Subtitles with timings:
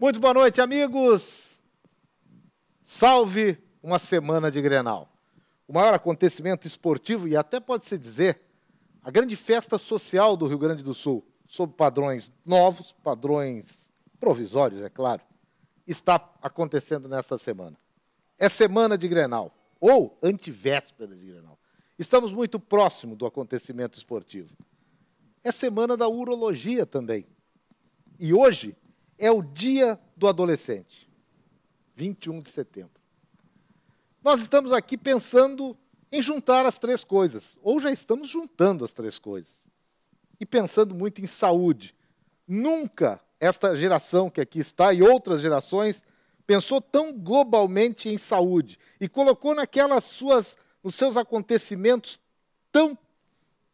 [0.00, 1.60] Muito boa noite, amigos.
[2.82, 5.12] Salve uma semana de Grenal.
[5.68, 8.40] O maior acontecimento esportivo e até pode-se dizer
[9.02, 14.88] a grande festa social do Rio Grande do Sul, sob padrões novos, padrões provisórios, é
[14.88, 15.20] claro,
[15.86, 17.76] está acontecendo nesta semana.
[18.38, 21.58] É semana de Grenal, ou antivéspera de Grenal.
[21.98, 24.56] Estamos muito próximo do acontecimento esportivo.
[25.44, 27.26] É semana da urologia também.
[28.18, 28.74] E hoje
[29.20, 31.08] é o Dia do Adolescente,
[31.94, 33.00] 21 de setembro.
[34.24, 35.76] Nós estamos aqui pensando
[36.10, 39.62] em juntar as três coisas, ou já estamos juntando as três coisas,
[40.40, 41.94] e pensando muito em saúde.
[42.48, 46.02] Nunca esta geração que aqui está e outras gerações
[46.46, 52.18] pensou tão globalmente em saúde e colocou naquelas suas, nos seus acontecimentos
[52.72, 52.98] tão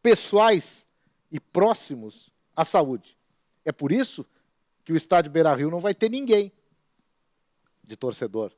[0.03, 0.87] pessoais
[1.31, 3.17] e próximos à saúde.
[3.65, 4.27] É por isso
[4.87, 6.53] que o estádio Beira-Rio não vai ter ninguém
[7.83, 8.53] de torcedor.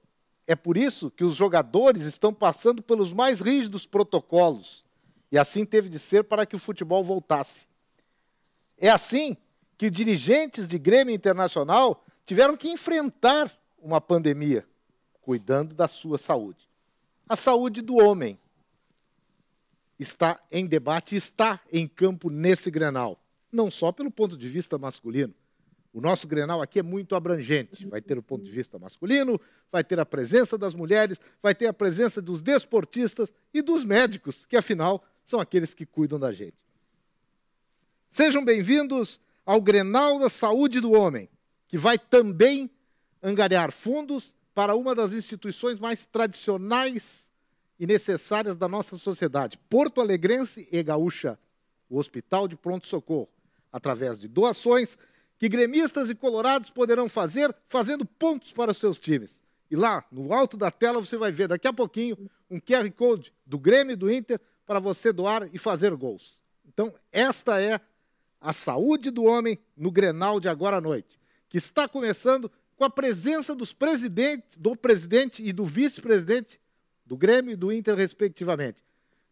[0.47, 4.85] É por isso que os jogadores estão passando pelos mais rígidos protocolos.
[5.33, 7.67] E assim teve de ser para que o futebol voltasse.
[8.77, 9.39] É assim
[9.79, 14.67] que dirigentes de Grêmio Internacional tiveram que enfrentar uma pandemia,
[15.23, 16.69] cuidando da sua saúde.
[17.27, 18.39] A saúde do homem
[19.99, 23.19] está em debate, está em campo nesse Grenal,
[23.51, 25.35] não só pelo ponto de vista masculino,
[25.93, 27.87] o nosso Grenal aqui é muito abrangente.
[27.87, 31.67] Vai ter o ponto de vista masculino, vai ter a presença das mulheres, vai ter
[31.67, 36.57] a presença dos desportistas e dos médicos, que afinal são aqueles que cuidam da gente.
[38.11, 41.29] Sejam bem-vindos ao Grenal da Saúde do Homem,
[41.67, 42.71] que vai também
[43.23, 47.31] angariar fundos para uma das instituições mais tradicionais
[47.79, 51.39] e necessárias da nossa sociedade, Porto Alegrense e Gaúcha,
[51.89, 53.29] o Hospital de Pronto Socorro,
[53.73, 54.99] através de doações
[55.39, 59.41] que gremistas e colorados poderão fazer fazendo pontos para os seus times.
[59.71, 62.17] E lá, no alto da tela, você vai ver daqui a pouquinho
[62.51, 66.41] um QR Code do Grêmio e do Inter para você doar e fazer gols.
[66.67, 67.81] Então, esta é
[68.41, 72.91] a saúde do homem no Grenal de agora à noite, que está começando com a
[72.91, 76.61] presença dos presidentes, do presidente e do vice-presidente
[77.05, 78.83] do Grêmio e do Inter, respectivamente.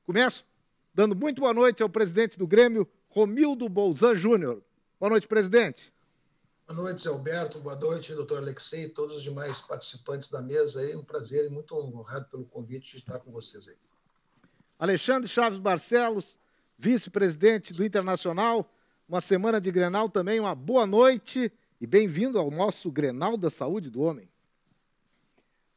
[0.04, 0.44] Começo
[0.92, 4.62] dando muito boa noite ao presidente do Grêmio, Romildo Bolzan Júnior.
[4.98, 5.92] Boa noite, presidente.
[6.66, 7.60] Boa noite, Alberto.
[7.60, 10.80] Boa noite, doutor Alexei e todos os demais participantes da mesa.
[10.80, 10.96] Aí.
[10.96, 13.76] Um prazer e muito honrado pelo convite de estar com vocês aí.
[14.76, 16.36] Alexandre Chaves Barcelos,
[16.76, 18.68] vice-presidente do Internacional.
[19.08, 20.40] Uma semana de Grenal também.
[20.40, 24.28] Uma boa noite e bem-vindo ao nosso Grenal da Saúde do Homem.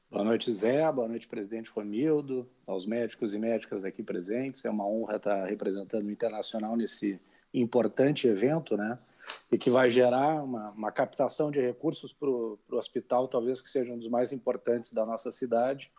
[0.10, 0.92] Boa noite, Zé.
[0.92, 4.66] Boa noite, presidente Romildo, aos médicos e médicas aqui presentes.
[4.66, 7.22] É uma honra estar representando o Internacional nesse
[7.54, 8.98] importante evento, né?
[9.52, 13.94] E que vai gerar uma, uma captação de recursos para o hospital, talvez que seja
[13.94, 15.92] um dos mais importantes da nossa cidade,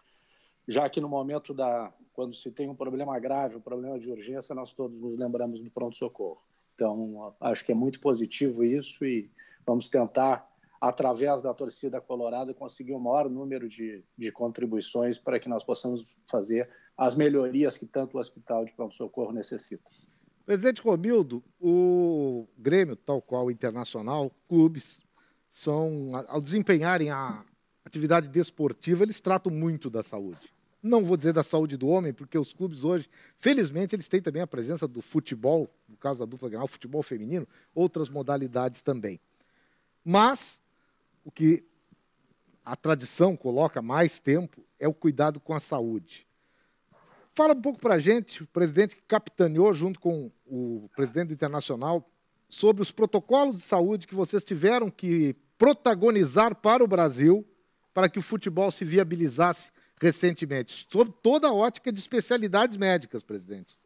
[0.68, 4.54] já que no momento da quando se tem um problema grave, um problema de urgência,
[4.54, 6.42] nós todos nos lembramos do pronto-socorro.
[6.74, 9.30] Então, acho que é muito positivo isso e
[9.66, 10.46] vamos tentar,
[10.80, 15.64] através da torcida colorada, conseguir o um maior número de, de contribuições para que nós
[15.64, 19.90] possamos fazer as melhorias que tanto o hospital de pronto-socorro necessita.
[20.44, 25.00] Presidente Romildo, o Grêmio, tal qual o Internacional, clubes,
[25.48, 27.44] são, ao desempenharem a
[27.84, 30.52] atividade desportiva, eles tratam muito da saúde.
[30.82, 34.40] Não vou dizer da saúde do homem, porque os clubes hoje, felizmente, eles têm também
[34.40, 39.20] a presença do futebol, no caso da dupla Grenal, futebol feminino, outras modalidades também.
[40.02, 40.60] Mas
[41.22, 41.62] o que
[42.64, 46.26] a tradição coloca mais tempo é o cuidado com a saúde.
[47.32, 51.34] Fala um pouco para a gente, o presidente que capitaneou junto com o presidente do
[51.34, 52.08] Internacional,
[52.48, 57.46] sobre os protocolos de saúde que vocês tiveram que protagonizar para o Brasil
[57.94, 59.70] para que o futebol se viabilizasse
[60.00, 63.78] recentemente, sobre toda a ótica de especialidades médicas, presidente.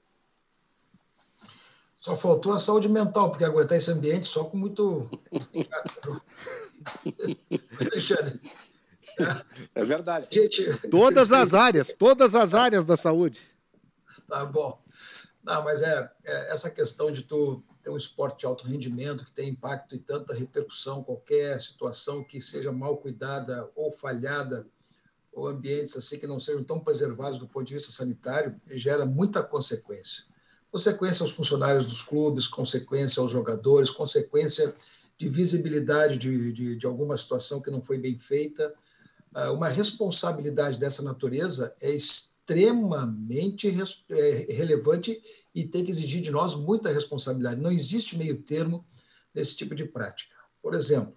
[2.00, 5.10] Só faltou a saúde mental, porque aguentar esse ambiente só com muito.
[7.80, 8.40] Alexandre,
[9.74, 10.28] é verdade.
[10.30, 13.40] Gente, todas as áreas, todas as áreas da saúde.
[14.26, 14.82] Tá bom.
[15.42, 19.30] Não, mas é, é, essa questão de tu ter um esporte de alto rendimento que
[19.30, 24.66] tem impacto e tanta repercussão, qualquer situação que seja mal cuidada ou falhada,
[25.30, 29.42] ou ambientes assim que não sejam tão preservados do ponto de vista sanitário, gera muita
[29.42, 30.24] consequência.
[30.70, 34.74] Consequência aos funcionários dos clubes, consequência aos jogadores, consequência
[35.18, 38.74] de visibilidade de, de, de alguma situação que não foi bem feita,
[39.50, 45.20] uma responsabilidade dessa natureza é extremamente é, relevante
[45.54, 47.60] e tem que exigir de nós muita responsabilidade.
[47.60, 48.84] Não existe meio termo
[49.34, 50.36] nesse tipo de prática.
[50.62, 51.16] Por exemplo,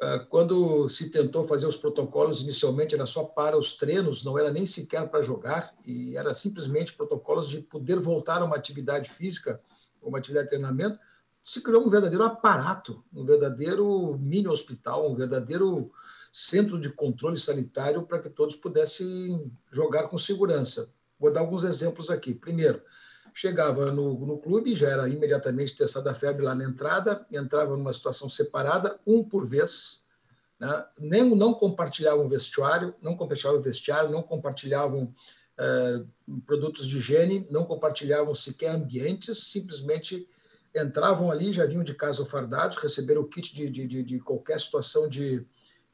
[0.00, 4.50] ah, quando se tentou fazer os protocolos, inicialmente era só para os treinos, não era
[4.50, 9.60] nem sequer para jogar, e era simplesmente protocolos de poder voltar a uma atividade física,
[10.02, 10.98] uma atividade de treinamento,
[11.42, 15.90] se criou um verdadeiro aparato, um verdadeiro mini hospital, um verdadeiro
[16.38, 20.92] centro de controle sanitário para que todos pudessem jogar com segurança.
[21.18, 22.34] Vou dar alguns exemplos aqui.
[22.34, 22.82] Primeiro,
[23.32, 27.90] chegava no, no clube, já era imediatamente testada a febre lá na entrada, entrava numa
[27.90, 30.00] situação separada, um por vez,
[30.60, 30.86] né?
[31.00, 35.10] Nem, não compartilhavam vestiário, não compartilhavam vestiário, não compartilhavam
[35.56, 36.04] eh,
[36.46, 40.28] produtos de higiene, não compartilhavam sequer ambientes, simplesmente
[40.74, 44.60] entravam ali, já vinham de casa fardados, receberam o kit de, de, de, de qualquer
[44.60, 45.46] situação de,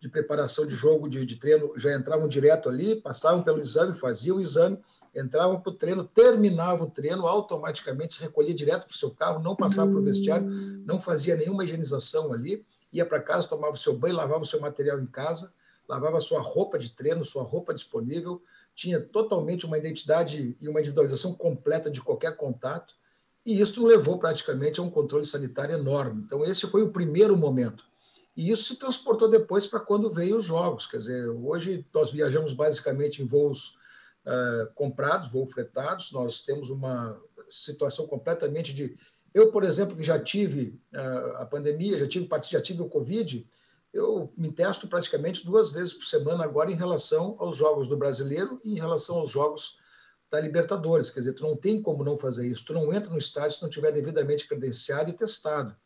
[0.03, 4.39] de preparação de jogo, de, de treino, já entravam direto ali, passavam pelo exame, faziam
[4.39, 4.77] o exame,
[5.15, 9.41] entravam para o treino, terminavam o treino, automaticamente se recolhia direto para o seu carro,
[9.41, 10.51] não passava para o vestiário,
[10.85, 14.61] não fazia nenhuma higienização ali, ia para casa, tomava o seu banho, lavava o seu
[14.61, 15.55] material em casa,
[15.89, 18.43] lavava sua roupa de treino, sua roupa disponível,
[18.75, 22.93] tinha totalmente uma identidade e uma individualização completa de qualquer contato,
[23.47, 26.25] e isso levou praticamente a um controle sanitário enorme.
[26.27, 27.85] Então, esse foi o primeiro momento.
[28.37, 30.87] E isso se transportou depois para quando veio os jogos.
[30.87, 33.77] Quer dizer, hoje nós viajamos basicamente em voos
[34.27, 38.97] uh, comprados, voos fretados, nós temos uma situação completamente de.
[39.35, 43.47] Eu, por exemplo, que já tive uh, a pandemia, já tive, já tive o Covid,
[43.93, 48.59] eu me testo praticamente duas vezes por semana agora em relação aos jogos do brasileiro
[48.65, 49.79] e em relação aos jogos
[50.31, 51.11] da Libertadores.
[51.11, 52.65] Quer dizer, tu não tem como não fazer isso.
[52.65, 55.77] Tu não entra no estádio se não tiver devidamente credenciado e testado.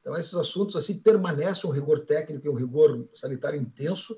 [0.00, 4.16] Então, esses assuntos assim permanecem um rigor técnico e um rigor sanitário intenso,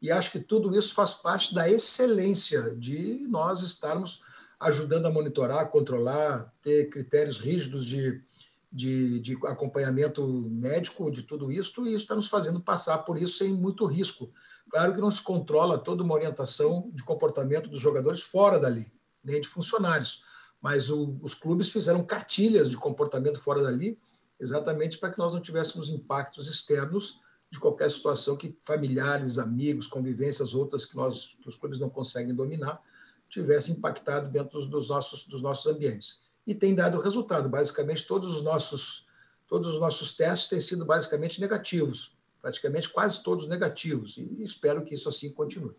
[0.00, 4.22] e acho que tudo isso faz parte da excelência de nós estarmos
[4.60, 8.22] ajudando a monitorar, controlar, ter critérios rígidos de,
[8.70, 13.38] de, de acompanhamento médico de tudo isso, e isso está nos fazendo passar por isso
[13.38, 14.32] sem muito risco.
[14.70, 18.92] Claro que não se controla toda uma orientação de comportamento dos jogadores fora dali
[19.24, 20.22] nem de funcionários.
[20.60, 23.98] Mas o, os clubes fizeram cartilhas de comportamento fora dali,
[24.38, 27.20] exatamente para que nós não tivéssemos impactos externos
[27.50, 32.34] de qualquer situação que familiares, amigos, convivências outras que nós que os clubes não conseguem
[32.34, 32.82] dominar
[33.28, 36.22] tivessem impactado dentro dos nossos dos nossos ambientes.
[36.46, 37.48] E tem dado resultado.
[37.48, 39.06] Basicamente todos os nossos
[39.48, 44.16] todos os nossos testes têm sido basicamente negativos, praticamente quase todos negativos.
[44.16, 45.74] E espero que isso assim continue.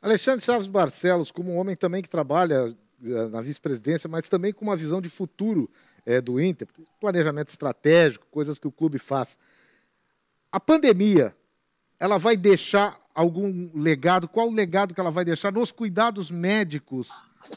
[0.00, 4.64] Alexandre Chaves Barcelos, como um homem também que trabalha eh, na vice-presidência, mas também com
[4.64, 5.68] uma visão de futuro
[6.08, 6.66] é, do Inter,
[6.98, 9.36] planejamento estratégico, coisas que o clube faz.
[10.50, 11.36] A pandemia,
[12.00, 14.26] ela vai deixar algum legado?
[14.26, 17.10] Qual o legado que ela vai deixar nos cuidados médicos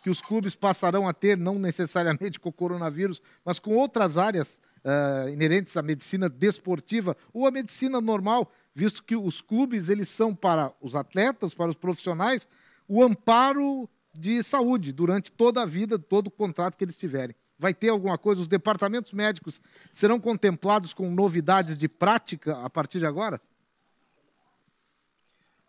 [0.04, 4.60] que os clubes passarão a ter, não necessariamente com o coronavírus, mas com outras áreas
[4.84, 8.52] uh, inerentes à medicina desportiva ou à medicina normal?
[8.74, 12.48] visto que os clubes eles são para os atletas, para os profissionais,
[12.88, 17.36] o amparo de saúde durante toda a vida, todo o contrato que eles tiverem.
[17.62, 18.42] Vai ter alguma coisa?
[18.42, 19.62] Os departamentos médicos
[19.94, 23.40] serão contemplados com novidades de prática a partir de agora?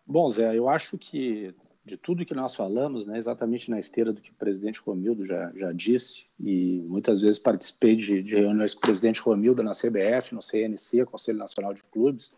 [0.03, 1.53] Bom, Zé, eu acho que
[1.85, 5.51] de tudo que nós falamos, né, exatamente na esteira do que o presidente Romildo já,
[5.55, 10.33] já disse, e muitas vezes participei de, de reuniões com o presidente Romildo na CBF,
[10.33, 12.31] no CNC, Conselho Nacional de Clubes,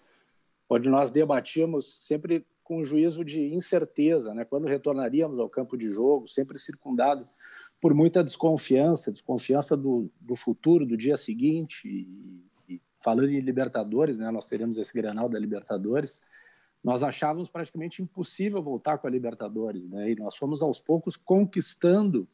[0.69, 4.43] onde nós debatíamos sempre com juízo de incerteza, né?
[4.43, 7.25] quando retornaríamos ao campo de jogo, sempre circundado
[7.81, 11.87] por muita desconfiança, desconfiança do, do futuro, do dia seguinte.
[11.87, 14.31] E, e, falando em Libertadores, né?
[14.31, 16.19] nós teremos esse Granal da Libertadores,
[16.83, 20.11] nós achávamos praticamente impossível voltar com a Libertadores, né?
[20.11, 22.27] e nós fomos aos poucos conquistando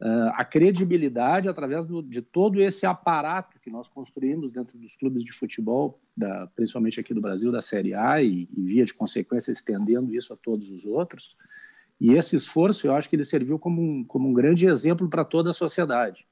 [0.00, 5.22] uh, a credibilidade através do, de todo esse aparato que nós construímos dentro dos clubes
[5.22, 9.52] de futebol, da, principalmente aqui do Brasil, da Série A, e, e via de consequência
[9.52, 11.36] estendendo isso a todos os outros.
[12.00, 15.24] E esse esforço, eu acho que ele serviu como um, como um grande exemplo para
[15.24, 16.26] toda a sociedade.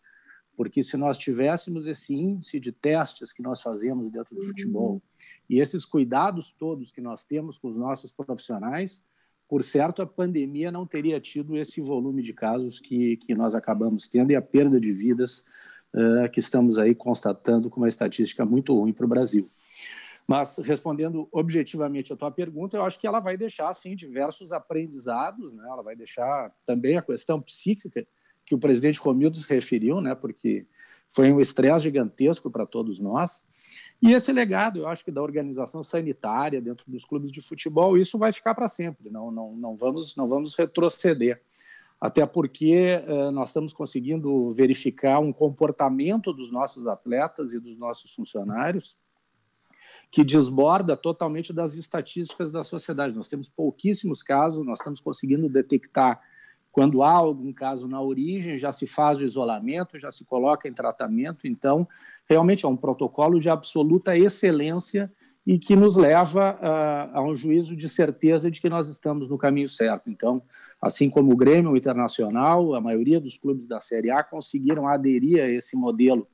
[0.57, 5.01] Porque se nós tivéssemos esse índice de testes que nós fazemos dentro do futebol
[5.49, 9.03] e esses cuidados todos que nós temos com os nossos profissionais,
[9.49, 14.09] por certo, a pandemia não teria tido esse volume de casos que, que nós acabamos
[14.09, 15.45] tendo e a perda de vidas
[15.95, 19.51] uh, que estamos aí constatando com uma estatística muito ruim para o Brasil.
[20.33, 25.53] Mas, respondendo objetivamente a tua pergunta, eu acho que ela vai deixar, sim, diversos aprendizados,
[25.53, 25.63] né?
[25.69, 28.07] ela vai deixar também a questão psíquica
[28.47, 30.15] que o presidente Romildo se referiu, né?
[30.15, 30.67] porque
[31.07, 33.45] foi um estresse gigantesco para todos nós.
[34.01, 38.17] E esse legado, eu acho que da organização sanitária dentro dos clubes de futebol, isso
[38.17, 39.11] vai ficar para sempre.
[39.11, 41.43] Não, não, não, vamos, não vamos retroceder.
[42.01, 48.15] Até porque eh, nós estamos conseguindo verificar um comportamento dos nossos atletas e dos nossos
[48.15, 48.97] funcionários
[50.11, 53.15] que desborda totalmente das estatísticas da sociedade.
[53.15, 56.21] Nós temos pouquíssimos casos, nós estamos conseguindo detectar
[56.73, 60.73] quando há algum caso na origem, já se faz o isolamento, já se coloca em
[60.73, 61.47] tratamento.
[61.47, 61.87] Então,
[62.27, 65.13] realmente é um protocolo de absoluta excelência
[65.47, 69.37] e que nos leva a, a um juízo de certeza de que nós estamos no
[69.37, 70.09] caminho certo.
[70.09, 70.43] Então,
[70.81, 75.49] assim como o Grêmio Internacional, a maioria dos clubes da Série A conseguiram aderir a
[75.49, 76.27] esse modelo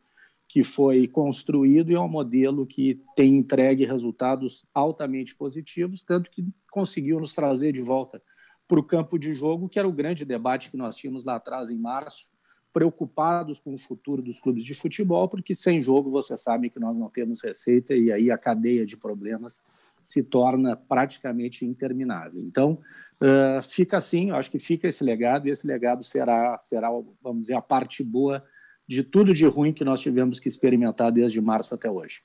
[0.49, 6.43] que foi construído e é um modelo que tem entregue resultados altamente positivos, tanto que
[6.71, 8.23] conseguiu nos trazer de volta
[8.67, 11.71] para o campo de jogo, que era o grande debate que nós tínhamos lá atrás,
[11.71, 12.31] em março,
[12.73, 16.97] preocupados com o futuro dos clubes de futebol, porque sem jogo você sabe que nós
[16.97, 19.63] não temos receita e aí a cadeia de problemas
[20.03, 22.41] se torna praticamente interminável.
[22.41, 22.79] Então,
[23.21, 26.89] uh, fica assim, eu acho que fica esse legado e esse legado será, será,
[27.23, 28.43] vamos dizer, a parte boa
[28.89, 32.23] de tudo de ruim que nós tivemos que experimentar desde março até hoje.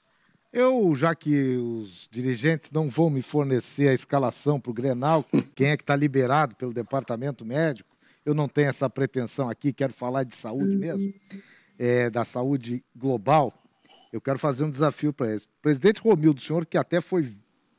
[0.51, 5.67] Eu, já que os dirigentes não vão me fornecer a escalação para o Grenal, quem
[5.67, 7.89] é que está liberado pelo departamento médico,
[8.25, 11.13] eu não tenho essa pretensão aqui, quero falar de saúde mesmo,
[11.77, 13.51] é, da saúde global.
[14.13, 15.43] Eu quero fazer um desafio para eles.
[15.43, 17.27] O presidente Romildo, o senhor que até foi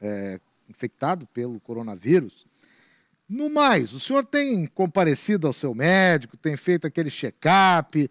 [0.03, 2.45] é, infectado pelo coronavírus,
[3.27, 8.11] no mais, o senhor tem comparecido ao seu médico, tem feito aquele check-up,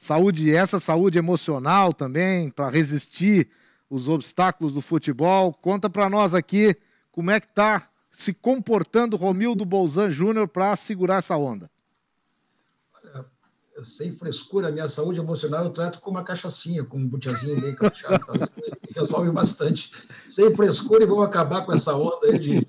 [0.00, 3.48] saúde, essa saúde emocional também, para resistir
[3.88, 5.52] os obstáculos do futebol.
[5.52, 6.74] Conta para nós aqui
[7.12, 11.70] como é que está se comportando Romildo Bolzan Júnior para segurar essa onda.
[13.82, 18.14] sem frescura, minha saúde emocional eu trato com uma cachaçinha, com um butiazinho bem cachaço,
[18.14, 18.50] então isso
[18.94, 19.90] resolve bastante.
[20.28, 22.66] Sem frescura e vamos acabar com essa onda aí de.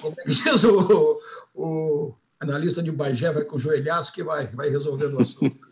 [0.00, 1.20] Como é que diz o,
[1.54, 5.69] o analista de Bagé, vai com o joelhaço que vai, vai resolvendo o assunto.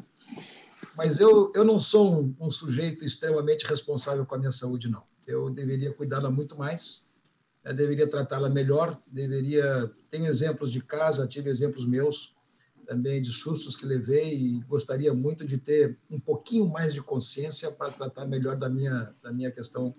[0.99, 5.05] Mas eu, eu não sou um, um, sujeito extremamente responsável com a minha saúde, não.
[5.28, 7.05] Eu deveria cuidá-la muito mais,
[7.64, 9.88] eu deveria tratá-la melhor, deveria...
[10.11, 12.34] Tenho exemplos de casa, tive exemplos meus
[12.84, 17.70] também de sustos que levei e gostaria muito de ter um pouquinho mais de consciência
[17.70, 19.94] para tratar melhor da minha, da minha questão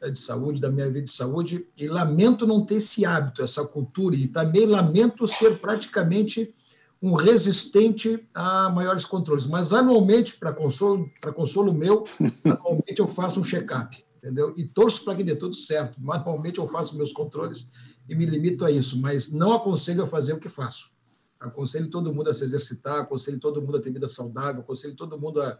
[0.00, 1.66] eh, de saúde, da minha vida de saúde.
[1.76, 6.54] E lamento não ter esse hábito, essa cultura, e também lamento ser praticamente
[7.00, 9.46] um resistente a maiores controles.
[9.46, 12.04] Mas anualmente, para consolo, para consolo meu,
[12.44, 14.52] anualmente eu faço um check-up, entendeu?
[14.56, 16.00] E torço para que dê tudo certo.
[16.00, 17.68] Manualmente eu faço meus controles
[18.08, 20.90] e me limito a isso, mas não aconselho a fazer o que faço.
[21.38, 25.16] Aconselho todo mundo a se exercitar, aconselho todo mundo a ter vida saudável, aconselho todo
[25.16, 25.56] mundo a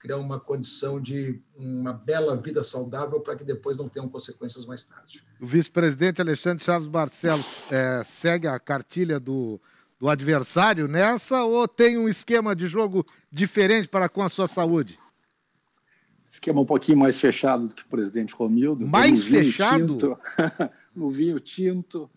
[0.00, 4.82] criar uma condição de uma bela vida saudável para que depois não tenham consequências mais
[4.84, 5.22] tarde.
[5.38, 9.60] O vice-presidente Alexandre Chaves Barcelos é, segue a cartilha do
[10.00, 14.98] do adversário nessa ou tem um esquema de jogo diferente para com a sua saúde?
[16.26, 18.86] Esquema um pouquinho mais fechado do que o presidente Romildo.
[18.86, 19.98] Mais fechado?
[19.98, 20.18] Tinto,
[20.96, 22.10] no vinho tinto.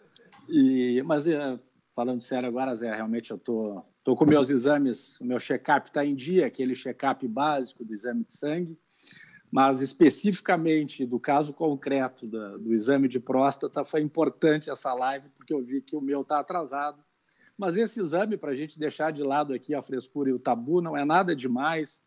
[0.47, 1.59] E, mas é,
[1.93, 6.05] falando sério agora, Zé, realmente eu tô, tô com meus exames, o meu check-up está
[6.05, 8.77] em dia, aquele check-up básico do exame de sangue,
[9.51, 15.53] mas especificamente do caso concreto da, do exame de próstata, foi importante essa live, porque
[15.53, 17.03] eu vi que o meu está atrasado
[17.57, 20.81] mas esse exame, para a gente deixar de lado aqui a frescura e o tabu,
[20.81, 22.03] não é nada demais,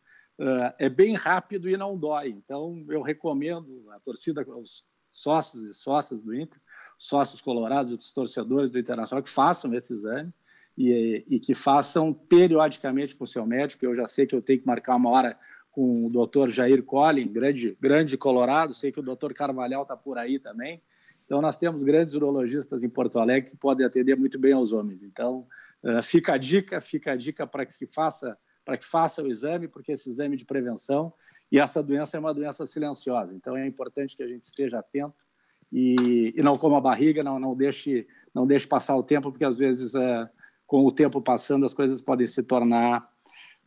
[0.79, 2.29] é bem rápido e não dói.
[2.31, 6.61] Então, eu recomendo a torcida, os sócios e sócias do Inter,
[6.99, 10.33] sócios colorados os torcedores do Internacional, que façam esse exame
[10.77, 13.85] e, e que façam periodicamente com o seu médico.
[13.85, 15.39] Eu já sei que eu tenho que marcar uma hora
[15.71, 20.17] com o doutor Jair Collin, grande, grande colorado, sei que o doutor Carvalhal está por
[20.17, 20.83] aí também,
[21.27, 25.03] então, nós temos grandes urologistas em Porto Alegre que podem atender muito bem aos homens.
[25.03, 25.45] Então,
[25.83, 29.27] uh, fica a dica, fica a dica para que se faça, para que faça o
[29.27, 31.13] exame, porque esse exame de prevenção
[31.51, 33.35] e essa doença é uma doença silenciosa.
[33.35, 35.27] Então, é importante que a gente esteja atento
[35.73, 39.45] e, e não coma a barriga, não, não deixe, não deixe passar o tempo, porque
[39.45, 40.29] às vezes, uh,
[40.65, 43.11] com o tempo passando, as coisas podem se tornar,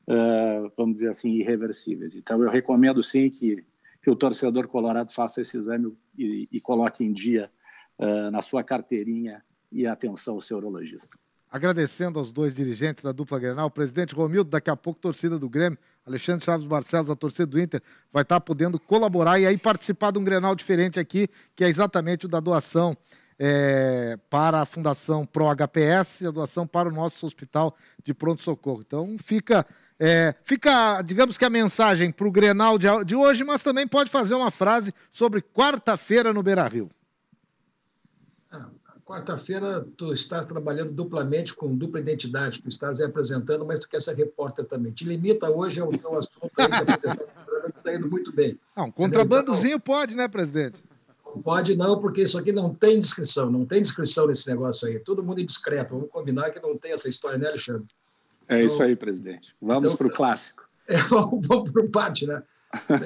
[0.08, 2.16] uh, vamos dizer assim, irreversíveis.
[2.16, 3.66] Então, eu recomendo sim que
[4.02, 7.52] que o torcedor colorado faça esse exame e, e coloque em dia
[7.98, 11.18] uh, na sua carteirinha e atenção ao seu urologista.
[11.52, 15.50] Agradecendo aos dois dirigentes da dupla Grenal, o presidente Romildo, daqui a pouco torcida do
[15.50, 17.82] Grêmio, Alexandre Chaves Barcelos, a torcida do Inter,
[18.14, 22.28] vai estar podendo colaborar e aí participar de um Grenal diferente aqui, que é exatamente
[22.28, 22.96] o da doação
[23.40, 28.84] é, para a Fundação Pro HPS e a doação para o nosso hospital de pronto-socorro.
[28.86, 29.66] Então fica
[30.00, 34.10] é, fica, digamos que a mensagem para o Grenal de, de, hoje, mas também pode
[34.10, 36.90] fazer uma frase sobre quarta-feira no Beira Rio.
[38.50, 38.70] Ah,
[39.06, 44.16] quarta-feira tu estás trabalhando duplamente com dupla identidade, tu estás apresentando, mas tu quer ser
[44.16, 44.94] repórter também.
[44.94, 46.68] Te limita hoje ao teu assunto aí,
[47.78, 48.58] está indo muito bem.
[48.78, 50.82] Não, um contrabandozinho então, pode, né, presidente?
[51.26, 54.98] Não pode não, porque isso aqui não tem descrição, não tem descrição nesse negócio aí.
[55.00, 55.94] Todo mundo é discreto.
[55.94, 57.86] Vamos combinar que não tem essa história, né, Alexandre?
[58.50, 59.56] É então, isso aí, presidente.
[59.62, 60.68] Vamos então, para o clássico.
[61.48, 62.42] Vamos para o parte, né?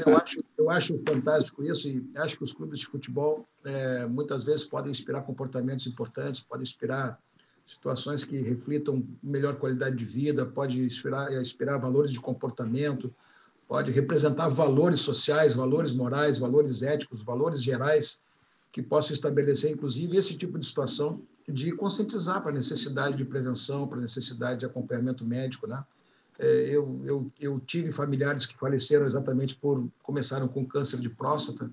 [0.05, 4.43] Eu acho, eu acho fantástico isso e acho que os clubes de futebol é, muitas
[4.43, 7.19] vezes podem inspirar comportamentos importantes, podem inspirar
[7.65, 13.13] situações que reflitam melhor qualidade de vida, pode inspirar, inspirar valores de comportamento,
[13.67, 18.21] pode representar valores sociais, valores morais, valores éticos, valores gerais
[18.73, 23.87] que possam estabelecer, inclusive, esse tipo de situação de conscientizar para a necessidade de prevenção,
[23.87, 25.81] para a necessidade de acompanhamento médico, né?
[26.39, 31.69] É, eu, eu, eu tive familiares que faleceram exatamente por começaram com câncer de próstata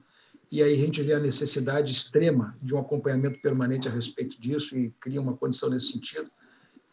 [0.52, 4.76] e aí a gente vê a necessidade extrema de um acompanhamento permanente a respeito disso
[4.76, 6.30] e cria uma condição nesse sentido.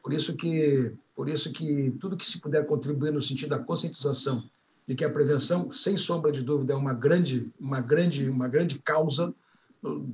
[0.02, 4.48] Por isso que, por isso que tudo que se puder contribuir no sentido da conscientização
[4.88, 8.80] de que a prevenção, sem sombra de dúvida, é uma grande, uma grande, uma grande
[8.80, 9.34] causa.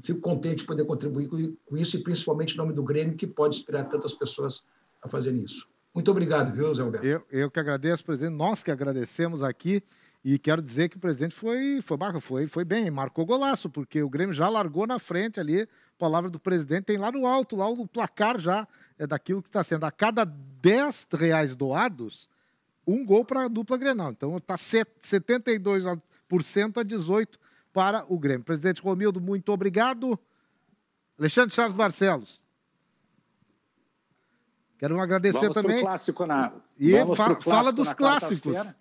[0.01, 1.29] Fico contente de poder contribuir
[1.65, 4.65] com isso e principalmente em nome do Grêmio, que pode inspirar tantas pessoas
[5.01, 5.67] a fazerem isso.
[5.93, 7.05] Muito obrigado, viu, Zé Alberto?
[7.05, 8.35] Eu, eu que agradeço, presidente.
[8.35, 9.83] Nós que agradecemos aqui.
[10.25, 14.09] E quero dizer que o presidente foi, foi, foi, foi bem, marcou golaço, porque o
[14.09, 15.67] Grêmio já largou na frente ali.
[15.99, 18.65] Palavra do presidente tem lá no alto, lá o placar já
[18.97, 19.85] é daquilo que está sendo.
[19.85, 22.29] A cada 10 reais doados,
[22.87, 24.11] um gol para a dupla Grenal.
[24.11, 26.01] Então está 72%
[26.77, 27.27] a 18%
[27.73, 28.45] para o Grêmio.
[28.45, 30.17] Presidente Romildo, muito obrigado.
[31.17, 32.41] Alexandre Chaves Barcelos.
[34.77, 35.81] Quero agradecer Vamos também.
[35.81, 36.53] Clássico na...
[36.77, 38.75] E fa fala dos clássicos.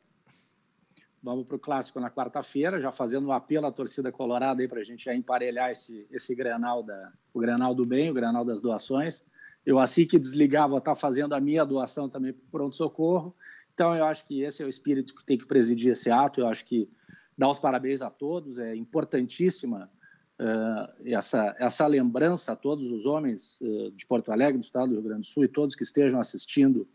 [1.23, 4.81] Vamos para o clássico na quarta-feira, já fazendo um apelo à torcida colorada aí para
[4.81, 8.61] a gente já emparelhar esse, esse granal da, o granal do bem, o granal das
[8.61, 9.25] doações.
[9.65, 13.33] Eu, assim que desligar, vou estar fazendo a minha doação também para o pronto-socorro.
[13.73, 16.41] Então, eu acho que esse é o espírito que tem que presidir esse ato.
[16.41, 16.91] Eu acho que
[17.37, 19.91] dar os parabéns a todos, é importantíssima
[20.39, 24.95] uh, essa, essa lembrança a todos os homens uh, de Porto Alegre, do estado do
[24.95, 26.87] Rio Grande do Sul e todos que estejam assistindo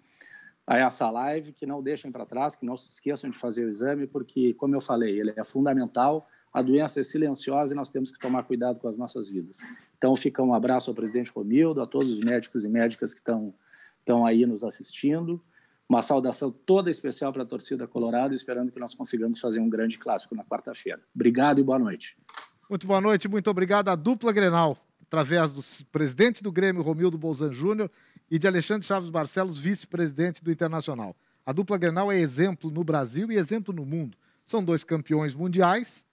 [0.66, 3.70] a essa live, que não deixem para trás, que não se esqueçam de fazer o
[3.70, 6.28] exame, porque, como eu falei, ele é fundamental.
[6.52, 9.60] A doença é silenciosa e nós temos que tomar cuidado com as nossas vidas.
[9.98, 13.54] Então, fica um abraço ao presidente Romildo, a todos os médicos e médicas que estão,
[14.00, 15.42] estão aí nos assistindo.
[15.90, 19.98] Uma saudação toda especial para a torcida colorada, esperando que nós consigamos fazer um grande
[19.98, 21.02] clássico na quarta-feira.
[21.16, 22.18] Obrigado e boa noite.
[22.70, 27.54] Muito boa noite, muito obrigado à dupla Grenal, através do presidente do Grêmio, Romildo Bolzan
[27.54, 27.90] Júnior,
[28.30, 31.16] e de Alexandre Chaves Barcelos, vice-presidente do Internacional.
[31.46, 34.18] A dupla Grenal é exemplo no Brasil e exemplo no mundo.
[34.46, 36.06] São dois campeões mundiais,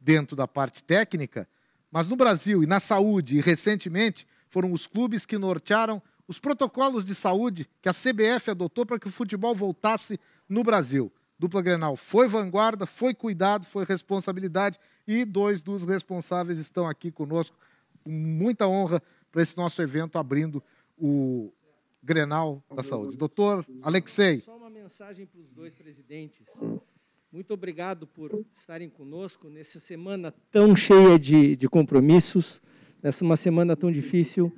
[0.00, 1.48] dentro da parte técnica,
[1.90, 7.04] mas no Brasil e na saúde, e recentemente, foram os clubes que nortearam os protocolos
[7.04, 10.18] de saúde que a CBF adotou para que o futebol voltasse
[10.48, 11.12] no Brasil.
[11.38, 17.56] Dupla Grenal foi vanguarda, foi cuidado, foi responsabilidade e dois dos responsáveis estão aqui conosco.
[18.04, 20.62] Com muita honra para esse nosso evento abrindo
[20.96, 21.52] o
[22.02, 23.16] Grenal da Saúde.
[23.16, 24.40] Doutor Alexei.
[24.40, 26.46] Só uma mensagem para os dois presidentes.
[27.32, 32.60] Muito obrigado por estarem conosco nessa semana tão cheia de, de compromissos,
[33.02, 34.52] nessa uma semana tão difícil.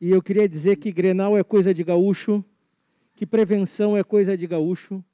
[0.00, 2.44] E eu queria dizer que Grenal é coisa de gaúcho,
[3.14, 5.04] que prevenção é coisa de gaúcho,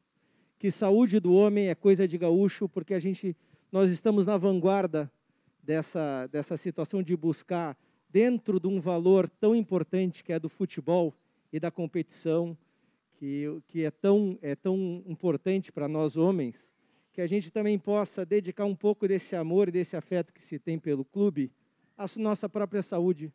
[0.59, 3.35] que saúde do homem é coisa de gaúcho, porque a gente,
[3.72, 5.11] nós estamos na vanguarda
[5.62, 7.78] dessa, dessa situação de buscar,
[8.11, 11.14] dentro de um valor tão importante que é do futebol
[11.51, 12.55] e da competição,
[13.14, 16.74] que, que é, tão, é tão importante para nós homens,
[17.11, 20.59] que a gente também possa dedicar um pouco desse amor e desse afeto que se
[20.59, 21.51] tem pelo clube
[21.97, 23.32] à nossa própria saúde,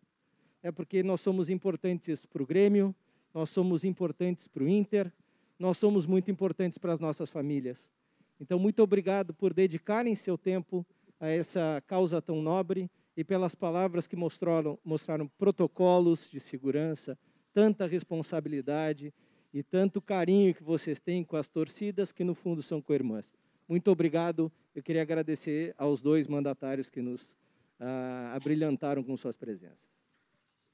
[0.61, 2.93] é porque nós somos importantes para o Grêmio,
[3.33, 5.11] nós somos importantes para o Inter,
[5.57, 7.91] nós somos muito importantes para as nossas famílias.
[8.39, 10.85] Então, muito obrigado por dedicarem seu tempo
[11.19, 17.17] a essa causa tão nobre e pelas palavras que mostraram, mostraram protocolos de segurança,
[17.53, 19.13] tanta responsabilidade
[19.53, 23.33] e tanto carinho que vocês têm com as torcidas, que no fundo são co-irmãs.
[23.67, 24.51] Muito obrigado.
[24.73, 27.35] Eu queria agradecer aos dois mandatários que nos
[27.79, 29.98] ah, abrilhantaram com suas presenças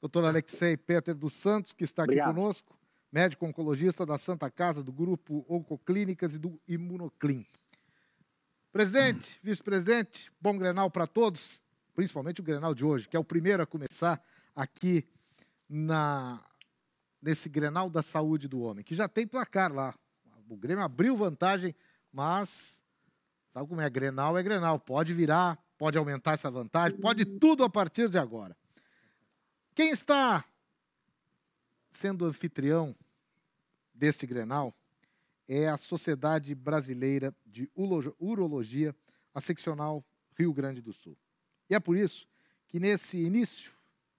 [0.05, 2.35] doutor Alexei Peter dos Santos, que está aqui Obrigado.
[2.35, 2.77] conosco,
[3.11, 7.43] médico oncologista da Santa Casa, do Grupo Oncoclínicas e do Imunoclin.
[8.71, 11.63] Presidente, vice-presidente, bom Grenal para todos,
[11.95, 14.21] principalmente o Grenal de hoje, que é o primeiro a começar
[14.55, 15.03] aqui
[15.67, 16.39] na
[17.19, 19.95] nesse Grenal da Saúde do Homem, que já tem placar lá.
[20.47, 21.73] O Grêmio abriu vantagem,
[22.13, 22.83] mas
[23.49, 23.89] sabe como é?
[23.89, 28.55] Grenal é Grenal, pode virar, pode aumentar essa vantagem, pode tudo a partir de agora.
[29.75, 30.45] Quem está
[31.91, 32.95] sendo anfitrião
[33.93, 34.73] deste Grenal
[35.49, 38.95] é a Sociedade Brasileira de Urologia,
[39.33, 40.01] a seccional
[40.33, 41.17] Rio Grande do Sul.
[41.69, 42.25] E é por isso
[42.69, 43.73] que nesse início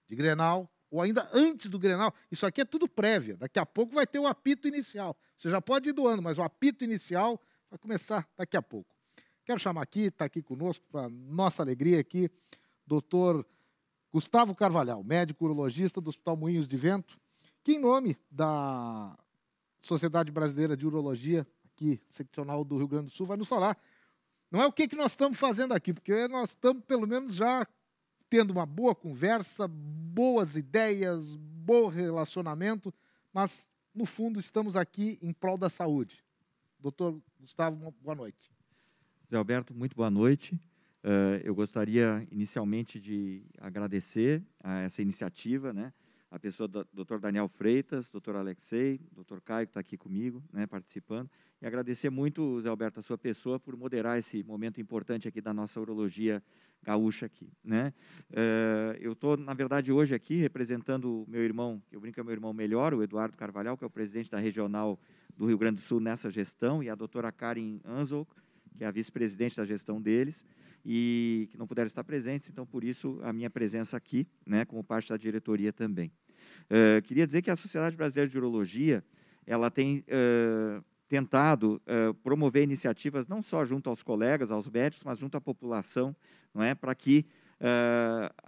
[0.07, 3.35] de Grenal, ou ainda antes do Grenal, isso aqui é tudo prévia.
[3.35, 5.17] Daqui a pouco vai ter o apito inicial.
[5.39, 8.95] Você já pode ir doando, mas o apito inicial vai começar daqui a pouco.
[9.43, 12.29] Quero chamar aqui, está aqui conosco, para nossa alegria aqui,
[12.85, 13.43] doutor
[14.11, 17.19] Gustavo Carvalhal, médico urologista do Hospital Moinhos de Vento,
[17.63, 19.17] que em nome da
[19.81, 23.77] Sociedade Brasileira de Urologia, aqui, seccional do Rio Grande do Sul, vai nos falar.
[24.49, 27.65] Não é o que, que nós estamos fazendo aqui, porque nós estamos, pelo menos, já
[28.29, 32.93] tendo uma boa conversa, boas ideias, bom relacionamento,
[33.33, 36.23] mas, no fundo, estamos aqui em prol da saúde.
[36.79, 38.51] Doutor Gustavo, boa noite.
[39.29, 40.59] Zé Alberto, muito boa noite.
[41.07, 45.93] Uh, eu gostaria inicialmente de agradecer a essa iniciativa, né?
[46.29, 47.19] a pessoa do Dr.
[47.19, 48.35] Daniel Freitas, Dr.
[48.35, 49.39] Alexei, Dr.
[49.39, 51.29] Caio, que está aqui comigo, né, participando,
[51.61, 55.53] e agradecer muito, Zé Alberto, a sua pessoa por moderar esse momento importante aqui da
[55.53, 56.43] nossa urologia
[56.83, 57.49] gaúcha aqui.
[57.63, 57.93] Né?
[58.29, 62.23] Uh, eu estou, na verdade, hoje aqui representando o meu irmão, que eu brinco é
[62.23, 64.99] meu irmão melhor, o Eduardo Carvalhal, que é o presidente da regional
[65.37, 68.27] do Rio Grande do Sul nessa gestão, e a doutora Karen Anzol,
[68.77, 70.45] que é a vice-presidente da gestão deles,
[70.89, 74.81] e que não puderam estar presentes, então por isso a minha presença aqui, né, como
[74.81, 76.09] parte da diretoria também.
[76.71, 79.03] Uh, queria dizer que a Sociedade Brasileira de Urologia
[79.45, 85.19] ela tem uh, tentado uh, promover iniciativas não só junto aos colegas, aos médicos, mas
[85.19, 86.15] junto à população,
[86.53, 87.25] não é, para que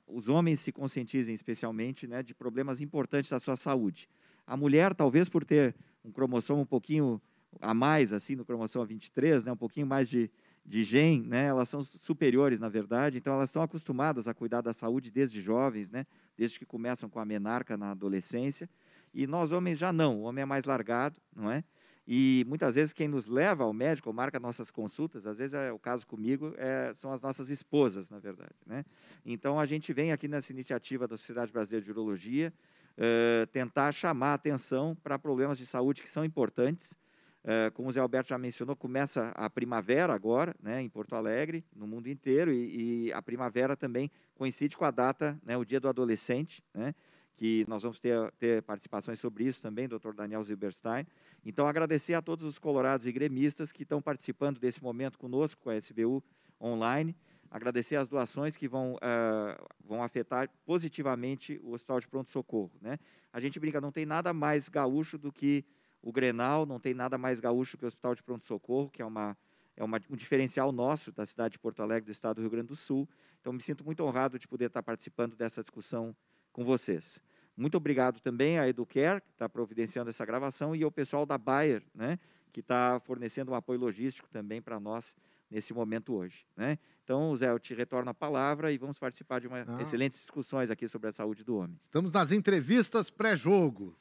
[0.08, 4.08] os homens se conscientizem especialmente né, de problemas importantes da sua saúde.
[4.46, 5.76] A mulher, talvez por ter
[6.06, 7.20] um cromossomo um pouquinho
[7.60, 10.30] a mais, assim, no cromossomo 23, né, um pouquinho mais de,
[10.70, 14.72] de gen, né, elas são superiores, na verdade, então elas estão acostumadas a cuidar da
[14.72, 16.06] saúde desde jovens, né,
[16.38, 18.70] desde que começam com a menarca na adolescência,
[19.12, 21.64] e nós homens já não, o homem é mais largado, não é?
[22.08, 25.72] E muitas vezes quem nos leva ao médico, ou marca nossas consultas, às vezes é
[25.72, 28.56] o caso comigo, é, são as nossas esposas, na verdade.
[28.66, 28.84] Né?
[29.24, 32.52] Então a gente vem aqui nessa iniciativa da Sociedade Brasileira de Urologia
[32.98, 36.98] uh, tentar chamar atenção para problemas de saúde que são importantes,
[37.44, 41.64] Uh, como o Zé Alberto já mencionou, começa a primavera agora, né, em Porto Alegre,
[41.74, 45.80] no mundo inteiro, e, e, a primavera também coincide com a data, né, o Dia
[45.80, 46.94] do Adolescente, né,
[47.38, 50.14] que nós vamos ter, ter participações sobre isso também, Dr.
[50.14, 51.08] Daniel Zilberstein.
[51.46, 55.70] Então, agradecer a todos os colorados e gremistas que estão participando desse momento conosco, com
[55.70, 56.22] a SBU
[56.62, 57.16] online,
[57.50, 62.72] agradecer as doações que vão, uh, vão afetar positivamente o Hospital de Pronto Socorro.
[62.82, 63.00] Né?
[63.32, 65.64] A gente brinca, não tem nada mais gaúcho do que
[66.02, 69.06] o Grenal não tem nada mais gaúcho que o Hospital de Pronto Socorro, que é
[69.06, 69.38] uma
[69.80, 72.68] é uma, um diferencial nosso da cidade de Porto Alegre, do estado do Rio Grande
[72.68, 73.08] do Sul.
[73.40, 76.14] Então, me sinto muito honrado de poder estar participando dessa discussão
[76.52, 77.22] com vocês.
[77.56, 81.82] Muito obrigado também à Educare, que está providenciando essa gravação, e ao pessoal da Bayer,
[81.96, 82.20] né,
[82.52, 85.16] que está fornecendo um apoio logístico também para nós
[85.50, 86.46] nesse momento hoje.
[86.58, 86.78] Né?
[87.04, 89.82] Então, Zé, eu te retorno a palavra e vamos participar de uma ah.
[89.82, 91.78] excelentes discussões aqui sobre a saúde do homem.
[91.82, 93.96] Estamos nas entrevistas pré-jogo.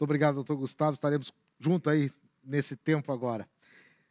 [0.00, 0.94] Muito obrigado, doutor Gustavo.
[0.94, 2.10] Estaremos juntos aí
[2.42, 3.46] nesse tempo agora.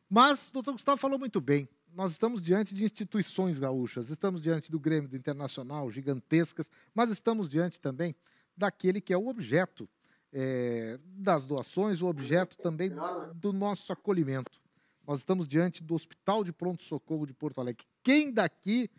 [0.08, 1.68] Mas o doutor Gustavo falou muito bem.
[1.96, 7.50] Nós estamos diante de instituições gaúchas, estamos diante do Grêmio do Internacional, gigantescas, mas estamos
[7.50, 8.16] diante também
[8.56, 9.90] daquele que é o objeto
[10.32, 12.92] é, das doações, o objeto também
[13.34, 14.62] do nosso acolhimento.
[15.08, 17.84] Nós estamos diante do Hospital de Pronto Socorro de Porto Alegre.
[18.04, 18.92] Quem daqui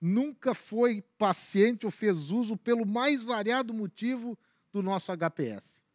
[0.00, 4.38] nunca foi paciente ou fez uso, pelo mais variado motivo,
[4.72, 5.86] do nosso HPS?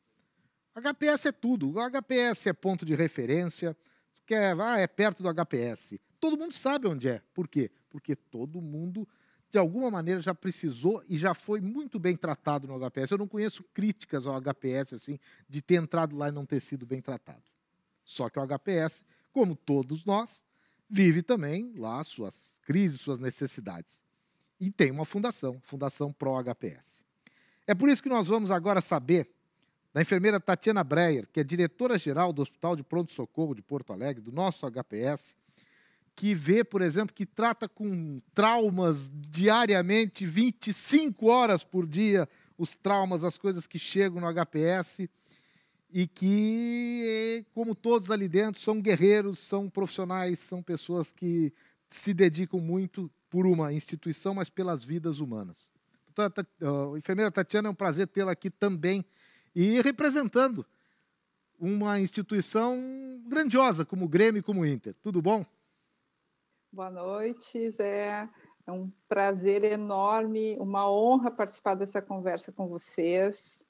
[0.75, 1.71] HPS é tudo.
[1.71, 3.77] O HPS é ponto de referência.
[4.25, 5.99] Quer, ah, é perto do HPS.
[6.19, 7.21] Todo mundo sabe onde é.
[7.33, 7.69] Por quê?
[7.89, 9.07] Porque todo mundo,
[9.51, 13.11] de alguma maneira, já precisou e já foi muito bem tratado no HPS.
[13.11, 16.85] Eu não conheço críticas ao HPS, assim, de ter entrado lá e não ter sido
[16.85, 17.43] bem tratado.
[18.03, 20.43] Só que o HPS, como todos nós,
[20.89, 24.03] vive também lá suas crises, suas necessidades.
[24.59, 27.03] E tem uma fundação, Fundação Pro HPS.
[27.67, 29.29] É por isso que nós vamos agora saber
[29.93, 34.23] da enfermeira Tatiana Breyer, que é diretora-geral do Hospital de Pronto Socorro de Porto Alegre,
[34.23, 35.35] do nosso HPS,
[36.15, 42.27] que vê, por exemplo, que trata com traumas diariamente, 25 horas por dia,
[42.57, 45.07] os traumas, as coisas que chegam no HPS,
[45.91, 51.53] e que, como todos ali dentro, são guerreiros, são profissionais, são pessoas que
[51.87, 55.71] se dedicam muito por uma instituição, mas pelas vidas humanas.
[56.11, 59.05] Então, a enfermeira Tatiana, é um prazer tê-la aqui também
[59.55, 60.65] e representando
[61.59, 62.77] uma instituição
[63.27, 64.95] grandiosa como o Grêmio e como o Inter.
[65.01, 65.45] Tudo bom?
[66.71, 68.27] Boa noite, Zé.
[68.65, 73.63] É um prazer enorme, uma honra participar dessa conversa com vocês.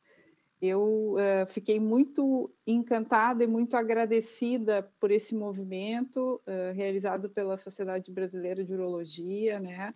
[0.62, 8.12] eu uh, fiquei muito encantada e muito agradecida por esse movimento uh, realizado pela Sociedade
[8.12, 9.92] Brasileira de Urologia, né,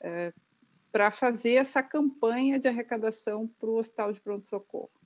[0.00, 0.40] uh,
[0.90, 5.01] para fazer essa campanha de arrecadação para o Hospital de Pronto Socorro.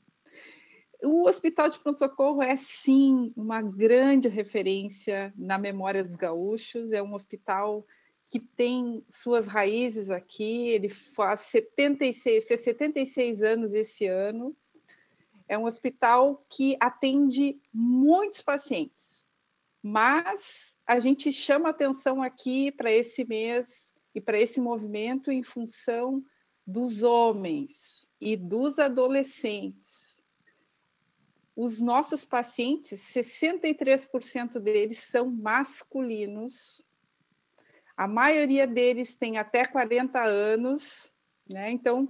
[1.07, 6.93] O Hospital de Pronto Socorro é sim uma grande referência na memória dos gaúchos.
[6.93, 7.85] É um hospital
[8.25, 10.69] que tem suas raízes aqui.
[10.69, 14.57] Ele faz 76, fez 76 anos esse ano
[15.49, 19.25] é um hospital que atende muitos pacientes,
[19.83, 26.23] mas a gente chama atenção aqui para esse mês e para esse movimento em função
[26.67, 30.06] dos homens e dos adolescentes.
[31.57, 36.85] Os nossos pacientes, 63% deles são masculinos.
[37.97, 41.11] A maioria deles tem até 40 anos,
[41.49, 41.71] né?
[41.71, 42.07] Então,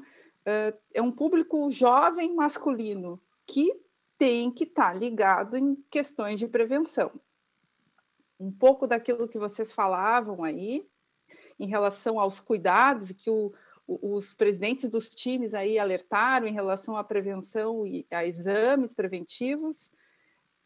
[0.93, 3.73] é um público jovem masculino que
[4.19, 7.13] tem que estar tá ligado em questões de prevenção.
[8.39, 10.85] Um pouco daquilo que vocês falavam aí,
[11.59, 13.53] em relação aos cuidados que o,
[13.87, 19.93] os presidentes dos times aí alertaram em relação à prevenção e a exames preventivos,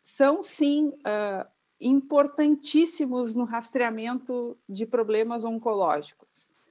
[0.03, 1.47] são sim uh,
[1.81, 6.71] importantíssimos no rastreamento de problemas oncológicos.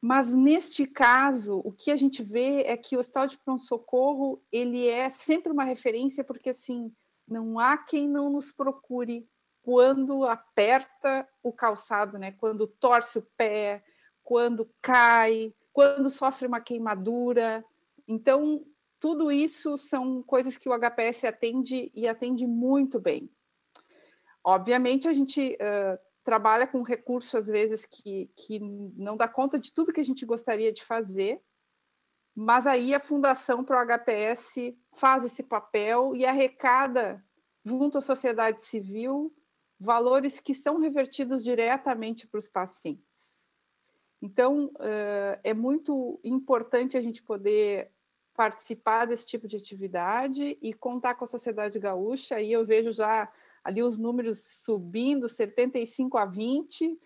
[0.00, 4.86] Mas neste caso, o que a gente vê é que o hospital de pronto-socorro ele
[4.86, 6.94] é sempre uma referência porque assim
[7.26, 9.28] não há quem não nos procure
[9.60, 12.32] quando aperta o calçado, né?
[12.32, 13.82] Quando torce o pé,
[14.28, 17.64] quando cai, quando sofre uma queimadura.
[18.06, 18.62] Então
[19.00, 23.30] tudo isso são coisas que o HPS atende e atende muito bem.
[24.44, 28.60] Obviamente a gente uh, trabalha com recurso, às vezes, que, que
[28.98, 31.40] não dá conta de tudo que a gente gostaria de fazer,
[32.36, 37.24] mas aí a Fundação Pro HPS faz esse papel e arrecada,
[37.64, 39.34] junto à sociedade civil,
[39.80, 43.07] valores que são revertidos diretamente para os pacientes.
[44.20, 44.70] Então,
[45.44, 47.90] é muito importante a gente poder
[48.34, 52.40] participar desse tipo de atividade e contar com a sociedade gaúcha.
[52.40, 53.30] E eu vejo já
[53.64, 56.98] ali os números subindo, 75 a 20,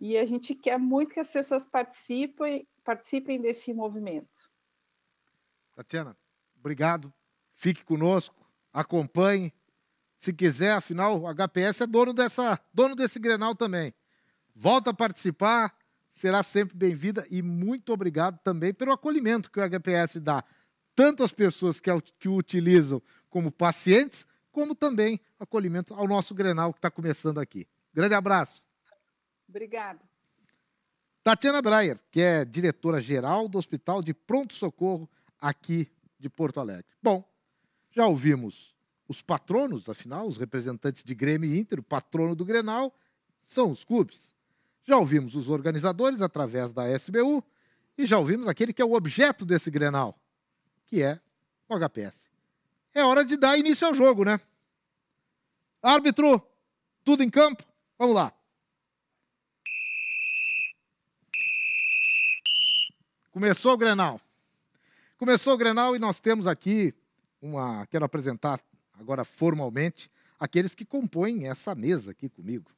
[0.00, 4.50] e a gente quer muito que as pessoas participem, participem desse movimento.
[5.74, 6.16] Tatiana,
[6.58, 7.12] obrigado.
[7.52, 9.52] Fique conosco, acompanhe.
[10.18, 13.94] Se quiser, afinal, o HPS é dono, dessa, dono desse Grenal também.
[14.54, 15.74] Volta a participar,
[16.14, 20.44] será sempre bem-vinda e muito obrigado também pelo acolhimento que o HPS dá,
[20.94, 21.90] tanto às pessoas que,
[22.20, 27.66] que o utilizam como pacientes, como também acolhimento ao nosso Grenal que está começando aqui.
[27.92, 28.62] Grande abraço.
[29.48, 30.00] Obrigada.
[31.24, 35.10] Tatiana Breyer, que é diretora-geral do Hospital de Pronto Socorro
[35.40, 36.86] aqui de Porto Alegre.
[37.02, 37.28] Bom,
[37.90, 38.76] já ouvimos
[39.08, 42.94] os patronos, afinal, os representantes de Grêmio e Inter, o patrono do Grenal,
[43.44, 44.32] são os clubes.
[44.84, 47.42] Já ouvimos os organizadores através da SBU
[47.96, 50.18] e já ouvimos aquele que é o objeto desse Grenal,
[50.86, 51.18] que é
[51.68, 52.34] o HPS
[52.94, 54.40] é hora de dar início ao jogo, né?
[55.82, 56.40] Árbitro,
[57.04, 57.64] tudo em campo?
[57.98, 58.32] Vamos lá.
[63.32, 64.20] Começou o Grenal.
[65.18, 66.94] Começou o Grenal e nós temos aqui
[67.42, 67.84] uma.
[67.88, 68.60] Quero apresentar
[68.92, 70.08] agora formalmente
[70.38, 72.70] aqueles que compõem essa mesa aqui comigo.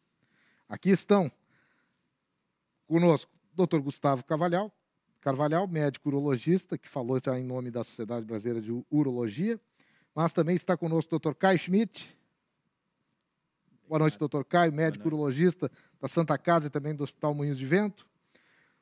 [0.67, 1.31] Aqui estão
[2.87, 3.79] conosco Dr.
[3.81, 4.73] Gustavo Carvalhal,
[5.21, 9.61] Carvalhal, médico urologista, que falou já em nome da Sociedade Brasileira de Urologia.
[10.15, 11.35] Mas também está conosco o Dr.
[11.35, 12.17] Caio Schmidt.
[13.89, 15.71] Boa noite, doutor Caio, médico urologista
[16.01, 18.07] da Santa Casa e também do Hospital Moinhos de Vento.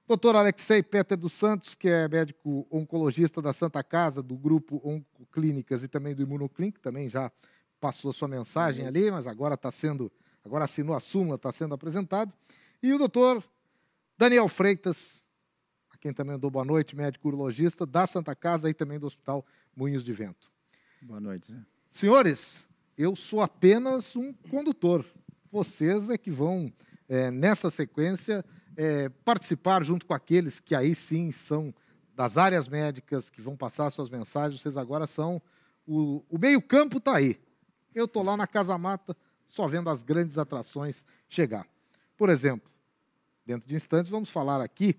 [0.07, 5.83] Doutor Alexei Peter dos Santos, que é médico oncologista da Santa Casa, do grupo Oncoclínicas
[5.83, 7.33] e também do Imunoclinic, também já
[7.81, 10.13] passou a sua mensagem ali, mas agora está sendo,
[10.45, 12.33] agora assinou a súmula, está sendo apresentado.
[12.83, 13.43] E o doutor
[14.17, 15.25] Daniel Freitas,
[15.91, 19.45] a quem também dou boa noite, médico urologista da Santa Casa e também do Hospital
[19.75, 20.53] Moinhos de Vento.
[21.03, 21.51] Boa noite.
[21.51, 21.59] Zé.
[21.91, 22.65] Senhores,
[22.97, 25.05] eu sou apenas um condutor.
[25.51, 26.73] Vocês é que vão,
[27.09, 28.45] é, nessa sequência,
[28.77, 31.75] é, participar junto com aqueles que aí sim são
[32.15, 34.61] das áreas médicas, que vão passar suas mensagens.
[34.61, 35.43] Vocês agora são.
[35.85, 37.41] O, o meio-campo está aí.
[37.93, 39.17] Eu estou lá na Casa Mata,
[39.49, 41.67] só vendo as grandes atrações chegar.
[42.17, 42.74] Por exemplo,
[43.45, 44.97] dentro de instantes, vamos falar aqui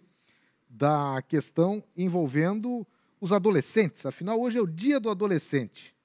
[0.70, 2.86] da questão envolvendo
[3.20, 4.06] os adolescentes.
[4.06, 5.96] Afinal, hoje é o dia do adolescente.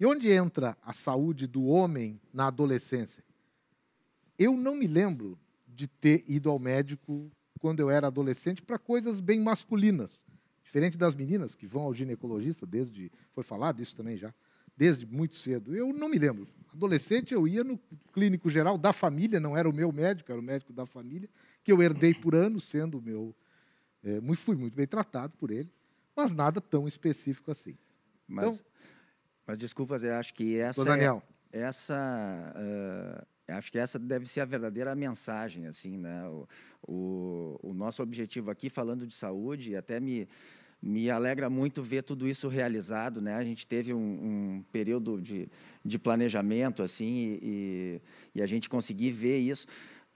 [0.00, 3.24] E onde entra a saúde do homem na adolescência?
[4.38, 9.20] Eu não me lembro de ter ido ao médico quando eu era adolescente para coisas
[9.20, 10.24] bem masculinas.
[10.62, 13.10] Diferente das meninas que vão ao ginecologista, desde.
[13.32, 14.32] Foi falado isso também já,
[14.76, 15.74] desde muito cedo.
[15.74, 16.46] Eu não me lembro.
[16.72, 17.78] Adolescente, eu ia no
[18.12, 21.28] clínico geral da família, não era o meu médico, era o médico da família,
[21.68, 23.36] que eu herdei por anos, sendo meu.
[24.02, 25.70] É, fui muito bem tratado por ele,
[26.16, 27.76] mas nada tão específico assim.
[28.26, 28.66] Mas, então,
[29.46, 30.82] mas desculpas, eu acho que essa.
[30.82, 31.22] Daniel.
[31.52, 32.54] É, essa.
[32.56, 36.46] Uh acho que essa deve ser a verdadeira mensagem assim né o,
[36.86, 40.28] o, o, nosso objetivo aqui falando de saúde até me
[40.82, 45.48] me alegra muito ver tudo isso realizado né a gente teve um, um período de,
[45.82, 48.02] de planejamento assim e,
[48.34, 49.66] e, a gente conseguir ver isso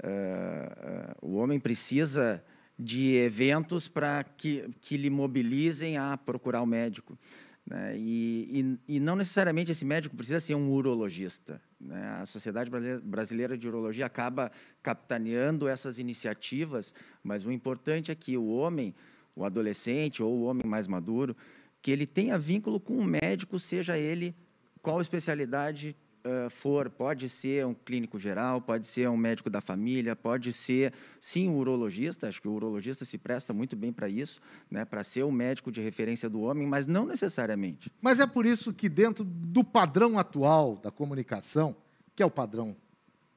[0.02, 2.44] uh, uh, o homem precisa
[2.78, 7.18] de eventos para que que lhe mobilizem a procurar o médico
[7.66, 7.96] né?
[7.96, 11.60] E, e, e, não necessariamente esse médico precisa ser um urologista.
[11.80, 12.04] Né?
[12.20, 12.70] A Sociedade
[13.02, 14.50] Brasileira de Urologia acaba
[14.82, 18.94] capitaneando essas iniciativas, mas o importante é que o homem,
[19.34, 21.36] o adolescente ou o homem mais maduro,
[21.80, 24.34] que ele tenha vínculo com o médico, seja ele
[24.80, 30.16] qual especialidade uh, for, pode ser um clínico geral, pode ser um médico da família,
[30.16, 34.40] pode ser, sim, um urologista, acho que o urologista se presta muito bem para isso,
[34.70, 37.90] né, para ser o médico de referência do homem, mas não necessariamente.
[38.00, 41.76] Mas é por isso que, dentro do padrão atual da comunicação,
[42.14, 42.76] que é o padrão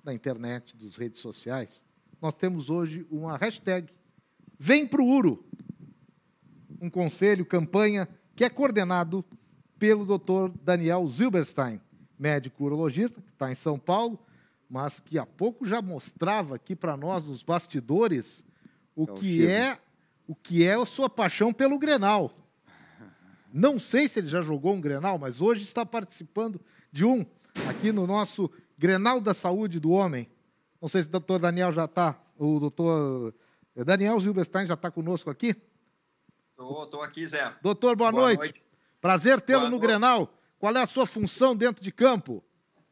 [0.04, 1.84] da internet, das redes sociais,
[2.22, 3.94] nós temos hoje uma hashtag
[4.58, 5.46] Vem para o Uro,
[6.80, 9.24] um conselho, campanha, que é coordenado
[9.78, 10.58] pelo Dr.
[10.64, 11.82] Daniel Zilberstein,
[12.18, 14.20] médico urologista, que está em São Paulo,
[14.70, 18.44] mas que há pouco já mostrava aqui para nós, nos bastidores,
[18.96, 19.80] o é que é
[20.28, 22.34] o que é a sua paixão pelo Grenal.
[23.54, 26.60] Não sei se ele já jogou um Grenal, mas hoje está participando
[26.92, 27.26] de um
[27.70, 30.28] aqui no nosso Grenal da Saúde do Homem.
[30.82, 33.34] Não sei se o doutor Daniel já está, o doutor
[33.76, 35.56] eh, Daniel Zilberstein já está conosco aqui?
[36.58, 37.54] Estou aqui, Zé.
[37.62, 38.40] Doutor, boa, boa noite.
[38.40, 38.64] noite.
[39.00, 39.84] Prazer tê-lo no noite.
[39.84, 40.30] Grenal.
[40.58, 42.44] Qual é a sua função dentro de campo?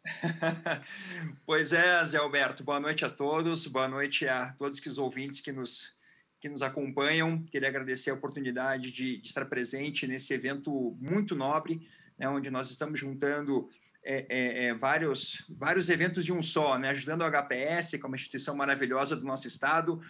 [1.46, 2.64] pois é, Zé Alberto.
[2.64, 3.68] Boa noite a todos.
[3.68, 5.98] Boa noite a todos que os ouvintes que nos
[6.42, 7.42] que nos acompanham.
[7.44, 11.88] Queria agradecer a oportunidade de, de estar presente nesse evento muito nobre,
[12.20, 13.70] né, onde nós estamos juntando
[14.04, 18.06] é, é, é, vários, vários eventos de um só, né, ajudando a HPS, que é
[18.06, 20.02] uma instituição maravilhosa do nosso estado.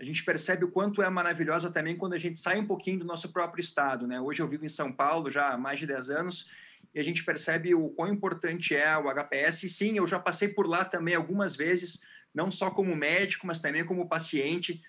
[0.00, 3.04] A gente percebe o quanto é maravilhosa também quando a gente sai um pouquinho do
[3.04, 4.06] nosso próprio estado.
[4.06, 4.18] Né?
[4.18, 6.50] Hoje eu vivo em São Paulo já há mais de 10 anos
[6.94, 9.64] e a gente percebe o quão importante é o HPS.
[9.64, 13.60] E sim, eu já passei por lá também algumas vezes, não só como médico, mas
[13.60, 14.82] também como paciente.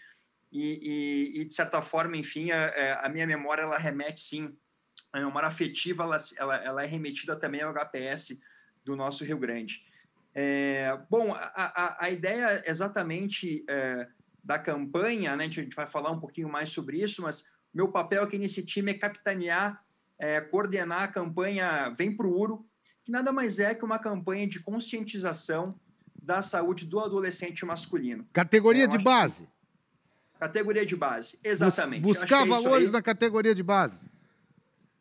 [0.52, 4.56] E, e, e de certa forma, enfim, a, é, a, minha memória ela remete sim,
[5.12, 8.40] a memória afetiva ela, ela, ela é remetida também ao HPS
[8.84, 9.86] do nosso Rio Grande.
[10.36, 14.08] É, bom, a, a, a, ideia exatamente é,
[14.44, 18.24] da campanha, né, a gente vai falar um pouquinho mais sobre isso, mas meu papel
[18.24, 19.83] aqui nesse time é capitanear
[20.24, 22.66] é, coordenar a campanha Vem para o Uro,
[23.04, 25.78] que nada mais é que uma campanha de conscientização
[26.16, 28.26] da saúde do adolescente masculino.
[28.32, 29.44] Categoria é, de base.
[29.44, 30.40] Que...
[30.40, 32.02] Categoria de base, exatamente.
[32.02, 34.06] Buscar valores da categoria de base.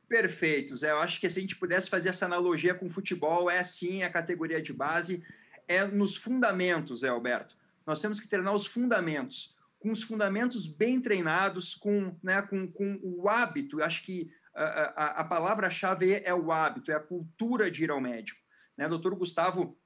[0.08, 0.90] Perfeito, Zé.
[0.90, 4.02] Eu acho que se a gente pudesse fazer essa analogia com o futebol, é sim
[4.02, 5.24] a categoria de base,
[5.68, 7.56] é nos fundamentos, Zé Alberto.
[7.86, 12.98] Nós temos que treinar os fundamentos, com os fundamentos bem treinados, com, né, com, com
[13.02, 13.78] o hábito.
[13.78, 18.00] Eu acho que a, a, palavra-chave é o hábito, é a cultura de ir ao
[18.00, 18.40] médico.
[18.76, 18.88] Né?
[18.88, 19.78] Doutor Gustavo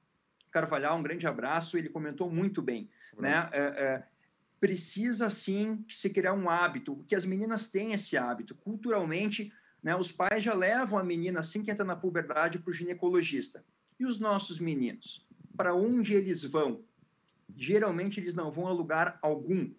[0.51, 2.89] Carvalhal, um grande abraço, ele comentou muito bem.
[3.17, 3.49] Né?
[3.51, 4.07] É, é,
[4.59, 8.55] precisa sim se criar um hábito, que as meninas têm esse hábito.
[8.55, 12.73] Culturalmente, né, os pais já levam a menina assim que entra na puberdade para o
[12.73, 13.63] ginecologista.
[13.99, 15.27] E os nossos meninos?
[15.55, 16.83] Para onde eles vão?
[17.55, 19.71] Geralmente eles não vão a lugar algum.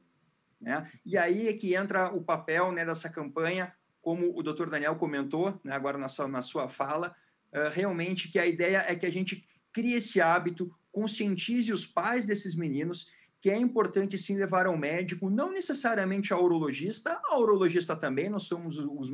[0.60, 0.90] Né?
[1.04, 3.72] E aí é que entra o papel né, dessa campanha
[4.08, 7.14] como o doutor Daniel comentou né, agora na sua, na sua fala,
[7.52, 12.24] uh, realmente que a ideia é que a gente crie esse hábito, conscientize os pais
[12.24, 17.94] desses meninos que é importante sim levar ao médico, não necessariamente ao urologista, ao urologista
[17.94, 19.10] também, nós somos os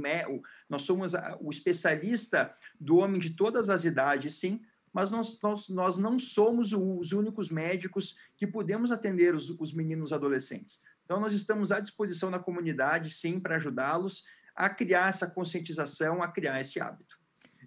[0.71, 5.99] nós somos o especialista do homem de todas as idades, sim, mas nós, nós, nós
[5.99, 10.85] não somos os únicos médicos que podemos atender os, os meninos adolescentes.
[11.05, 14.25] Então, nós estamos à disposição da comunidade, sim, para ajudá-los
[14.55, 17.19] a criar essa conscientização, a criar esse hábito.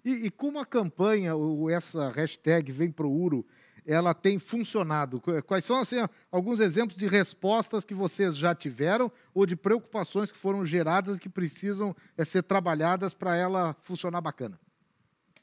[0.04, 3.46] E, e como a campanha, ou essa hashtag Vem Pro Uro,
[3.84, 5.20] ela tem funcionado?
[5.46, 5.96] Quais são assim,
[6.30, 11.20] alguns exemplos de respostas que vocês já tiveram ou de preocupações que foram geradas e
[11.20, 14.60] que precisam é, ser trabalhadas para ela funcionar bacana?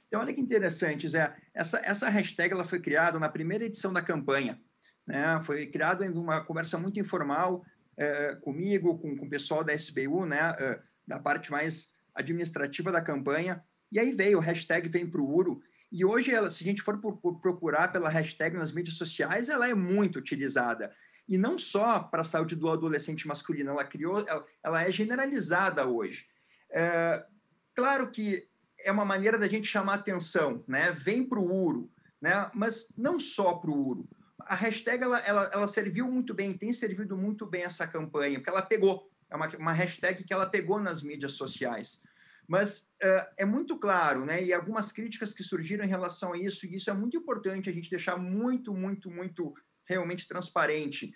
[0.07, 1.35] Então, olha que interessante, Zé.
[1.53, 4.61] Essa, essa hashtag ela foi criada na primeira edição da campanha.
[5.07, 5.41] Né?
[5.43, 7.65] Foi criada em uma conversa muito informal
[7.97, 10.55] é, comigo, com, com o pessoal da SBU, né?
[10.59, 13.63] É, da parte mais administrativa da campanha.
[13.91, 15.61] E aí veio o hashtag Vem Pro Uro.
[15.91, 16.99] E hoje, ela, se a gente for
[17.41, 20.93] procurar pela hashtag nas mídias sociais, ela é muito utilizada.
[21.27, 25.87] E não só para a saúde do adolescente masculino, ela criou, ela, ela é generalizada
[25.87, 26.27] hoje.
[26.71, 27.25] É,
[27.73, 28.47] claro que
[28.79, 30.91] é uma maneira da gente chamar atenção, né?
[30.91, 31.91] Vem para o Uro,
[32.21, 32.49] né?
[32.53, 34.09] Mas não só para o Uro.
[34.39, 38.49] A hashtag ela, ela, ela serviu muito bem, tem servido muito bem essa campanha, porque
[38.49, 39.09] ela pegou.
[39.35, 42.03] É uma, uma hashtag que ela pegou nas mídias sociais.
[42.47, 44.43] Mas uh, é muito claro, né?
[44.43, 47.73] E algumas críticas que surgiram em relação a isso, e isso é muito importante a
[47.73, 51.13] gente deixar muito, muito, muito realmente transparente.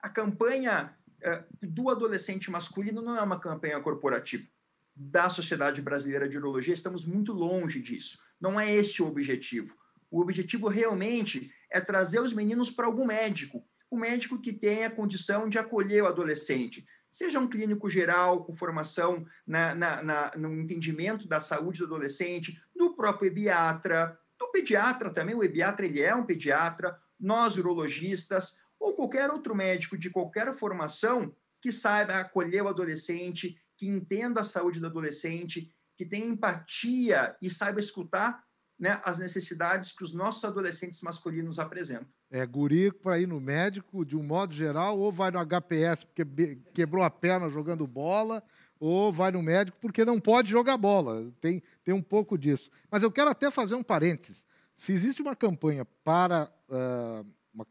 [0.00, 4.46] A campanha uh, do adolescente masculino não é uma campanha corporativa.
[4.94, 8.18] Da Sociedade Brasileira de Urologia, estamos muito longe disso.
[8.40, 9.76] Não é esse o objetivo.
[10.10, 15.50] O objetivo realmente é trazer os meninos para algum médico, um médico que tenha condição
[15.50, 21.28] de acolher o adolescente, seja um clínico geral com formação na, na, na, no entendimento
[21.28, 26.24] da saúde do adolescente, do próprio ebiatra, do pediatra também, o ebiatra ele é um
[26.24, 33.62] pediatra, nós urologistas, ou qualquer outro médico de qualquer formação que saiba acolher o adolescente,
[33.76, 38.42] que entenda a saúde do adolescente, que tenha empatia e saiba escutar
[38.78, 42.08] né, as necessidades que os nossos adolescentes masculinos apresentam.
[42.34, 46.56] É guri para ir no médico, de um modo geral, ou vai no HPS porque
[46.72, 48.42] quebrou a perna jogando bola,
[48.80, 51.30] ou vai no médico porque não pode jogar bola.
[51.42, 52.70] Tem, tem um pouco disso.
[52.90, 54.46] Mas eu quero até fazer um parênteses.
[54.74, 57.66] Se existe uma campanha para uh, uma,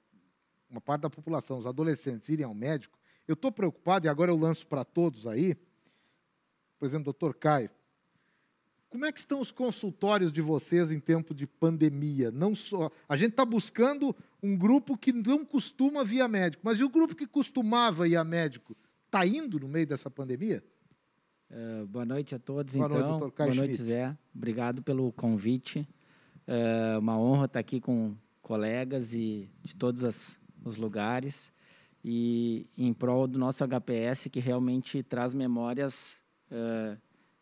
[0.69, 4.37] uma parte da população, os adolescentes, irem ao médico, eu estou preocupado, e agora eu
[4.37, 5.55] lanço para todos aí,
[6.77, 7.71] por exemplo, doutor Caio,
[8.91, 12.29] como é que estão os consultórios de vocês em tempo de pandemia?
[12.29, 14.13] Não só a gente está buscando
[14.43, 18.17] um grupo que não costuma vir a médico, mas e o grupo que costumava ir
[18.17, 18.75] a médico
[19.05, 20.61] está indo no meio dessa pandemia?
[21.49, 22.75] Uh, boa noite a todos.
[22.75, 24.15] Boa então, noite, boa noite, Zé.
[24.35, 25.87] Obrigado pelo convite.
[26.45, 31.49] É uma honra estar aqui com colegas e de todos as, os lugares
[32.03, 36.17] e em prol do nosso HPS que realmente traz memórias
[36.51, 36.97] uh,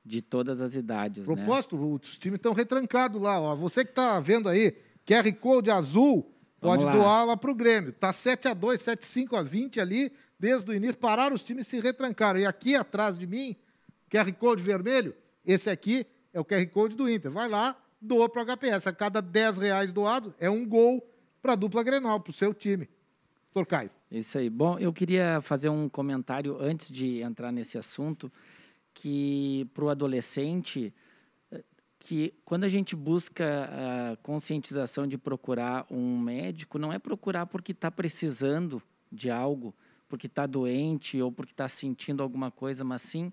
[0.10, 1.28] de todas as idades.
[1.28, 1.36] Né?
[1.36, 2.00] Propósito, né?
[2.02, 3.40] os times estão retrancados lá.
[3.40, 3.56] Ó.
[3.56, 6.92] Você que está vendo aí, QR Code azul, pode lá.
[6.92, 7.92] doar lá para o Grêmio.
[7.92, 10.98] Está 7 a 2 7 5 a 20 ali, desde o início.
[10.98, 12.40] Pararam, os times se retrancaram.
[12.40, 13.56] E aqui atrás de mim,
[14.10, 17.30] QR Code vermelho, esse aqui é o QR Code do Inter.
[17.30, 18.88] Vai lá, doa para o HPS.
[18.88, 21.08] A cada 10 reais doado é um gol
[21.40, 22.90] para a dupla Grenal, para o seu time.
[23.54, 23.92] Doutor Caio.
[24.12, 24.50] Isso aí.
[24.50, 28.32] Bom, eu queria fazer um comentário antes de entrar nesse assunto
[29.02, 30.94] que para o adolescente
[31.98, 33.70] que quando a gente busca
[34.14, 38.82] a conscientização de procurar um médico, não é procurar porque está precisando
[39.12, 39.76] de algo,
[40.08, 43.32] porque está doente ou porque está sentindo alguma coisa, mas sim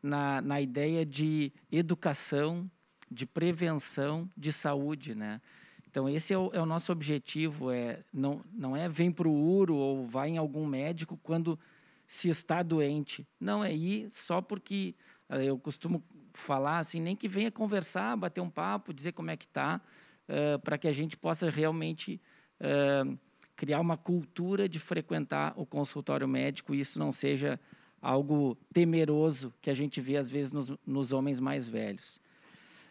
[0.00, 2.70] na, na ideia de educação,
[3.10, 5.40] de prevenção, de saúde, né?
[5.88, 9.32] Então esse é o, é o nosso objetivo, é não não é vem para o
[9.32, 11.58] uro ou vai em algum médico quando
[12.06, 13.26] se está doente.
[13.40, 14.94] Não é ir só porque
[15.30, 16.02] eu costumo
[16.32, 19.80] falar assim, nem que venha conversar, bater um papo, dizer como é que está,
[20.28, 22.20] uh, para que a gente possa realmente
[22.60, 23.18] uh,
[23.56, 27.58] criar uma cultura de frequentar o consultório médico e isso não seja
[28.00, 32.20] algo temeroso que a gente vê às vezes nos, nos homens mais velhos.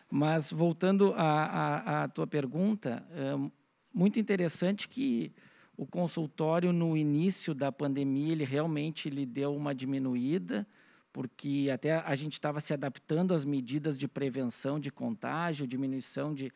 [0.10, 3.06] Mas voltando à tua pergunta,
[3.94, 5.34] muito interessante que
[5.78, 10.68] o consultório no início da pandemia ele realmente lhe deu uma diminuída,
[11.18, 16.54] porque até a gente estava se adaptando às medidas de prevenção de contágio, diminuição de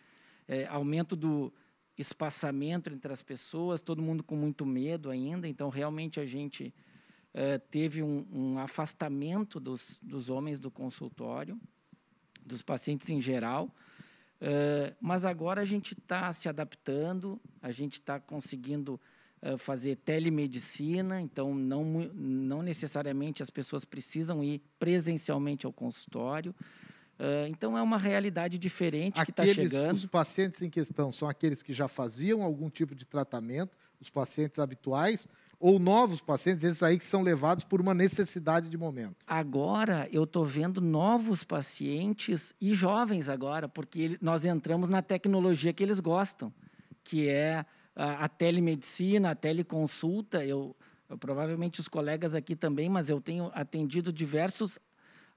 [0.47, 1.51] é, aumento do
[1.97, 6.71] espaçamento entre as pessoas, todo mundo com muito medo ainda, então realmente a gente
[7.33, 11.59] é, teve um, um afastamento dos, dos homens do consultório,
[12.45, 13.73] dos pacientes em geral,
[14.43, 18.99] Uh, mas agora a gente está se adaptando, a gente está conseguindo
[19.57, 26.53] fazer telemedicina, então não, não necessariamente as pessoas precisam ir presencialmente ao consultório.
[27.22, 29.95] Uh, então é uma realidade diferente aqueles, que está chegando.
[29.95, 34.57] Os pacientes em questão são aqueles que já faziam algum tipo de tratamento, os pacientes
[34.57, 35.27] habituais,
[35.59, 39.18] ou novos pacientes, esses aí que são levados por uma necessidade de momento?
[39.27, 45.84] Agora eu estou vendo novos pacientes e jovens agora, porque nós entramos na tecnologia que
[45.84, 46.51] eles gostam,
[47.03, 47.63] que é
[47.95, 50.45] a, telemedicina, a teleconsulta.
[50.45, 50.76] Eu,
[51.09, 54.77] eu, provavelmente os colegas aqui também, mas eu tenho atendido diversos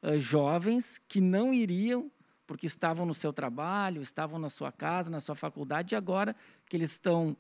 [0.03, 2.11] uh, jovens que não iriam
[2.47, 6.37] porque estavam no seu trabalho, estavam na sua casa, na sua faculdade, e agora
[6.67, 7.35] que eles estão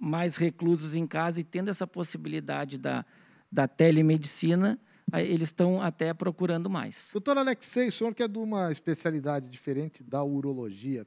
[0.00, 3.04] mais reclusos em casa e tendo essa possibilidade da,
[3.50, 4.78] da telemedicina,
[5.20, 7.10] eles estão até procurando mais.
[7.12, 11.06] Doutor Alexei, o senhor que é de uma especialidade diferente da urologia,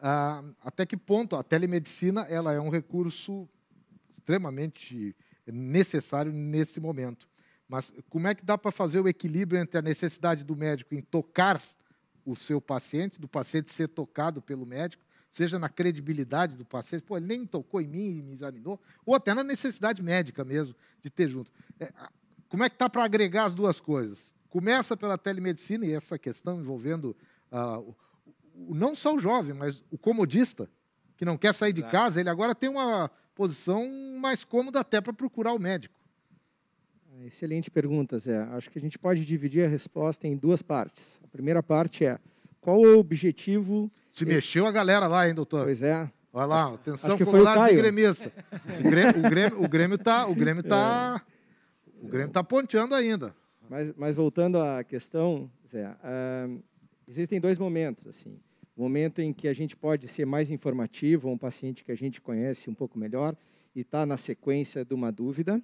[0.00, 3.48] ah, até que ponto a telemedicina ela é um recurso
[4.10, 5.14] extremamente
[5.46, 7.28] necessário nesse momento?
[7.68, 11.02] Mas como é que dá para fazer o equilíbrio entre a necessidade do médico em
[11.02, 11.62] tocar
[12.24, 17.16] o seu paciente, do paciente ser tocado pelo médico, seja na credibilidade do paciente, pô,
[17.16, 21.10] ele nem tocou em mim e me examinou, ou até na necessidade médica mesmo de
[21.10, 21.50] ter junto.
[21.78, 21.92] É,
[22.48, 24.32] como é que está para agregar as duas coisas?
[24.48, 27.14] Começa pela telemedicina e essa questão envolvendo
[27.50, 27.94] o,
[28.68, 30.68] não só o jovem, mas o comodista,
[31.16, 35.12] que não quer sair de casa, ele agora tem uma posição mais cômoda até para
[35.12, 35.98] procurar o médico.
[37.24, 38.38] Excelente pergunta, Zé.
[38.52, 41.18] Acho que a gente pode dividir a resposta em duas partes.
[41.24, 42.18] A primeira parte é
[42.60, 43.90] qual é o objetivo.
[44.10, 45.64] Se mexeu a galera lá, hein, doutor?
[45.64, 46.08] Pois é.
[46.32, 48.32] Olha lá, atenção, Acho que foi o gremista.
[48.78, 52.06] O Grêmio, o Grêmio, o Grêmio tá, o Grêmio tá, é.
[52.06, 53.34] o Grêmio tá ponteando ainda.
[53.68, 56.62] Mas, mas voltando à questão, Zé, uh,
[57.08, 58.38] existem dois momentos assim.
[58.78, 61.96] O momento em que a gente pode ser mais informativo a um paciente que a
[61.96, 63.36] gente conhece um pouco melhor
[63.74, 65.60] e está na sequência de uma dúvida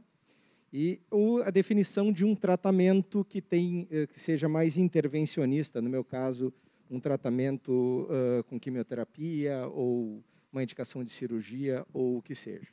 [0.73, 5.89] e ou a definição de um tratamento que tem eh, que seja mais intervencionista, no
[5.89, 6.53] meu caso,
[6.91, 10.21] um tratamento uh, com quimioterapia ou
[10.51, 12.67] uma indicação de cirurgia ou o que seja.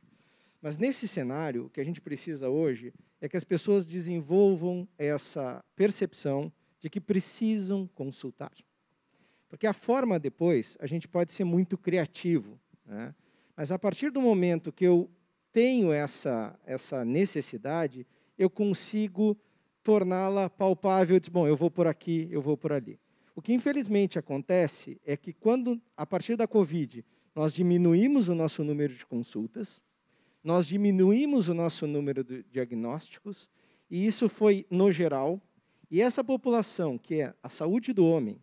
[0.59, 2.91] Mas nesse cenário, o que a gente precisa hoje
[3.21, 8.51] é que as pessoas desenvolvam essa percepção de que precisam consultar.
[9.51, 13.13] Porque a forma depois, a gente pode ser muito criativo, né?
[13.53, 15.11] mas a partir do momento que eu
[15.51, 18.07] tenho essa, essa necessidade,
[18.37, 19.37] eu consigo
[19.83, 22.97] torná-la palpável, diz, bom, eu vou por aqui, eu vou por ali.
[23.35, 27.03] O que infelizmente acontece é que quando, a partir da Covid,
[27.35, 29.81] nós diminuímos o nosso número de consultas,
[30.41, 33.49] nós diminuímos o nosso número de diagnósticos,
[33.89, 35.41] e isso foi no geral,
[35.89, 38.41] e essa população, que é a saúde do homem,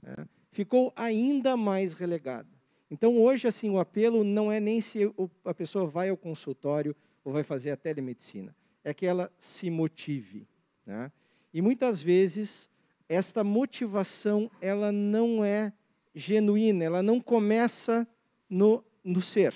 [0.00, 2.48] né, ficou ainda mais relegada.
[2.88, 5.00] Então, hoje, assim, o apelo não é nem se
[5.44, 6.94] a pessoa vai ao consultório
[7.24, 8.54] ou vai fazer a telemedicina,
[8.84, 10.46] é que ela se motive.
[10.86, 11.10] Né?
[11.52, 12.70] E muitas vezes,
[13.08, 15.72] esta motivação ela não é
[16.14, 18.06] genuína, ela não começa
[18.48, 19.52] no, no ser.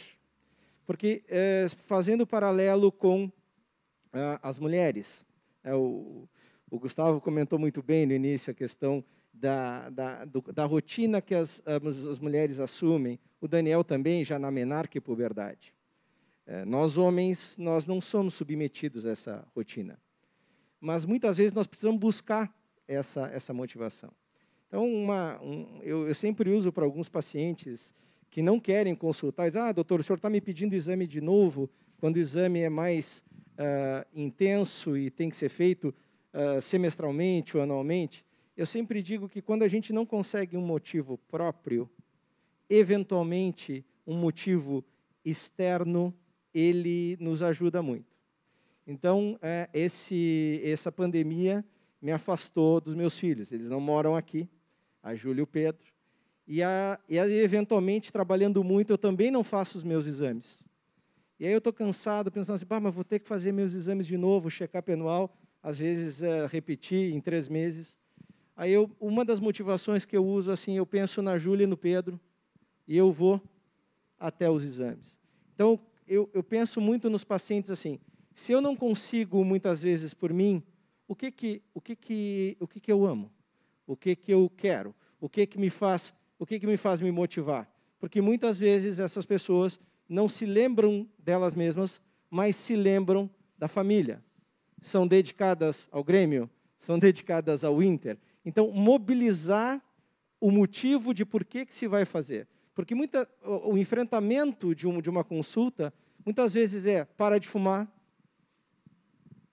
[0.85, 3.31] Porque, é, fazendo paralelo com
[4.13, 5.25] ah, as mulheres,
[5.63, 6.29] é, o,
[6.69, 9.05] o Gustavo comentou muito bem no início a questão
[9.41, 14.51] da, da, do, da rotina que as, as mulheres assumem, o Daniel também, já na
[14.51, 15.73] menarca e puberdade.
[16.47, 19.99] É, nós, homens, nós não somos submetidos a essa rotina.
[20.81, 22.53] Mas, muitas vezes, nós precisamos buscar
[22.87, 24.11] essa, essa motivação.
[24.67, 27.95] Então, uma, um, eu, eu, sempre uso para alguns pacientes
[28.31, 31.71] que não querem consultar, dizem, ah, doutor, o senhor está me pedindo exame de novo,
[31.99, 33.25] quando o exame é mais
[33.55, 35.95] uh, intenso e tem que ser feito
[36.33, 38.25] uh, semestralmente ou anualmente.
[38.59, 41.89] Eu sempre digo que quando a gente não consegue um motivo próprio,
[42.69, 44.85] eventualmente um motivo
[45.25, 46.13] externo
[46.53, 48.19] ele nos ajuda muito.
[48.85, 51.65] Então, é, esse, essa pandemia
[52.03, 53.53] me afastou dos meus filhos.
[53.53, 54.49] Eles não moram aqui,
[55.01, 55.93] a Júlia e o Pedro.
[56.45, 60.65] E, a, e a, eventualmente, trabalhando muito, eu também não faço os meus exames.
[61.39, 64.17] E aí eu estou cansado, pensando assim, mas vou ter que fazer meus exames de
[64.17, 65.33] novo, check-up anual,
[65.63, 67.97] às vezes é, repetir em três meses.
[68.59, 71.77] Aí eu, uma das motivações que eu uso assim, eu penso na Júlia e no
[71.77, 72.21] Pedro
[72.89, 73.41] e eu vou
[74.19, 75.17] até os exames.
[75.55, 75.79] Então
[76.09, 78.01] eu, eu penso muito nos pacientes assim.
[78.35, 80.61] Se eu não consigo muitas vezes por mim,
[81.07, 83.31] o que que o que que o que que eu amo?
[83.87, 84.93] O que que eu quero?
[85.21, 87.73] O que que me faz o que que me faz me motivar?
[88.01, 89.79] Porque muitas vezes essas pessoas
[90.09, 94.21] não se lembram delas mesmas, mas se lembram da família.
[94.83, 98.19] São dedicadas ao Grêmio, são dedicadas ao Inter,
[98.49, 99.79] então, mobilizar
[100.41, 102.49] o motivo de por que, que se vai fazer.
[102.75, 105.93] Porque muita, o, o enfrentamento de, um, de uma consulta,
[106.25, 107.87] muitas vezes é para de fumar,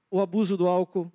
[0.09, 1.11] o abuso do álcool,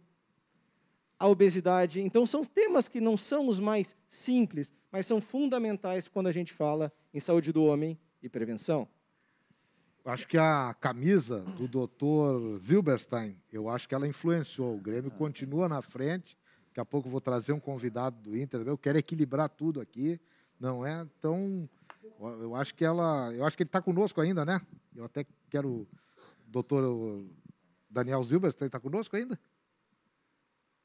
[1.18, 2.02] a obesidade.
[2.02, 6.52] Então, são temas que não são os mais simples, mas são fundamentais quando a gente
[6.52, 8.86] fala em saúde do homem e prevenção.
[10.04, 14.74] Acho que a camisa do doutor Zilberstein, eu acho que ela influenciou.
[14.74, 16.36] O Grêmio continua na frente
[16.80, 18.62] Daqui a pouco vou trazer um convidado do Inter.
[18.66, 20.18] Eu quero equilibrar tudo aqui,
[20.58, 21.02] não é?
[21.18, 21.68] Então,
[22.40, 24.58] eu acho que ela, eu acho que ele está conosco ainda, né?
[24.96, 25.86] Eu até quero,
[26.46, 27.22] doutor
[27.90, 29.38] Daniel Zilber, está conosco ainda?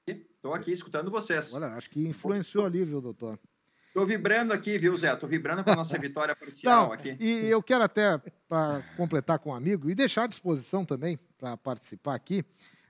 [0.05, 1.53] Estou aqui escutando vocês.
[1.53, 3.39] Olha, acho que influenciou ali, viu, doutor?
[3.87, 5.13] Estou vibrando aqui, viu, Zé?
[5.13, 7.15] Estou vibrando com a nossa vitória parcial Não, aqui.
[7.21, 8.17] E eu quero até,
[8.49, 12.43] para completar com um amigo, e deixar à disposição também para participar aqui,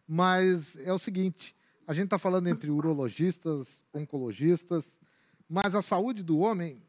[0.08, 1.56] mas é o seguinte:
[1.88, 5.00] a gente está falando entre urologistas, oncologistas,
[5.48, 6.82] mas a saúde do homem,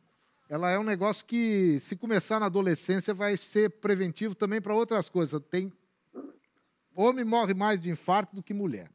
[0.48, 5.08] ela é um negócio que, se começar na adolescência, vai ser preventivo também para outras
[5.08, 5.40] coisas.
[5.50, 5.70] Tem
[6.94, 8.90] homem morre mais de infarto do que mulher.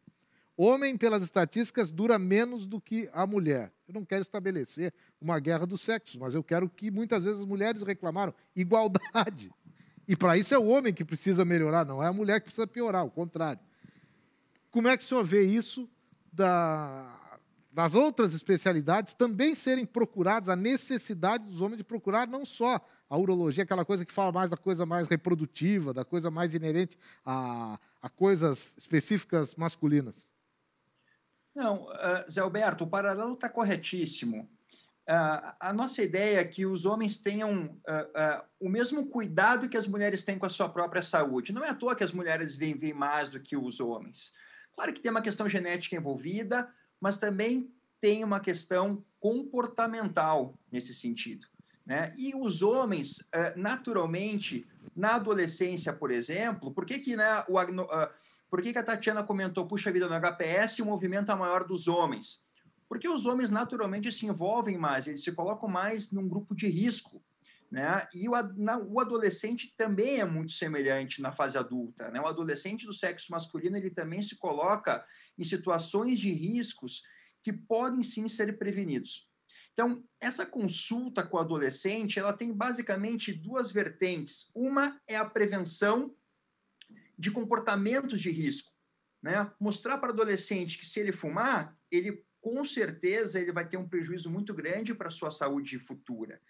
[0.57, 3.72] Homem, pelas estatísticas, dura menos do que a mulher.
[3.88, 7.45] Eu não quero estabelecer uma guerra dos sexos, mas eu quero que muitas vezes as
[7.45, 9.52] mulheres reclamaram igualdade.
[10.07, 12.68] E para isso é o homem que precisa melhorar, não é a mulher que precisa
[12.68, 13.60] piorar, o contrário.
[14.72, 15.88] Como é que o senhor vê isso
[16.31, 17.19] da,
[17.72, 22.80] das outras especialidades também serem procuradas, a necessidade dos homens de procurar não só
[23.10, 26.98] a urologia, aquela coisa que fala mais da coisa mais reprodutiva, da coisa mais inerente
[27.26, 30.31] a, a coisas específicas masculinas?
[31.53, 34.49] Não, uh, Zé Alberto, o paralelo está corretíssimo.
[35.10, 39.88] Uh, a nossa ideia é que os homens tenham uh, o mesmo cuidado que as
[39.88, 41.52] mulheres têm com a sua própria saúde.
[41.52, 44.35] Não é à toa que as mulheres vivem mais do que os homens.
[44.76, 51.45] Claro que tem uma questão genética envolvida, mas também tem uma questão comportamental nesse sentido.
[51.85, 52.14] Né?
[52.18, 58.10] E os homens, eh, naturalmente, na adolescência, por exemplo, por que, que, né, o, uh,
[58.49, 61.88] por que, que a Tatiana comentou, puxa vida, no HPS o movimento é maior dos
[61.88, 62.49] homens?
[62.89, 67.23] Porque os homens naturalmente se envolvem mais, eles se colocam mais num grupo de risco.
[67.72, 68.06] Né?
[68.14, 72.11] E o, na, o adolescente também é muito semelhante na fase adulta.
[72.11, 72.19] Né?
[72.19, 75.06] O adolescente do sexo masculino ele também se coloca
[75.38, 77.03] em situações de riscos
[77.41, 79.31] que podem sim ser prevenidos.
[79.72, 84.52] Então, essa consulta com o adolescente, ela tem basicamente duas vertentes.
[84.53, 86.14] Uma é a prevenção
[87.18, 88.73] de comportamentos de risco,
[89.23, 89.49] né?
[89.57, 93.88] Mostrar para o adolescente que se ele fumar, ele com certeza ele vai ter um
[93.88, 96.41] prejuízo muito grande para a sua saúde futura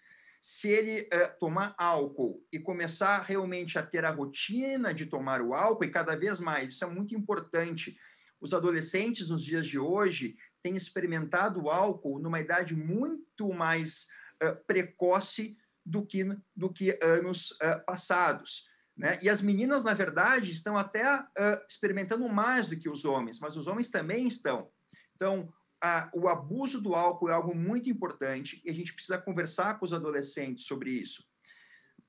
[0.44, 5.54] se ele uh, tomar álcool e começar realmente a ter a rotina de tomar o
[5.54, 7.96] álcool, e cada vez mais, isso é muito importante.
[8.40, 14.08] Os adolescentes nos dias de hoje têm experimentado o álcool numa idade muito mais
[14.42, 15.56] uh, precoce
[15.86, 16.24] do que,
[16.56, 18.68] do que anos uh, passados.
[18.96, 19.20] Né?
[19.22, 21.24] E as meninas, na verdade, estão até
[21.68, 24.68] experimentando mais do que os homens, mas os homens também estão.
[25.14, 25.52] Então,
[25.82, 29.84] a, o abuso do álcool é algo muito importante e a gente precisa conversar com
[29.84, 31.28] os adolescentes sobre isso.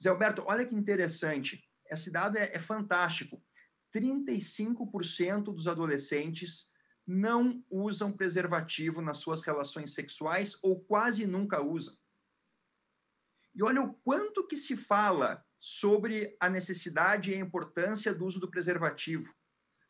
[0.01, 1.67] Zé Alberto, olha que interessante.
[1.89, 3.43] Esse dado é, é fantástico.
[3.95, 6.71] 35% dos adolescentes
[7.05, 11.95] não usam preservativo nas suas relações sexuais ou quase nunca usam.
[13.55, 18.39] E olha o quanto que se fala sobre a necessidade e a importância do uso
[18.39, 19.33] do preservativo.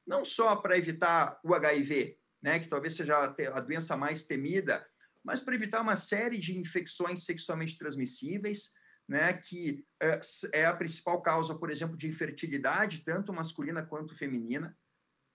[0.05, 4.85] Não só para evitar o HIV, né, que talvez seja a doença mais temida,
[5.23, 8.73] mas para evitar uma série de infecções sexualmente transmissíveis,
[9.07, 10.19] né, que é,
[10.53, 14.77] é a principal causa, por exemplo, de infertilidade, tanto masculina quanto feminina.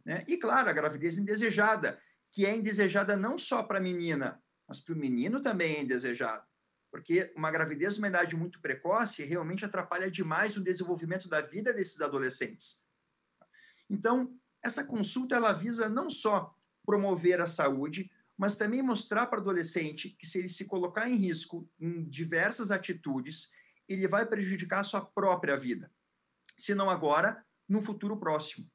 [0.05, 0.23] Né?
[0.29, 1.99] E, claro, a gravidez indesejada,
[2.31, 6.47] que é indesejada não só para a menina, mas para o menino também é indesejado.
[6.91, 12.01] Porque uma gravidez uma idade muito precoce realmente atrapalha demais o desenvolvimento da vida desses
[12.01, 12.87] adolescentes.
[13.89, 16.58] Então, essa consulta ela visa não só
[16.89, 21.17] promover a saúde, mas também mostrar para o adolescente que se ele se colocar em
[21.17, 23.53] risco em diversas atitudes,
[23.87, 25.93] ele vai prejudicar a sua própria vida.
[26.57, 28.67] Se não agora, no futuro próximo.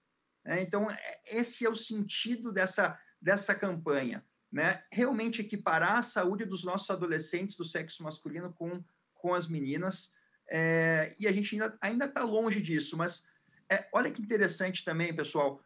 [0.46, 4.24] É, então, é, esse é o sentido dessa, dessa campanha.
[4.52, 4.84] Né?
[4.92, 8.84] Realmente equiparar a saúde dos nossos adolescentes do sexo masculino com,
[9.16, 10.18] com as meninas.
[10.52, 13.32] É, e a gente ainda está longe disso, mas
[13.68, 15.60] é, olha que interessante também, pessoal.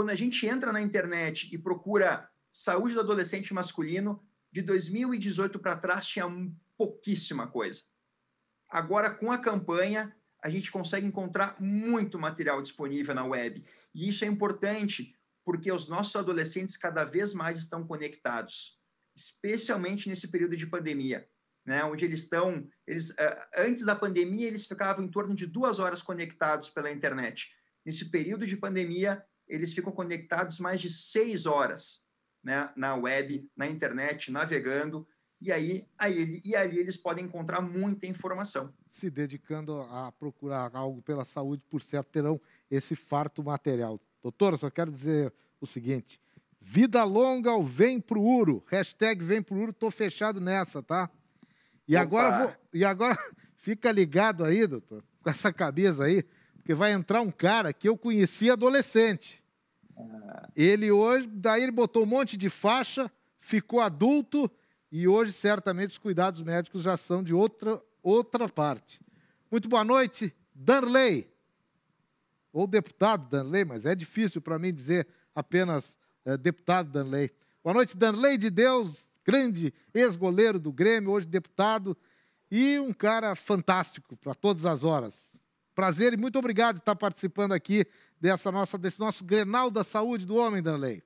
[0.00, 5.76] Quando a gente entra na internet e procura saúde do adolescente masculino, de 2018 para
[5.76, 6.24] trás tinha
[6.74, 7.82] pouquíssima coisa.
[8.66, 13.62] Agora, com a campanha, a gente consegue encontrar muito material disponível na web.
[13.94, 15.14] E isso é importante
[15.44, 18.80] porque os nossos adolescentes cada vez mais estão conectados,
[19.14, 21.28] especialmente nesse período de pandemia,
[21.66, 25.78] né, onde eles estão, eles eh, antes da pandemia eles ficavam em torno de duas
[25.78, 27.54] horas conectados pela internet.
[27.84, 32.08] Nesse período de pandemia eles ficam conectados mais de seis horas
[32.42, 35.06] né, na web, na internet, navegando,
[35.40, 38.74] e aí, aí e ali eles podem encontrar muita informação.
[38.90, 42.40] Se dedicando a procurar algo pela saúde, por certo, terão
[42.70, 43.98] esse farto material.
[44.22, 46.20] Doutor, só quero dizer o seguinte:
[46.60, 48.62] vida longa ao Vem Pro Uro.
[48.68, 51.10] Hashtag Vem Pro Uro, tô fechado nessa, tá?
[51.88, 52.02] E Opa.
[52.02, 53.16] agora vou, e agora
[53.56, 56.22] fica ligado aí, doutor, com essa cabeça aí,
[56.54, 59.39] porque vai entrar um cara que eu conheci adolescente.
[60.56, 64.50] Ele hoje, daí ele botou um monte de faixa, ficou adulto
[64.90, 69.00] e hoje certamente os cuidados médicos já são de outra, outra parte.
[69.50, 71.28] Muito boa noite, Danley.
[72.52, 75.96] Ou deputado Danley, mas é difícil para mim dizer apenas
[76.26, 77.30] uh, deputado Danley.
[77.62, 81.96] Boa noite, Danley de Deus, grande ex-goleiro do Grêmio, hoje deputado,
[82.50, 85.40] e um cara fantástico para todas as horas.
[85.74, 87.86] Prazer e muito obrigado por estar participando aqui
[88.20, 91.02] dessa nossa, desse nosso Grenal da Saúde do Homem, Danley.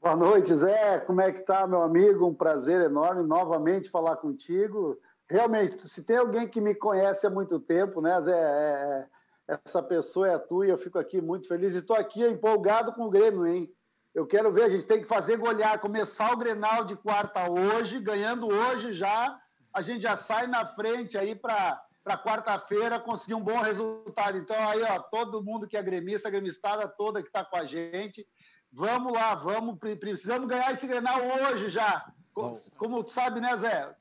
[0.00, 1.00] Boa noite, Zé.
[1.00, 2.26] Como é que tá, meu amigo?
[2.26, 4.98] Um prazer enorme novamente falar contigo.
[5.28, 8.32] Realmente, se tem alguém que me conhece há muito tempo, né, Zé?
[8.32, 9.06] É,
[9.48, 11.74] é, essa pessoa é a tua e eu fico aqui muito feliz.
[11.74, 13.70] E estou aqui empolgado com o Grêmio, hein?
[14.14, 18.00] Eu quero ver, a gente tem que fazer golear, começar o Grenal de quarta hoje,
[18.00, 19.38] ganhando hoje já,
[19.72, 21.80] a gente já sai na frente aí para
[22.16, 24.38] quarta-feira conseguir um bom resultado.
[24.38, 28.26] Então, aí, ó, todo mundo que é gremista, gremistada toda que está com a gente,
[28.72, 32.06] Vamos lá, vamos, precisamos ganhar esse Grenal hoje já.
[32.32, 33.94] Como, como tu sabe, né, Zé?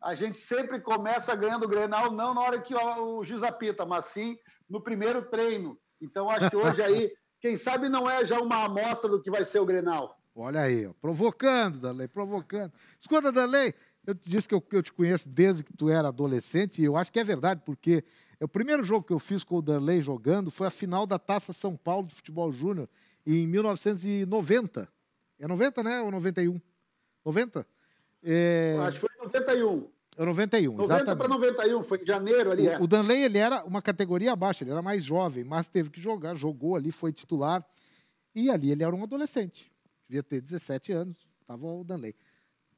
[0.00, 3.84] A gente sempre começa ganhando o Grenal, não na hora que o, o juiz apita,
[3.84, 4.38] mas sim
[4.68, 5.78] no primeiro treino.
[6.00, 9.44] Então, acho que hoje aí, quem sabe não é já uma amostra do que vai
[9.44, 10.18] ser o Grenal.
[10.34, 12.72] Olha aí, ó, provocando, Danley, provocando.
[12.98, 13.74] Escuta, Danley,
[14.06, 17.12] eu disse que eu, eu te conheço desde que tu era adolescente, e eu acho
[17.12, 18.04] que é verdade, porque
[18.40, 21.52] o primeiro jogo que eu fiz com o Danley jogando foi a final da Taça
[21.52, 22.88] São Paulo de Futebol Júnior,
[23.26, 24.88] em 1990.
[25.38, 26.00] É 90, né?
[26.02, 26.60] Ou 91?
[27.24, 27.66] 90?
[28.22, 28.76] É...
[28.80, 29.88] Acho que foi 91.
[30.18, 32.66] É 91, 90 para 91, foi em janeiro ali.
[32.66, 32.80] O, é.
[32.80, 36.34] o Danley, ele era uma categoria abaixo, ele era mais jovem, mas teve que jogar,
[36.34, 37.62] jogou ali, foi titular.
[38.34, 39.70] E ali ele era um adolescente,
[40.08, 42.14] devia ter 17 anos, estava o Danley.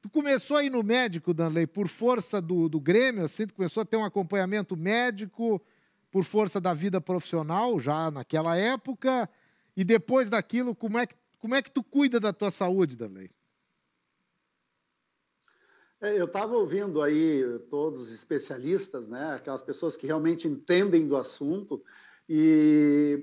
[0.01, 3.85] Tu começou aí no médico, Danley, por força do, do Grêmio, assim, tu começou a
[3.85, 5.61] ter um acompanhamento médico
[6.09, 9.29] por força da vida profissional, já naquela época,
[9.75, 13.29] e depois daquilo, como é que, como é que tu cuida da tua saúde, Danley?
[16.01, 21.17] É, eu estava ouvindo aí todos os especialistas, né, aquelas pessoas que realmente entendem do
[21.17, 21.83] assunto,
[22.27, 23.21] e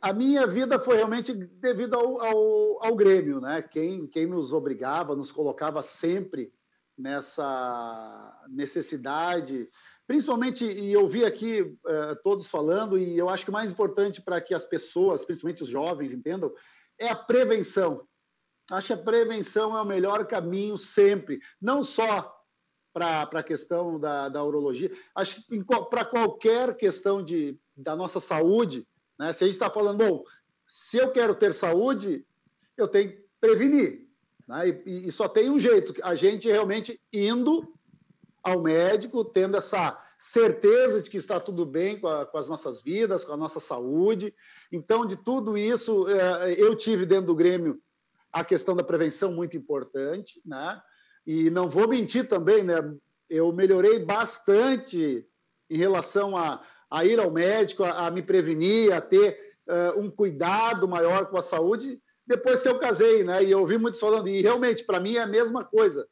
[0.00, 3.62] a minha vida foi realmente devido ao, ao, ao, Grêmio, né?
[3.62, 6.52] Quem, quem nos obrigava, nos colocava sempre
[6.96, 9.68] nessa necessidade
[10.10, 14.20] Principalmente, e eu vi aqui uh, todos falando, e eu acho que o mais importante
[14.20, 16.52] para que as pessoas, principalmente os jovens, entendam,
[16.98, 18.04] é a prevenção.
[18.72, 22.36] Acho que a prevenção é o melhor caminho sempre, não só
[22.92, 28.84] para a questão da, da urologia, acho que para qualquer questão de, da nossa saúde,
[29.20, 29.34] né?
[29.34, 30.24] se a gente está falando, bom,
[30.66, 32.24] se eu quero ter saúde,
[32.74, 34.08] eu tenho que prevenir.
[34.48, 34.80] Né?
[34.86, 37.70] E, e só tem um jeito, a gente realmente indo
[38.42, 42.82] ao médico, tendo essa certeza de que está tudo bem com, a, com, as nossas
[42.82, 44.34] vidas, com a nossa saúde.
[44.72, 47.78] Então, de tudo isso, é, eu tive dentro do Grêmio
[48.32, 50.80] a questão da prevenção muito importante, né?
[51.26, 52.76] E não vou mentir também, né?
[53.28, 55.26] Eu melhorei bastante
[55.68, 60.10] em relação a, a ir ao médico, a, a me prevenir, a ter uh, um
[60.10, 63.42] cuidado maior com a saúde depois que eu casei, né?
[63.42, 66.06] E eu ouvi muitos falando, e realmente, para mim é a mesma coisa.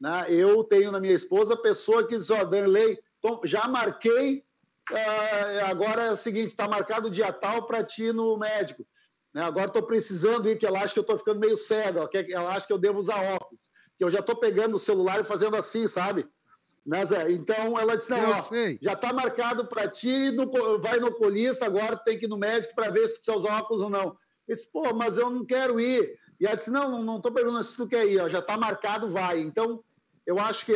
[0.00, 0.26] Né?
[0.28, 2.98] Eu tenho na minha esposa a pessoa que diz, ó, oh, Danley,
[3.44, 4.44] já marquei,
[4.92, 8.86] uh, agora é o seguinte, está marcado o dia tal para ti no médico.
[9.34, 9.42] Né?
[9.42, 12.66] Agora estou precisando ir, que ela acha que eu estou ficando meio cego, ela acha
[12.66, 13.68] que eu devo usar óculos.
[13.98, 16.28] Que eu já estou pegando o celular e fazendo assim, sabe?
[16.86, 17.32] Né, Zé?
[17.32, 18.44] Então ela disse: não, ó,
[18.80, 20.48] já está marcado para ti, no,
[20.80, 23.60] vai no colista, agora tem que ir no médico para ver se tu precisa usar
[23.60, 24.16] óculos ou não.
[24.46, 26.16] Eu disse, pô, mas eu não quero ir.
[26.38, 29.10] E ela disse: não, não estou perguntando se tu quer ir, ó, já está marcado,
[29.10, 29.40] vai.
[29.40, 29.82] Então,
[30.24, 30.74] eu acho que,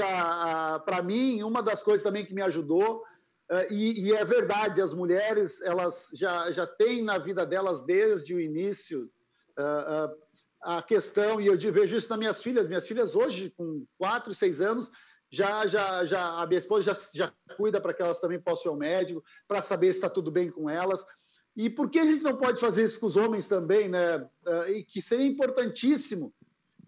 [0.85, 3.05] para mim, uma das coisas também que me ajudou,
[3.51, 8.35] uh, e, e, é verdade, as mulheres elas já, já têm na vida delas desde
[8.35, 9.11] o início
[9.59, 10.17] uh, uh,
[10.63, 14.61] a questão, e eu vejo isso nas minhas filhas, minhas filhas hoje, com quatro, seis
[14.61, 14.91] anos,
[15.31, 18.75] já, já, já a minha esposa já, já cuida para que elas também possam ir
[18.75, 21.05] ao médico, para saber se está tudo bem com elas.
[21.57, 24.27] E por que a gente não pode fazer isso com os homens também, né?
[24.69, 26.33] E que seria importantíssimo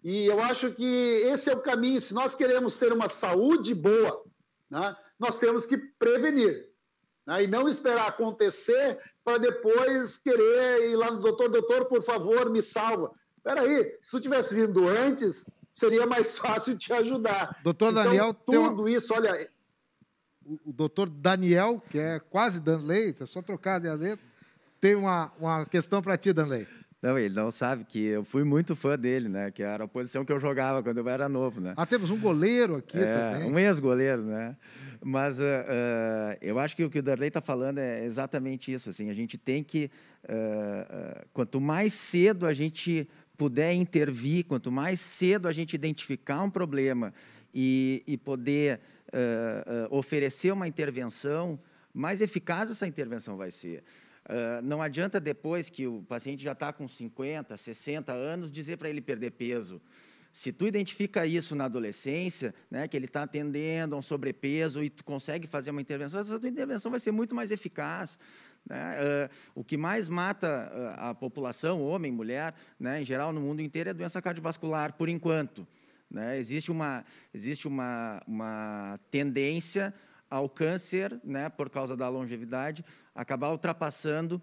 [0.02, 2.00] e eu acho que esse é o caminho.
[2.00, 4.24] Se nós queremos ter uma saúde boa,
[4.68, 6.70] né, nós temos que prevenir.
[7.24, 12.50] Né, e não esperar acontecer para depois querer ir lá no doutor, doutor, por favor,
[12.50, 13.12] me salva.
[13.36, 17.60] Espera aí, se tu tivesse vindo antes, seria mais fácil te ajudar.
[17.62, 18.90] Doutor então, Daniel, tudo uma...
[18.90, 19.50] isso, olha.
[20.44, 24.18] O, o doutor Daniel, que é quase Danley, é só trocar a letra,
[24.80, 26.66] tem uma, uma questão para ti, Danley.
[27.02, 29.50] Não, ele não sabe que eu fui muito fã dele, né?
[29.50, 31.74] Que era a posição que eu jogava quando eu era novo, né?
[31.76, 33.52] Ah, temos um goleiro aqui é, também.
[33.52, 34.56] Um ex-goleiro, né?
[35.00, 38.88] Mas uh, uh, eu acho que o que o Darley está falando é exatamente isso.
[38.88, 39.90] Assim, a gente tem que,
[40.26, 43.08] uh, quanto mais cedo a gente
[43.42, 47.12] puder intervir, quanto mais cedo a gente identificar um problema
[47.52, 48.80] e, e poder
[49.90, 51.58] oferecer uma intervenção,
[51.92, 53.82] mais eficaz essa intervenção vai ser.
[54.24, 58.88] Uh, não adianta depois que o paciente já está com 50, 60 anos dizer para
[58.88, 59.82] ele perder peso.
[60.32, 64.88] Se tu identifica isso na adolescência, né, que ele está atendendo a um sobrepeso e
[64.88, 68.18] tu consegue fazer uma intervenção, a tua intervenção vai ser muito mais eficaz.
[68.68, 68.90] Né?
[68.94, 73.60] Uh, o que mais mata uh, a população, homem, mulher, né, em geral no mundo
[73.60, 75.66] inteiro, é doença cardiovascular, por enquanto.
[76.10, 76.38] Né?
[76.38, 79.92] Existe, uma, existe uma, uma tendência
[80.30, 82.84] ao câncer, né, por causa da longevidade,
[83.14, 84.40] acabar ultrapassando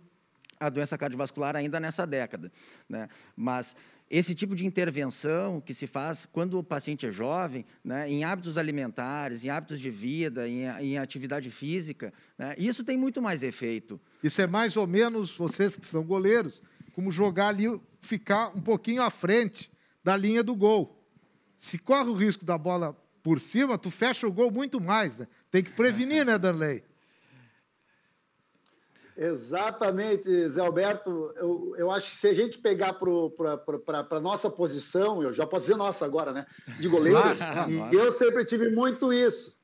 [0.60, 2.52] a doença cardiovascular ainda nessa década.
[2.88, 3.08] Né?
[3.36, 3.76] Mas
[4.10, 8.58] esse tipo de intervenção que se faz quando o paciente é jovem, né, em hábitos
[8.58, 14.02] alimentares, em hábitos de vida, em, em atividade física, né, isso tem muito mais efeito.
[14.24, 16.62] Isso é mais ou menos, vocês que são goleiros,
[16.94, 19.72] como jogar ali, ficar um pouquinho à frente
[20.04, 21.02] da linha do gol.
[21.58, 25.18] Se corre o risco da bola por cima, tu fecha o gol muito mais.
[25.18, 25.28] Né?
[25.52, 26.84] Tem que prevenir, né, Danley?
[29.16, 31.34] Exatamente, Zé Alberto.
[31.36, 35.64] Eu, eu acho que se a gente pegar para a nossa posição, eu já posso
[35.64, 36.46] dizer nossa agora, né?
[36.80, 37.20] De goleiro,
[37.91, 39.58] e eu sempre tive muito isso.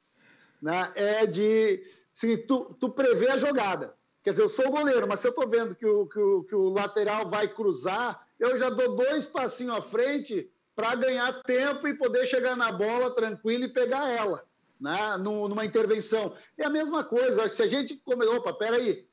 [0.62, 0.92] Né?
[0.96, 1.82] É de.
[2.14, 3.96] Assim, tu, tu prevê a jogada.
[4.26, 6.56] Quer dizer, eu sou goleiro, mas se eu estou vendo que o, que, o, que
[6.56, 11.94] o lateral vai cruzar, eu já dou dois passinhos à frente para ganhar tempo e
[11.94, 14.44] poder chegar na bola tranquilo e pegar ela,
[14.82, 15.16] né?
[15.18, 16.34] numa intervenção.
[16.58, 19.08] É a mesma coisa, se a gente come, opa, peraí,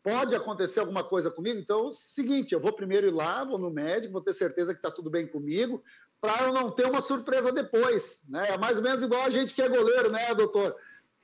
[0.00, 3.58] pode acontecer alguma coisa comigo, então é o seguinte, eu vou primeiro ir lá, vou
[3.58, 5.82] no médico, vou ter certeza que está tudo bem comigo,
[6.20, 8.22] para eu não ter uma surpresa depois.
[8.28, 8.50] Né?
[8.50, 10.76] É mais ou menos igual a gente que é goleiro, né, doutor?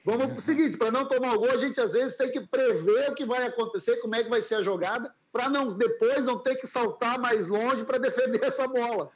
[0.05, 2.40] Vamos para o seguinte, para não tomar o gol, a gente às vezes tem que
[2.40, 6.24] prever o que vai acontecer, como é que vai ser a jogada, para não depois
[6.24, 9.10] não ter que saltar mais longe para defender essa bola.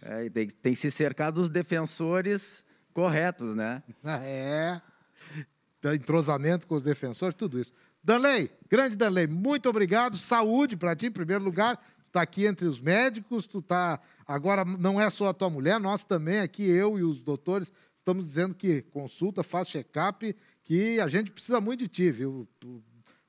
[0.00, 3.82] É, tem, tem que se cercar dos defensores corretos, né?
[4.04, 4.80] É.
[5.94, 7.72] Entrosamento com os defensores, tudo isso.
[8.02, 10.16] Danley, grande Danley, muito obrigado.
[10.16, 11.76] Saúde para ti, em primeiro lugar.
[11.76, 14.00] Tu está aqui entre os médicos, tu tá.
[14.26, 17.70] Agora não é só a tua mulher, nós também aqui, eu e os doutores,
[18.02, 22.48] estamos dizendo que consulta, faz check-up, que a gente precisa muito de ti, viu?
[22.58, 22.82] Tu,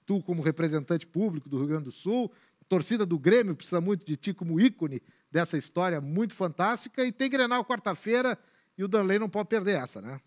[0.06, 4.04] tu, como representante público do Rio Grande do Sul, a torcida do Grêmio precisa muito
[4.04, 5.02] de ti como ícone
[5.32, 7.06] dessa história muito fantástica.
[7.06, 8.38] E tem Grenal quarta-feira
[8.76, 10.20] e o Danley não pode perder essa, né?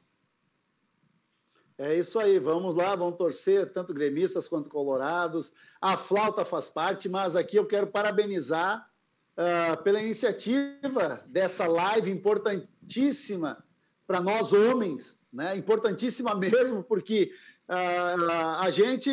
[1.77, 5.53] É isso aí, vamos lá, vamos torcer, tanto gremistas quanto colorados.
[5.81, 8.89] A flauta faz parte, mas aqui eu quero parabenizar
[9.37, 13.66] uh, pela iniciativa dessa live importantíssima
[14.07, 15.57] para nós homens, né?
[15.57, 17.33] importantíssima mesmo, porque
[17.69, 19.11] uh, a gente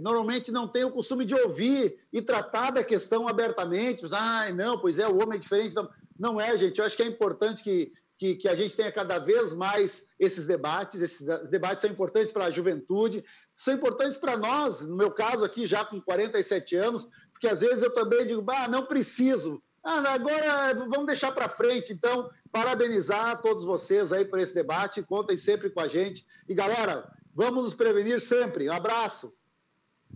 [0.00, 4.04] normalmente não tem o costume de ouvir e tratar da questão abertamente.
[4.12, 5.74] Ah, não, pois é, o homem é diferente.
[5.74, 5.88] Não,
[6.18, 6.78] não é, gente.
[6.78, 7.92] Eu acho que é importante que
[8.22, 11.02] que, que a gente tenha cada vez mais esses debates.
[11.02, 13.24] Esses debates são importantes para a juventude,
[13.56, 17.82] são importantes para nós, no meu caso aqui, já com 47 anos, porque às vezes
[17.82, 19.60] eu também digo, ah, não preciso.
[19.82, 21.92] Ah, agora vamos deixar para frente.
[21.92, 26.24] Então, parabenizar todos vocês aí por esse debate, contem sempre com a gente.
[26.48, 28.68] E galera, vamos nos prevenir sempre.
[28.68, 29.36] Um abraço.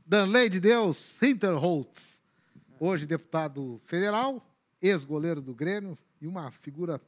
[0.06, 2.22] Danley de Deus, Hinterholtz,
[2.78, 4.40] hoje deputado federal,
[4.80, 7.01] ex-goleiro do Grêmio e uma figura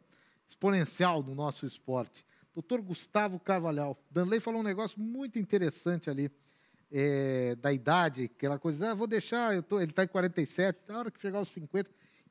[0.49, 2.27] exponencial no nosso esporte.
[2.53, 3.97] Doutor Gustavo Carvalhal.
[4.11, 6.29] Danley falou um negócio muito interessante ali,
[6.91, 10.99] é, da idade, aquela coisa, ah, vou deixar, eu tô, ele está em 47, na
[10.99, 11.89] hora que chegar aos 50.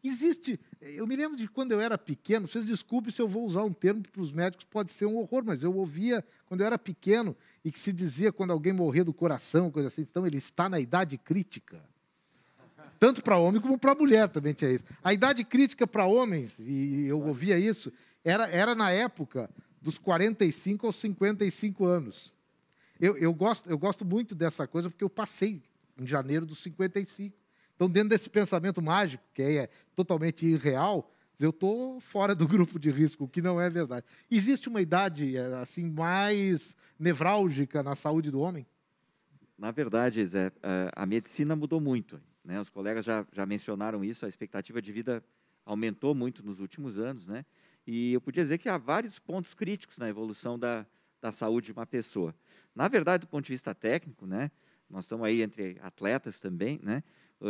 [0.07, 3.63] Existe, eu me lembro de quando eu era pequeno, vocês desculpem se eu vou usar
[3.63, 6.67] um termo que para os médicos pode ser um horror, mas eu ouvia quando eu
[6.67, 10.38] era pequeno e que se dizia quando alguém morria do coração, coisa assim, então ele
[10.38, 11.84] está na idade crítica.
[12.99, 14.85] Tanto para homem como para mulher também tinha isso.
[15.03, 17.91] A idade crítica para homens, e eu ouvia isso,
[18.23, 19.49] era, era na época
[19.81, 22.34] dos 45 aos 55 anos.
[22.99, 25.61] Eu, eu, gosto, eu gosto muito dessa coisa porque eu passei
[25.97, 27.35] em janeiro dos 55.
[27.77, 31.09] Então, dentro desse pensamento mágico, que é totalmente irreal,
[31.39, 34.03] eu estou fora do grupo de risco, o que não é verdade.
[34.29, 38.65] Existe uma idade assim mais nevrálgica na saúde do homem?
[39.55, 42.19] Na verdade, Zé, eh, a medicina mudou muito.
[42.43, 42.59] Né?
[42.59, 45.23] Os colegas já, já mencionaram isso, a expectativa de vida
[45.63, 47.45] aumentou muito nos últimos anos, né?
[47.85, 50.85] E eu podia dizer que há vários pontos críticos na evolução da,
[51.21, 52.33] da saúde de uma pessoa.
[52.73, 54.51] Na verdade, do ponto de vista técnico, né,
[54.89, 57.03] nós estamos aí entre atletas também, né,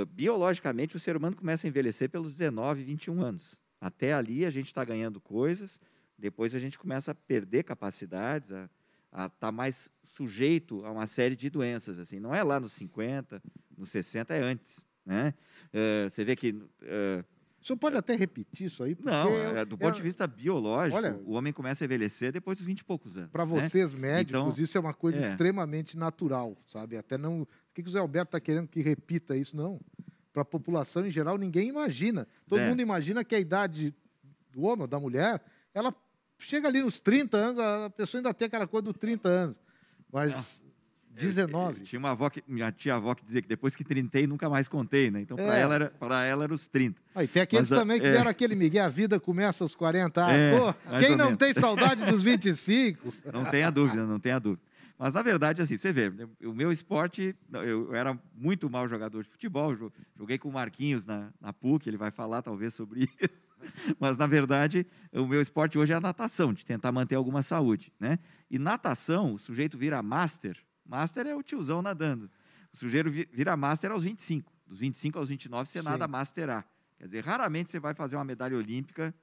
[0.10, 3.62] biologicamente o ser humano começa a envelhecer pelos 19, 21 anos.
[3.80, 5.80] Até ali a gente está ganhando coisas,
[6.18, 8.70] depois a gente começa a perder capacidades, a
[9.12, 12.00] estar tá mais sujeito a uma série de doenças.
[12.00, 13.42] assim Não é lá nos 50,
[13.78, 14.86] nos 60, é antes.
[15.06, 15.34] Né?
[15.74, 16.52] Uh, você vê que...
[16.52, 17.24] Uh,
[17.62, 18.96] o senhor pode até repetir isso aí?
[19.04, 22.60] Não, é, do ponto é, de vista biológico, olha, o homem começa a envelhecer depois
[22.60, 23.30] dos 20 e poucos anos.
[23.32, 23.52] Para né?
[23.52, 25.30] vocês, médicos, então, isso é uma coisa é.
[25.30, 26.96] extremamente natural, sabe?
[26.96, 27.46] Até não.
[27.78, 29.56] Que, que o Zé Alberto está querendo que repita isso?
[29.56, 29.80] Não.
[30.34, 32.28] Para a população em geral, ninguém imagina.
[32.48, 32.70] Todo Zé.
[32.70, 33.94] mundo imagina que a idade
[34.52, 35.42] do homem ou da mulher,
[35.74, 35.94] ela
[36.40, 39.60] chega ali nos 30 anos, a pessoa ainda tem aquela coisa dos 30 anos.
[40.12, 40.64] Mas
[41.14, 41.82] 19.
[41.82, 45.12] tinha uma avó que, minha tia-avó que dizia que depois que trintei, nunca mais contei,
[45.12, 45.22] né?
[45.22, 45.62] Então, para é.
[45.62, 45.94] ela, era,
[46.26, 47.00] ela era os 30.
[47.14, 48.12] Ah, e tem aqueles Mas, também que é.
[48.12, 50.36] deram aquele migué, a vida começa aos 40 anos.
[50.36, 51.38] É, Pô, quem não menos.
[51.38, 53.14] tem saudade dos 25?
[53.32, 54.62] Não tenha dúvida, não tenha dúvida.
[54.98, 56.12] Mas, na verdade, assim, você vê,
[56.44, 59.76] o meu esporte, eu era muito mal jogador de futebol,
[60.16, 63.96] joguei com o Marquinhos na, na PUC, ele vai falar talvez sobre isso.
[64.00, 67.94] Mas, na verdade, o meu esporte hoje é a natação, de tentar manter alguma saúde.
[68.00, 68.18] Né?
[68.50, 72.30] E natação, o sujeito vira master, master é o tiozão nadando.
[72.74, 74.52] O sujeito vira master aos 25.
[74.66, 75.86] Dos 25 aos 29, você Sim.
[75.86, 76.66] nada master A.
[76.98, 79.14] Quer dizer, raramente você vai fazer uma medalha olímpica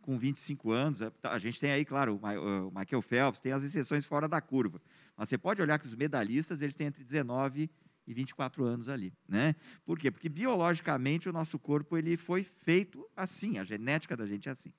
[0.00, 1.00] com 25 anos.
[1.22, 4.80] A gente tem aí, claro, o Michael Phelps, tem as exceções fora da curva.
[5.16, 7.70] Mas você pode olhar que os medalhistas, eles têm entre 19
[8.06, 9.54] e 24 anos ali, né?
[9.84, 10.10] Por quê?
[10.10, 14.72] Porque biologicamente o nosso corpo ele foi feito assim, a genética da gente é assim.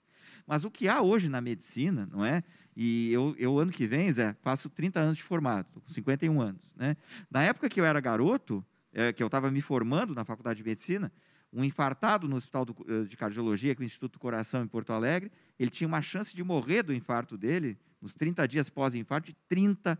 [0.46, 2.44] Mas o que há hoje na medicina, não é?
[2.76, 6.74] E eu, eu ano que vem, Zé, faço 30 anos de formado, com 51 anos,
[6.76, 6.98] né?
[7.32, 10.64] Na época que eu era garoto, é, que eu estava me formando na faculdade de
[10.64, 11.12] medicina,
[11.56, 14.68] um infartado no Hospital do, eh, de Cardiologia, que é o Instituto do Coração em
[14.68, 19.32] Porto Alegre, ele tinha uma chance de morrer do infarto dele, nos 30 dias pós-infarto,
[19.32, 19.98] de 30%.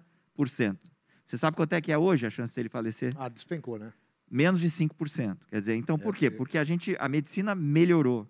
[1.26, 3.12] Você sabe quanto é que é hoje a chance dele falecer?
[3.18, 3.92] Ah, despencou, né?
[4.30, 5.38] Menos de 5%.
[5.48, 6.30] Quer dizer, então por quê?
[6.30, 8.30] Porque a gente, a medicina melhorou.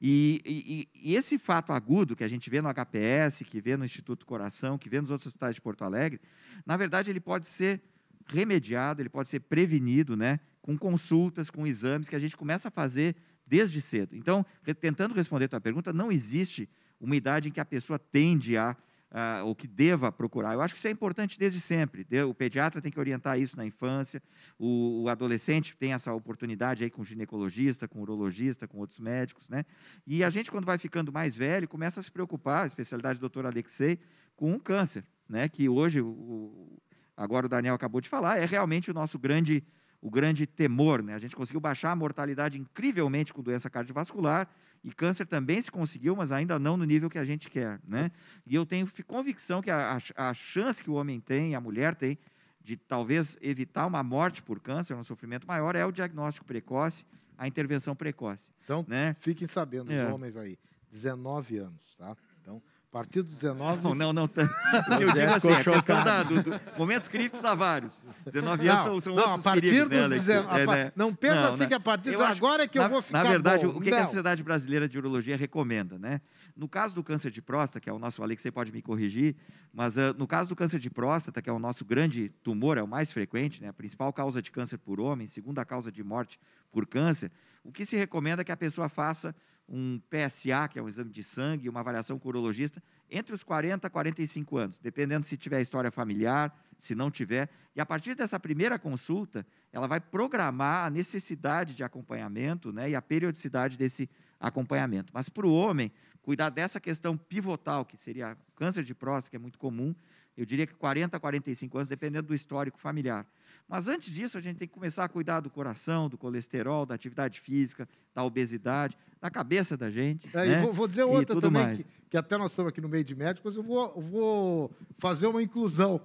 [0.00, 3.84] E, e, e, esse fato agudo que a gente vê no HPS, que vê no
[3.84, 6.20] Instituto Coração, que vê nos outros hospitais de Porto Alegre,
[6.66, 7.80] na verdade ele pode ser
[8.26, 12.70] remediado, ele pode ser prevenido, né, com consultas, com exames que a gente começa a
[12.70, 13.14] fazer
[13.48, 14.16] desde cedo.
[14.16, 14.44] Então,
[14.80, 16.68] tentando responder a tua pergunta, não existe
[17.00, 18.76] uma idade em que a pessoa tende a
[19.12, 20.54] uh, ou que deva procurar.
[20.54, 22.06] Eu acho que isso é importante desde sempre.
[22.24, 24.22] O pediatra tem que orientar isso na infância,
[24.58, 29.64] o, o adolescente tem essa oportunidade aí com ginecologista, com urologista, com outros médicos, né?
[30.06, 33.20] E a gente, quando vai ficando mais velho, começa a se preocupar, a especialidade do
[33.20, 33.98] doutor Alexei,
[34.34, 35.48] com o câncer, né?
[35.48, 36.80] Que hoje, o,
[37.16, 39.62] agora o Daniel acabou de falar, é realmente o nosso grande
[40.04, 41.00] o grande temor.
[41.00, 41.14] Né?
[41.14, 44.48] A gente conseguiu baixar a mortalidade incrivelmente com doença cardiovascular
[44.84, 47.80] e câncer também se conseguiu, mas ainda não no nível que a gente quer.
[47.86, 48.10] Né?
[48.44, 51.94] E eu tenho convicção que a, a, a chance que o homem tem, a mulher
[51.94, 52.18] tem,
[52.60, 57.04] de talvez evitar uma morte por câncer, um sofrimento maior, é o diagnóstico precoce,
[57.36, 58.52] a intervenção precoce.
[58.64, 59.14] Então, né?
[59.18, 60.06] fiquem sabendo, é.
[60.06, 60.58] os homens aí,
[60.90, 62.16] 19 anos, tá?
[62.40, 63.82] Então, Partido 19.
[63.82, 64.28] Não, não, não.
[65.00, 68.04] Eu digo assim, a questão da, do, do, momentos críticos há vários.
[68.30, 70.92] 19 anos são, são não, a partir perigos, dos né, 19, é, né?
[70.94, 73.30] Não pensa não, assim que a partir de agora é que eu vou ficar Na
[73.30, 73.78] verdade, bom.
[73.78, 76.20] o que, que, a Sociedade Brasileira de Urologia recomenda, né?
[76.54, 79.36] No caso do câncer de próstata, que é o nosso, Alex, você pode me corrigir,
[79.72, 82.82] mas uh, no caso do câncer de próstata, que é o nosso grande tumor, é
[82.82, 83.68] o mais frequente, né?
[83.68, 86.38] A principal causa de câncer por homem, segunda causa de morte
[86.70, 87.32] por câncer,
[87.64, 89.34] o que se recomenda é que a pessoa faça
[89.68, 93.90] um PSA, que é um exame de sangue, uma avaliação urologista, entre os 40 e
[93.90, 97.48] 45 anos, dependendo se tiver história familiar, se não tiver.
[97.74, 102.94] E a partir dessa primeira consulta, ela vai programar a necessidade de acompanhamento né, e
[102.94, 104.10] a periodicidade desse
[104.40, 105.12] acompanhamento.
[105.14, 109.38] Mas para o homem, cuidar dessa questão pivotal, que seria câncer de próstata, que é
[109.38, 109.94] muito comum,
[110.36, 113.26] eu diria que 40 a 45 anos, dependendo do histórico familiar.
[113.68, 116.94] Mas antes disso, a gente tem que começar a cuidar do coração, do colesterol, da
[116.94, 120.28] atividade física, da obesidade, da cabeça da gente.
[120.34, 120.62] É, né?
[120.62, 123.56] vou, vou, dizer outra também, que, que, até nós estamos aqui no meio de médicos,
[123.56, 126.00] eu vou, vou fazer uma inclusão.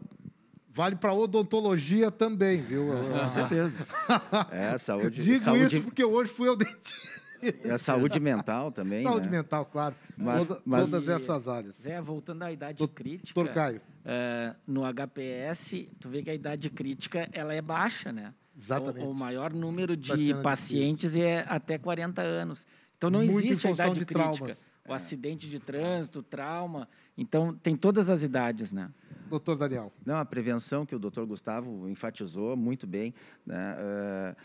[0.69, 2.87] Vale para odontologia também, viu?
[2.87, 3.73] Com certeza.
[4.51, 5.23] É, saúde.
[5.23, 5.77] Digo saúde...
[5.77, 7.26] isso porque hoje fui ao dentista.
[7.63, 9.03] E a saúde mental também.
[9.03, 9.37] Saúde né?
[9.37, 9.95] mental, claro.
[10.17, 11.75] Mas, Toda, mas, todas essas áreas.
[11.81, 13.33] Zé, voltando à idade Doutor crítica.
[13.33, 13.81] Doutor Caio.
[14.05, 18.33] Uh, no HPS, tu vê que a idade crítica ela é baixa, né?
[18.57, 19.05] Exatamente.
[19.05, 22.65] O, o maior número de pacientes é até 40 anos.
[22.97, 24.35] Então não Muito existe a idade de crítica.
[24.35, 24.69] Traumas.
[24.87, 24.95] O é.
[24.95, 26.87] acidente de trânsito, trauma.
[27.17, 28.89] Então tem todas as idades, né?
[29.29, 29.91] Doutor Daniel.
[30.05, 33.13] Não, a prevenção que o doutor Gustavo enfatizou muito bem.
[33.45, 33.75] Né?
[33.75, 34.35] Uh,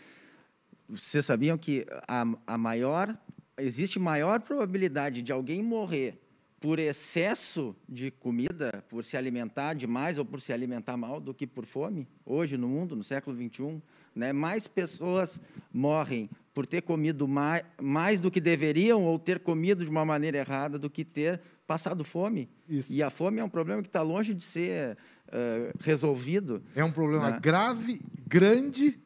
[0.89, 3.17] vocês sabiam que a, a maior
[3.57, 6.19] existe maior probabilidade de alguém morrer
[6.59, 11.45] por excesso de comida, por se alimentar demais ou por se alimentar mal, do que
[11.45, 13.81] por fome, hoje no mundo, no século XXI.
[14.15, 14.31] Né?
[14.31, 15.41] Mais pessoas
[15.73, 20.37] morrem por ter comido mais, mais do que deveriam ou ter comido de uma maneira
[20.37, 22.49] errada do que ter passado fome.
[22.69, 22.93] Isso.
[22.93, 24.97] E a fome é um problema que está longe de ser
[25.27, 26.63] uh, resolvido.
[26.73, 27.39] É um problema né?
[27.41, 28.97] grave, grande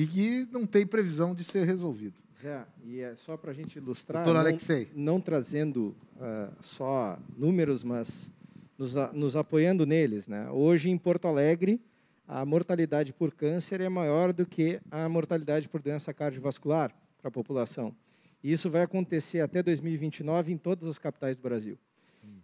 [0.00, 2.14] e que não tem previsão de ser resolvido.
[2.42, 4.88] É, e é só para a gente ilustrar, Doutor não, Alexei.
[4.94, 8.32] não trazendo uh, só números, mas
[8.78, 10.26] nos, nos, apoiando neles.
[10.26, 10.48] Né?
[10.50, 11.78] Hoje, em Porto Alegre,
[12.26, 17.30] a mortalidade por câncer é maior do que a mortalidade por doença cardiovascular para a
[17.30, 17.94] população.
[18.42, 21.78] E isso vai acontecer até 2029 em todas as capitais do Brasil.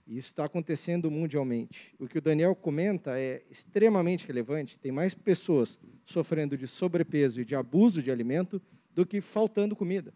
[0.06, 1.94] E isso está acontecendo mundialmente.
[1.98, 4.78] O que o Daniel comenta é extremamente relevante.
[4.78, 8.62] Tem mais pessoas sofrendo de sobrepeso e de abuso de alimento
[8.94, 10.14] do que faltando comida.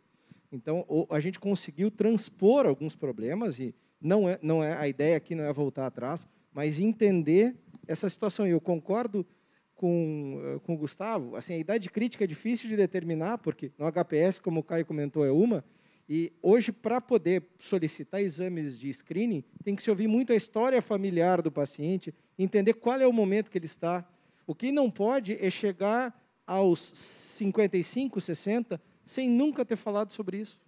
[0.52, 5.34] Então, a gente conseguiu transpor alguns problemas e não é, não é a ideia aqui
[5.34, 7.56] não é voltar atrás, mas entender
[7.86, 8.46] essa situação.
[8.46, 9.26] E eu concordo
[9.74, 11.36] com, eh, com o Gustavo.
[11.36, 15.24] Assim, a idade crítica é difícil de determinar, porque no HPS, como o Caio comentou,
[15.24, 15.64] é uma,
[16.12, 20.82] e hoje, para poder solicitar exames de screening, tem que se ouvir muito a história
[20.82, 24.04] familiar do paciente, entender qual é o momento que ele está.
[24.44, 30.60] O que não pode é chegar aos 55, 60, sem nunca ter falado sobre isso.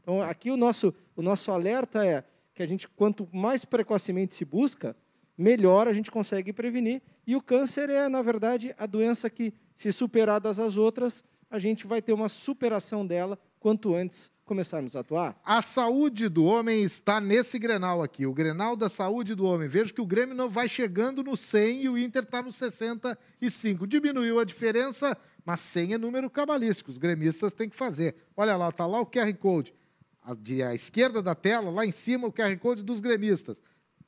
[0.00, 2.22] Então, aqui o nosso, o nosso alerta é
[2.54, 4.96] que a gente, quanto mais precocemente se busca,
[5.36, 7.02] melhor a gente consegue prevenir.
[7.26, 11.84] E o câncer é, na verdade, a doença que, se superadas as outras, a gente
[11.84, 15.40] vai ter uma superação dela quanto antes começarmos a atuar?
[15.44, 19.68] A saúde do homem está nesse Grenal aqui, o Grenal da saúde do homem.
[19.68, 23.86] Vejo que o Grêmio não vai chegando no 100 e o Inter está no 65.
[23.86, 26.90] Diminuiu a diferença, mas 100 é número cabalístico.
[26.90, 28.14] Os gremistas têm que fazer.
[28.36, 29.74] Olha lá, está lá o QR Code.
[30.22, 33.60] A, de, a esquerda da tela, lá em cima, o QR Code dos gremistas.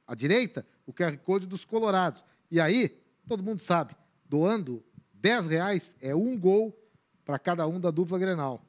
[0.06, 2.24] À direita, o QR Code dos colorados.
[2.50, 2.96] E aí,
[3.26, 4.82] todo mundo sabe, doando
[5.14, 6.76] 10 reais é um gol
[7.24, 8.65] para cada um da dupla Grenal.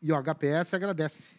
[0.00, 1.36] E o HPS agradece.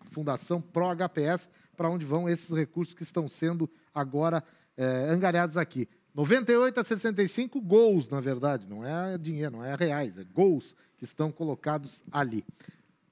[0.00, 4.42] A Fundação Pro HPS, para onde vão esses recursos que estão sendo agora
[4.76, 5.88] é, angariados aqui.
[6.14, 11.04] 98 a 65 gols, na verdade, não é dinheiro, não é reais, é gols que
[11.04, 12.44] estão colocados ali.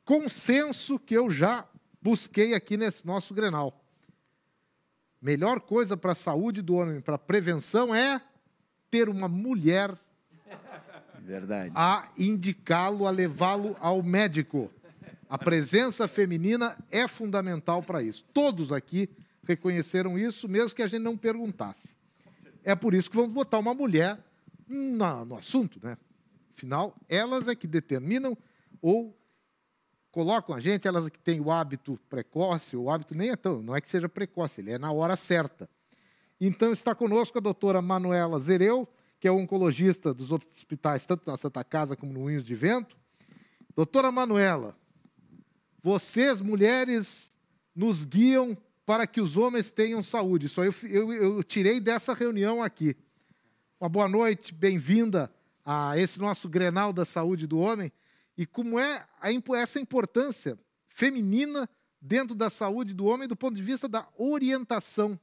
[0.05, 1.67] Consenso que eu já
[2.01, 3.81] busquei aqui nesse nosso Grenal.
[5.21, 8.21] Melhor coisa para a saúde do homem, para a prevenção, é
[8.91, 9.97] ter uma mulher
[11.25, 11.73] Verdade.
[11.75, 14.71] a indicá-lo, a levá-lo ao médico.
[15.29, 18.25] A presença feminina é fundamental para isso.
[18.35, 19.09] Todos aqui
[19.45, 21.95] reconheceram isso, mesmo que a gente não perguntasse.
[22.63, 24.19] É por isso que vamos botar uma mulher
[24.69, 25.97] na, no assunto, né?
[26.55, 28.37] Afinal, elas é que determinam
[28.81, 29.17] ou
[30.11, 33.63] colocam a gente, elas é que têm o hábito precoce, o hábito nem é tão,
[33.63, 35.69] não é que seja precoce, ele é na hora certa.
[36.41, 38.87] Então está conosco a doutora Manuela Zereu,
[39.23, 42.97] que é oncologista dos hospitais, tanto na Santa Casa como no Unhos de Vento.
[43.73, 44.77] Doutora Manuela,
[45.81, 47.31] vocês, mulheres,
[47.73, 50.47] nos guiam para que os homens tenham saúde.
[50.47, 52.97] Isso eu, eu, eu tirei dessa reunião aqui.
[53.81, 55.33] Uma boa noite, bem-vinda
[55.65, 57.93] a esse nosso Grenal da Saúde do Homem.
[58.37, 60.59] E como é a, essa importância
[60.89, 61.69] feminina
[62.01, 65.17] dentro da saúde do homem do ponto de vista da orientação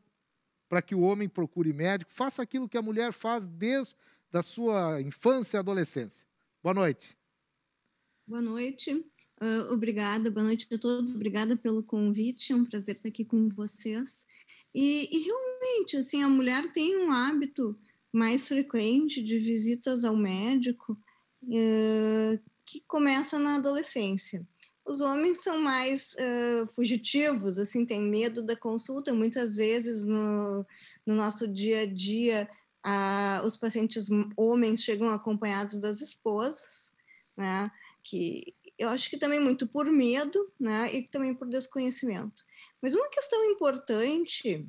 [0.70, 3.96] para que o homem procure médico, faça aquilo que a mulher faz desde
[4.32, 6.26] a sua infância e adolescência.
[6.62, 7.18] Boa noite.
[8.28, 8.94] Boa noite.
[9.42, 11.16] Uh, obrigada, boa noite a todos.
[11.16, 12.54] Obrigada pelo convite.
[12.54, 14.28] É um prazer estar aqui com vocês.
[14.76, 17.76] E, e realmente, assim, a mulher tem um hábito
[18.14, 20.94] mais frequente de visitas ao médico
[21.44, 24.48] uh, que começa na adolescência.
[24.86, 29.14] Os homens são mais uh, fugitivos, assim, têm medo da consulta.
[29.14, 30.66] Muitas vezes no,
[31.06, 32.50] no nosso dia a dia,
[32.86, 36.92] uh, os pacientes homens chegam acompanhados das esposas,
[37.38, 37.72] né?
[38.04, 40.94] Que eu acho que também muito por medo, né?
[40.94, 42.44] E também por desconhecimento.
[42.82, 44.66] Mas uma questão importante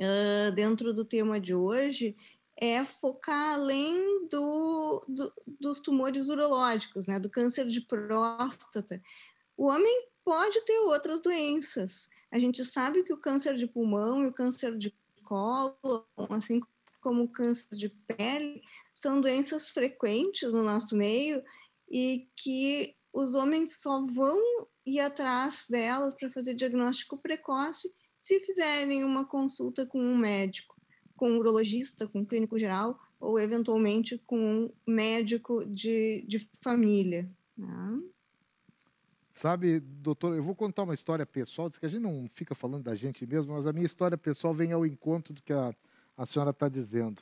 [0.00, 2.16] uh, dentro do tema de hoje
[2.60, 9.00] é focar além do, do, dos tumores urológicos, né, do câncer de próstata.
[9.56, 12.08] O homem pode ter outras doenças.
[12.30, 14.92] A gente sabe que o câncer de pulmão e o câncer de
[15.24, 16.60] colo, assim
[17.00, 18.62] como o câncer de pele,
[18.94, 21.42] são doenças frequentes no nosso meio
[21.90, 24.38] e que os homens só vão
[24.84, 30.77] ir atrás delas para fazer diagnóstico precoce se fizerem uma consulta com um médico,
[31.18, 37.28] com um urologista, com um clínico geral ou eventualmente com um médico de, de família.
[37.56, 38.00] Né?
[39.32, 42.94] Sabe, doutor, eu vou contar uma história pessoal, que a gente não fica falando da
[42.94, 45.74] gente mesmo, mas a minha história pessoal vem ao encontro do que a,
[46.16, 47.20] a senhora está dizendo.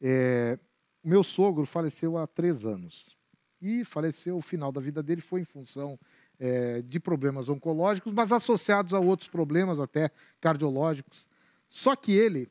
[0.00, 0.58] É,
[1.04, 3.16] meu sogro faleceu há três anos.
[3.60, 5.98] E faleceu, o final da vida dele foi em função
[6.38, 10.10] é, de problemas oncológicos, mas associados a outros problemas, até
[10.40, 11.28] cardiológicos.
[11.68, 12.48] Só que ele,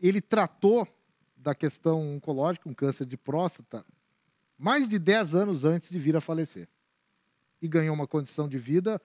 [0.00, 0.86] ele tratou
[1.36, 3.84] da questão oncológica, um câncer de próstata,
[4.58, 6.68] mais de 10 anos antes de vir a falecer
[7.60, 9.00] e ganhou uma condição de vida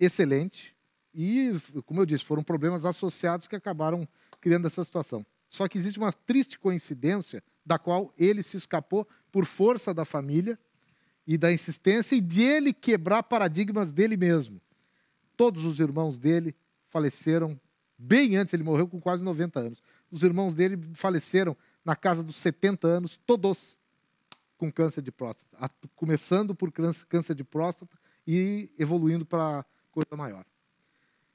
[0.00, 0.76] excelente.
[1.14, 1.52] E,
[1.86, 4.06] como eu disse, foram problemas associados que acabaram
[4.40, 5.24] criando essa situação.
[5.48, 10.58] Só que existe uma triste coincidência da qual ele se escapou por força da família
[11.24, 14.60] e da insistência e de ele quebrar paradigmas dele mesmo.
[15.36, 17.58] Todos os irmãos dele faleceram
[17.96, 19.82] bem antes, ele morreu com quase 90 anos.
[20.14, 23.76] Os irmãos dele faleceram na casa dos 70 anos, todos
[24.56, 25.44] com câncer de próstata,
[25.96, 30.46] começando por câncer de próstata e evoluindo para coisa maior.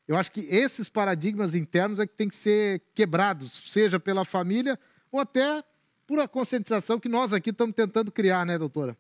[0.08, 4.80] Eu acho que esses paradigmas internos é que tem que ser quebrados, seja pela família
[5.12, 5.62] ou até
[6.08, 8.98] por a conscientização que nós aqui estamos tentando criar, né, doutora?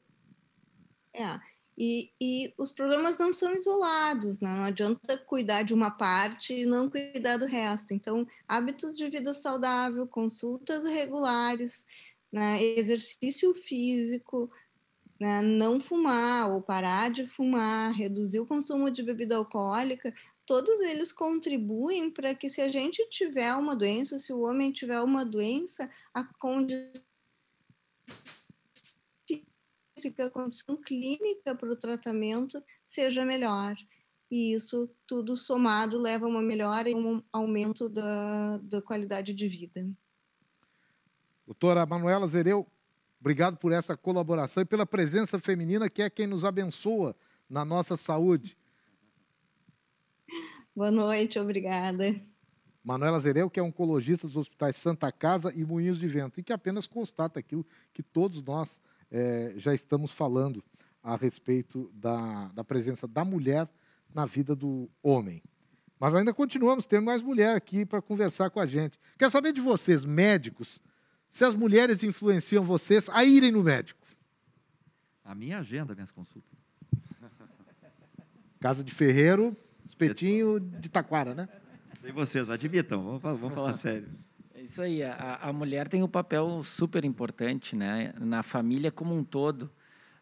[1.14, 1.40] É,
[1.80, 4.54] e, e os problemas não são isolados, né?
[4.54, 7.94] não adianta cuidar de uma parte e não cuidar do resto.
[7.94, 11.86] Então, hábitos de vida saudável, consultas regulares,
[12.30, 12.62] né?
[12.62, 14.52] exercício físico,
[15.18, 15.42] né?
[15.42, 20.14] não fumar ou parar de fumar, reduzir o consumo de bebida alcoólica,
[20.46, 25.00] todos eles contribuem para que se a gente tiver uma doença, se o homem tiver
[25.00, 27.08] uma doença, a condição
[30.00, 33.76] física, a condição clínica para o tratamento seja melhor.
[34.32, 39.48] E isso tudo somado leva a uma melhora e um aumento da, da qualidade de
[39.48, 39.88] vida.
[41.46, 42.66] Doutora Manuela Zereu,
[43.20, 47.16] obrigado por essa colaboração e pela presença feminina, que é quem nos abençoa
[47.50, 48.56] na nossa saúde.
[50.76, 52.22] Boa noite, obrigada.
[52.84, 56.54] Manuela Zereu, que é oncologista dos hospitais Santa Casa e Moinhos de Vento, e que
[56.54, 58.80] apenas constata aquilo que todos nós
[59.12, 60.64] é, já estamos falando
[61.04, 63.68] a respeito da, da presença da mulher
[64.14, 65.42] na vida do homem.
[66.00, 68.98] Mas ainda continuamos tendo mais mulher aqui para conversar com a gente.
[69.18, 70.82] Quero saber de vocês, médicos,
[71.30, 74.00] se as mulheres influenciam vocês a irem no médico.
[75.24, 76.58] A minha agenda, minhas consultas.
[78.60, 79.56] Casa de Ferreiro,
[79.88, 81.48] espetinho de Taquara, né?
[82.04, 84.08] E vocês, admitam, vamos, vamos falar sério.
[84.70, 88.14] Isso aí, a, a mulher tem um papel super importante né?
[88.20, 89.68] na família como um todo.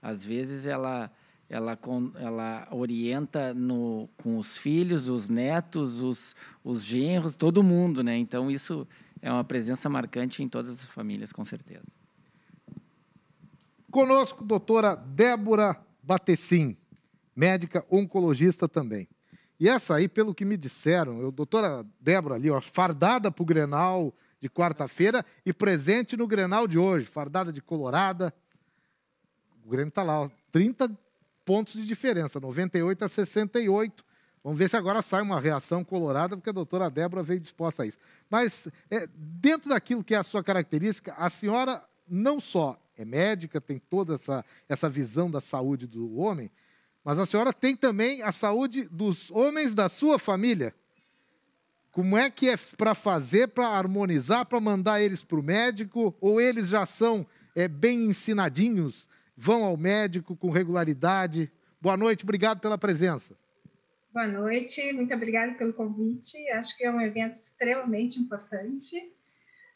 [0.01, 1.11] Às vezes ela,
[1.49, 1.77] ela,
[2.15, 6.33] ela orienta no, com os filhos, os netos, os,
[6.63, 8.01] os genros, todo mundo.
[8.01, 8.15] Né?
[8.15, 8.87] Então, isso
[9.21, 11.83] é uma presença marcante em todas as famílias, com certeza.
[13.91, 16.77] Conosco, doutora Débora Batecim,
[17.35, 19.09] médica oncologista também.
[19.59, 23.45] E essa aí, pelo que me disseram, eu, doutora Débora ali, ó, fardada para o
[23.45, 28.33] Grenal, de quarta-feira e presente no Grenal de hoje, fardada de colorada.
[29.65, 30.89] O Grêmio está lá, ó, 30
[31.43, 34.05] pontos de diferença, 98 a 68.
[34.43, 37.85] Vamos ver se agora sai uma reação colorada, porque a doutora Débora veio disposta a
[37.85, 37.97] isso.
[38.29, 43.59] Mas, é, dentro daquilo que é a sua característica, a senhora não só é médica,
[43.59, 46.49] tem toda essa, essa visão da saúde do homem,
[47.03, 50.73] mas a senhora tem também a saúde dos homens da sua família.
[51.97, 56.15] Como é que é para fazer, para harmonizar, para mandar eles para o médico?
[56.21, 57.25] Ou eles já são
[57.55, 61.51] é, bem ensinadinhos, vão ao médico com regularidade?
[61.81, 63.35] Boa noite, obrigado pela presença.
[64.13, 66.37] Boa noite, muito obrigada pelo convite.
[66.51, 68.95] Acho que é um evento extremamente importante.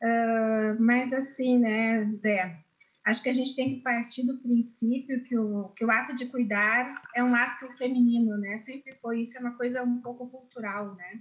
[0.03, 2.55] Uh, mas, assim, né, Zé,
[3.03, 6.27] acho que a gente tem que partir do princípio que o, que o ato de
[6.27, 8.59] cuidar é um ato feminino, né?
[8.59, 11.19] Sempre foi isso, é uma coisa um pouco cultural, né?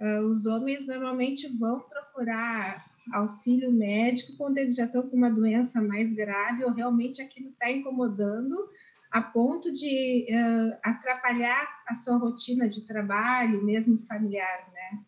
[0.00, 5.80] Uh, os homens normalmente vão procurar auxílio médico quando eles já estão com uma doença
[5.80, 8.56] mais grave ou realmente aquilo está incomodando
[9.14, 15.04] a ponto de uh, atrapalhar a sua rotina de trabalho, mesmo familiar, né?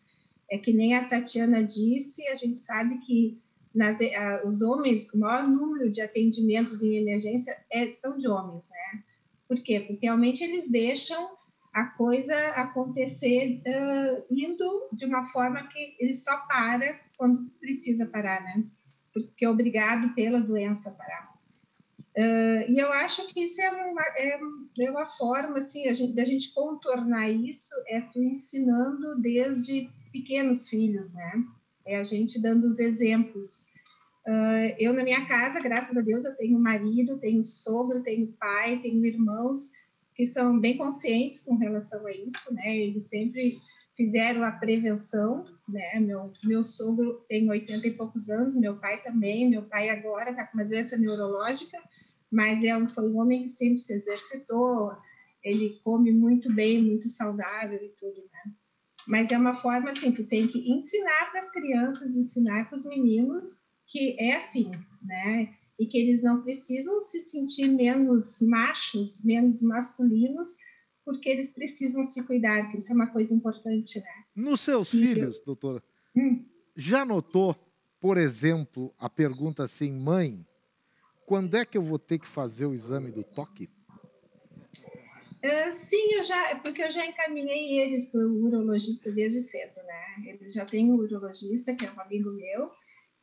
[0.49, 3.37] É que nem a Tatiana disse, a gente sabe que
[3.75, 8.69] nas, uh, os homens, o maior número de atendimentos em emergência é, são de homens,
[8.69, 9.03] né?
[9.45, 9.81] Por quê?
[9.81, 11.29] Porque realmente eles deixam
[11.77, 18.41] a coisa acontecer uh, indo de uma forma que ele só para quando precisa parar,
[18.41, 18.63] né?
[19.13, 21.37] Porque é obrigado pela doença a parar.
[22.17, 24.39] Uh, e eu acho que isso é uma, é,
[24.79, 30.67] é uma forma assim, a gente, da gente contornar isso, é tu ensinando desde pequenos
[30.67, 31.43] filhos, né?
[31.85, 33.67] É a gente dando os exemplos.
[34.25, 38.79] Uh, eu, na minha casa, graças a Deus, eu tenho marido, tenho sogro, tenho pai,
[38.81, 39.76] tenho irmãos
[40.17, 42.75] que são bem conscientes com relação a isso, né?
[42.75, 43.55] Eles sempre
[43.95, 45.99] fizeram a prevenção, né?
[45.99, 50.47] Meu, meu sogro tem 80 e poucos anos, meu pai também, meu pai agora está
[50.47, 51.77] com uma doença neurológica,
[52.31, 54.91] mas é um, foi um homem que sempre se exercitou,
[55.43, 58.53] ele come muito bem, muito saudável e tudo, né?
[59.07, 62.85] Mas é uma forma, assim, que tem que ensinar para as crianças, ensinar para os
[62.85, 64.71] meninos que é assim,
[65.01, 65.53] né?
[65.79, 70.49] E que eles não precisam se sentir menos machos, menos masculinos,
[71.05, 74.23] porque eles precisam se cuidar, que isso é uma coisa importante, né?
[74.35, 75.45] Nos seus e filhos, eu...
[75.45, 75.83] doutora,
[76.15, 76.45] hum.
[76.75, 77.55] já notou
[77.99, 80.45] por exemplo, a pergunta assim, mãe,
[81.25, 83.69] quando é que eu vou ter que fazer o exame do toque?
[85.43, 90.29] Uh, sim, eu já, porque eu já encaminhei eles para o urologista desde cedo, né?
[90.29, 92.71] Eles já têm um urologista, que é um amigo meu,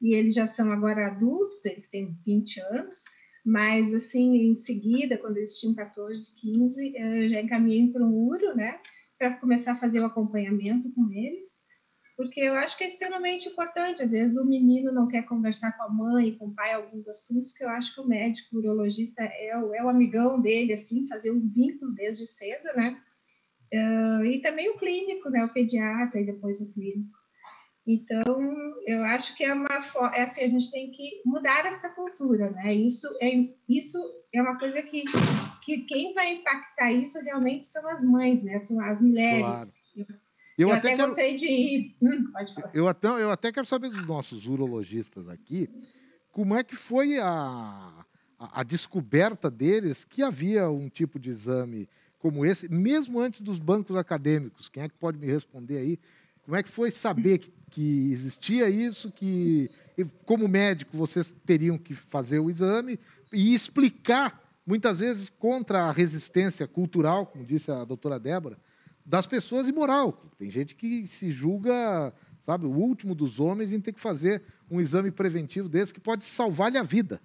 [0.05, 3.05] e eles já são agora adultos, eles têm 20 anos,
[3.45, 8.55] mas assim, em seguida, quando eles tinham 14, 15, eu já encaminhei para um uro,
[8.55, 8.79] né?
[9.19, 11.65] Para começar a fazer o acompanhamento com eles
[12.17, 14.03] porque eu acho que é extremamente importante.
[14.03, 17.53] Às vezes o menino não quer conversar com a mãe, com o pai, alguns assuntos
[17.53, 21.07] que eu acho que o médico, o urologista é o, é o amigão dele, assim,
[21.07, 23.01] fazer um vínculo desde cedo, né?
[23.73, 25.45] Uh, e também o clínico, né?
[25.45, 27.19] O pediatra e depois o clínico.
[27.87, 28.25] Então,
[28.87, 29.69] eu acho que é uma
[30.15, 32.75] é assim, a gente tem que mudar essa cultura, né?
[32.75, 33.31] Isso é
[33.69, 33.99] isso
[34.33, 35.05] é uma coisa que
[35.63, 38.59] que quem vai impactar isso realmente são as mães, né?
[38.59, 39.77] São as mulheres.
[39.95, 40.25] Claro.
[40.57, 41.09] Eu, eu até, até quero...
[41.09, 41.97] gostei de.
[42.01, 42.71] Hum, pode falar.
[42.75, 45.69] Eu até, eu até quero saber dos nossos urologistas aqui
[46.31, 47.27] como é que foi a,
[48.39, 51.89] a, a, descoberta deles que havia um tipo de exame
[52.19, 54.69] como esse, mesmo antes dos bancos acadêmicos.
[54.69, 55.99] Quem é que pode me responder aí?
[56.45, 59.71] Como é que foi saber que, que existia isso, que
[60.25, 62.99] como médico vocês teriam que fazer o exame
[63.33, 68.59] e explicar, muitas vezes contra a resistência cultural, como disse a doutora Débora,
[69.05, 70.23] das pessoas e moral.
[70.39, 74.81] Tem gente que se julga, sabe, o último dos homens em ter que fazer um
[74.81, 77.21] exame preventivo desse que pode salvar-lhe a vida.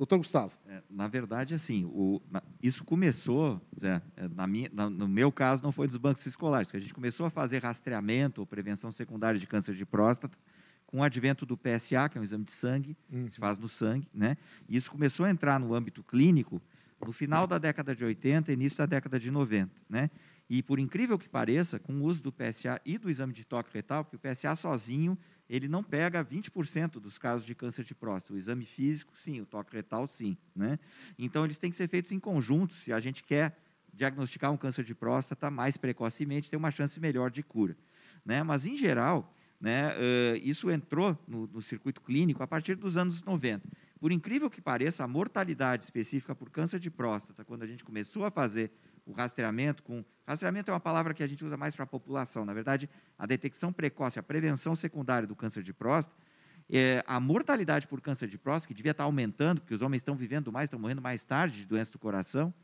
[0.00, 0.56] Doutor Gustavo.
[0.66, 5.30] É, na verdade, assim, o, na, isso começou, Zé, é, na minha, na, no meu
[5.30, 8.90] caso, não foi dos bancos escolares, que a gente começou a fazer rastreamento ou prevenção
[8.90, 10.38] secundária de câncer de próstata
[10.86, 13.28] com o advento do PSA, que é um exame de sangue, uhum.
[13.28, 14.38] se faz no sangue, né?
[14.66, 16.62] E isso começou a entrar no âmbito clínico
[17.06, 20.10] no final da década de 80 início da década de 90, né?
[20.50, 23.70] E por incrível que pareça, com o uso do PSA e do exame de toque
[23.72, 25.16] retal, porque o PSA sozinho,
[25.48, 28.34] ele não pega 20% dos casos de câncer de próstata.
[28.34, 30.36] O exame físico, sim, o toque retal, sim.
[30.52, 30.80] Né?
[31.16, 33.56] Então, eles têm que ser feitos em conjunto, se a gente quer
[33.94, 37.76] diagnosticar um câncer de próstata mais precocemente, ter uma chance melhor de cura.
[38.24, 38.42] Né?
[38.42, 43.22] Mas, em geral, né, uh, isso entrou no, no circuito clínico a partir dos anos
[43.22, 43.68] 90.
[44.00, 48.24] Por incrível que pareça, a mortalidade específica por câncer de próstata, quando a gente começou
[48.24, 48.72] a fazer
[49.06, 50.04] o rastreamento com.
[50.26, 52.44] Rastreamento é uma palavra que a gente usa mais para a população.
[52.44, 56.16] Na verdade, a detecção precoce, a prevenção secundária do câncer de próstata,
[56.70, 60.14] é, a mortalidade por câncer de próstata, que devia estar aumentando, porque os homens estão
[60.14, 62.54] vivendo mais, estão morrendo mais tarde de doença do coração,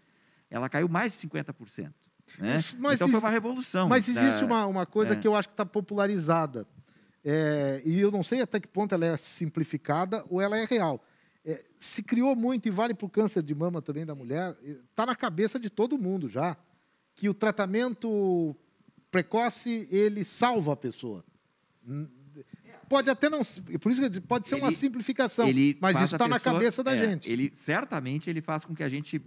[0.48, 1.92] ela caiu mais de 50%.
[2.38, 2.56] Né?
[2.94, 3.88] Então foi uma revolução.
[3.88, 5.16] Mas existe da, uma, uma coisa é.
[5.16, 6.66] que eu acho que está popularizada.
[7.24, 11.04] É, e eu não sei até que ponto ela é simplificada ou ela é real
[11.47, 14.56] é, se criou muito, e vale para o câncer de mama também da mulher,
[14.90, 16.56] está na cabeça de todo mundo já,
[17.14, 18.55] que o tratamento
[19.12, 21.24] precoce, ele salva a pessoa.
[22.89, 23.43] Pode até não...
[23.81, 25.47] Por isso que pode ser ele, uma simplificação,
[25.81, 27.31] mas isso está na cabeça da é, gente.
[27.31, 29.23] Ele, certamente ele faz com que a gente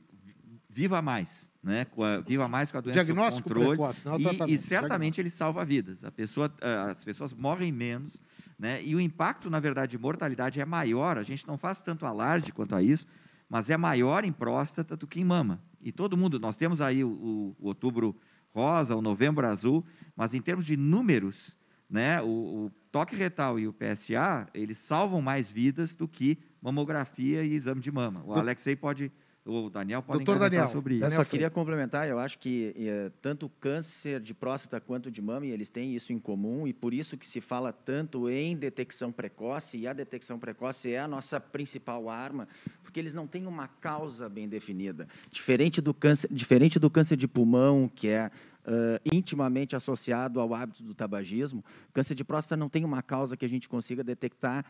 [0.70, 1.88] viva mais, né?
[2.28, 5.30] viva mais com a doença Diagnóstico controle, precoce, não é o e, e certamente ele
[5.30, 6.04] salva vidas.
[6.04, 6.54] A pessoa,
[6.90, 8.22] as pessoas morrem menos,
[8.60, 8.84] né?
[8.84, 12.52] E o impacto, na verdade, de mortalidade é maior, a gente não faz tanto alarde
[12.52, 13.07] quanto a isso,
[13.48, 15.61] mas é maior em próstata do que em mama.
[15.81, 18.14] E todo mundo, nós temos aí o, o, o outubro
[18.53, 21.57] rosa, o novembro azul, mas em termos de números,
[21.90, 22.26] né, o,
[22.65, 27.80] o, toque retal e o PSA, eles salvam mais vidas do que mamografia e exame
[27.80, 28.23] de mama.
[28.26, 29.11] O Alexei pode
[29.49, 31.05] o Daniel pode Doutor Daniel, sobre isso.
[31.05, 35.21] Eu só queria complementar, eu acho que é, tanto o câncer de próstata quanto de
[35.21, 39.11] mama, eles têm isso em comum e por isso que se fala tanto em detecção
[39.11, 42.47] precoce e a detecção precoce é a nossa principal arma,
[42.84, 45.07] porque eles não têm uma causa bem definida.
[45.31, 48.31] Diferente do câncer, diferente do câncer de pulmão, que é
[48.65, 53.43] Uh, intimamente associado ao hábito do tabagismo, câncer de próstata não tem uma causa que
[53.43, 54.63] a gente consiga detectar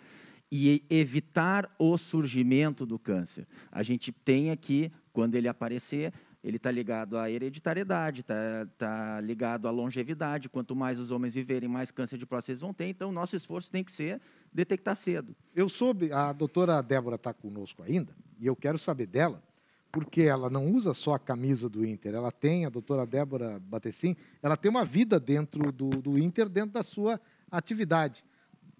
[0.51, 3.47] e evitar o surgimento do câncer.
[3.71, 6.11] A gente tem aqui, quando ele aparecer,
[6.43, 10.49] ele está ligado à hereditariedade, está tá ligado à longevidade.
[10.49, 12.87] Quanto mais os homens viverem, mais câncer de próstata eles vão ter.
[12.87, 14.21] Então, nosso esforço tem que ser
[14.51, 15.35] detectar cedo.
[15.53, 19.43] Eu soube, a doutora Débora está conosco ainda, e eu quero saber dela,
[19.91, 24.15] porque ela não usa só a camisa do Inter, ela tem, a doutora Débora Batecim,
[24.41, 27.19] ela tem uma vida dentro do, do Inter, dentro da sua
[27.51, 28.23] atividade.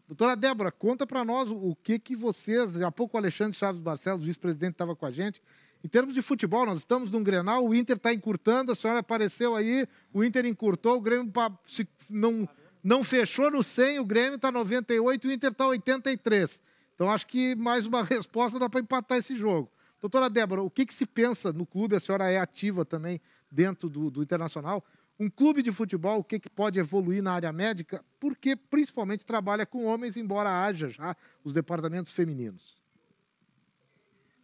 [0.09, 4.23] Doutora Débora, conta para nós o que, que vocês, há pouco o Alexandre Chaves Barcelos,
[4.23, 5.39] vice-presidente, estava com a gente.
[5.83, 9.55] Em termos de futebol, nós estamos num Grenal, o Inter está encurtando, a senhora apareceu
[9.55, 11.31] aí, o Inter encurtou, o Grêmio
[12.09, 12.49] não,
[12.83, 16.59] não fechou no 100, o Grêmio está 98, o Inter está 83.
[16.95, 19.69] Então acho que mais uma resposta dá para empatar esse jogo.
[20.01, 23.21] Doutora Débora, o que, que se pensa no clube, a senhora é ativa também
[23.51, 24.83] dentro do, do Internacional,
[25.19, 28.03] Um clube de futebol, o que, que pode evoluir na área médica?
[28.19, 31.13] Porque principalmente trabalha com homens, embora haja já
[31.43, 32.77] os departamentos femininos.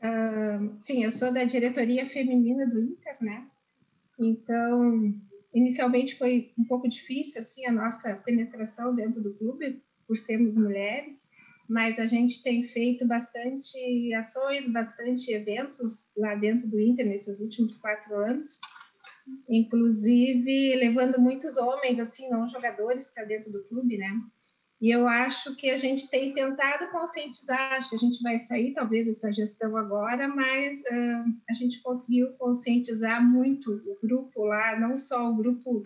[0.04, 3.48] Uh, sim, eu sou da diretoria feminina do Inter, né?
[4.20, 5.16] Então,
[5.54, 11.30] inicialmente foi um pouco difícil assim a nossa penetração dentro do clube por sermos mulheres,
[11.68, 17.76] mas a gente tem feito bastante ações, bastante eventos lá dentro do Inter nesses últimos
[17.78, 18.60] quatro anos,
[19.50, 24.12] inclusive levando muitos homens assim não jogadores para dentro do clube, né?
[24.82, 28.74] E eu acho que a gente tem tentado conscientizar, acho que a gente vai sair
[28.74, 34.96] talvez essa gestão agora, mas uh, a gente conseguiu conscientizar muito o grupo lá, não
[34.96, 35.86] só o grupo,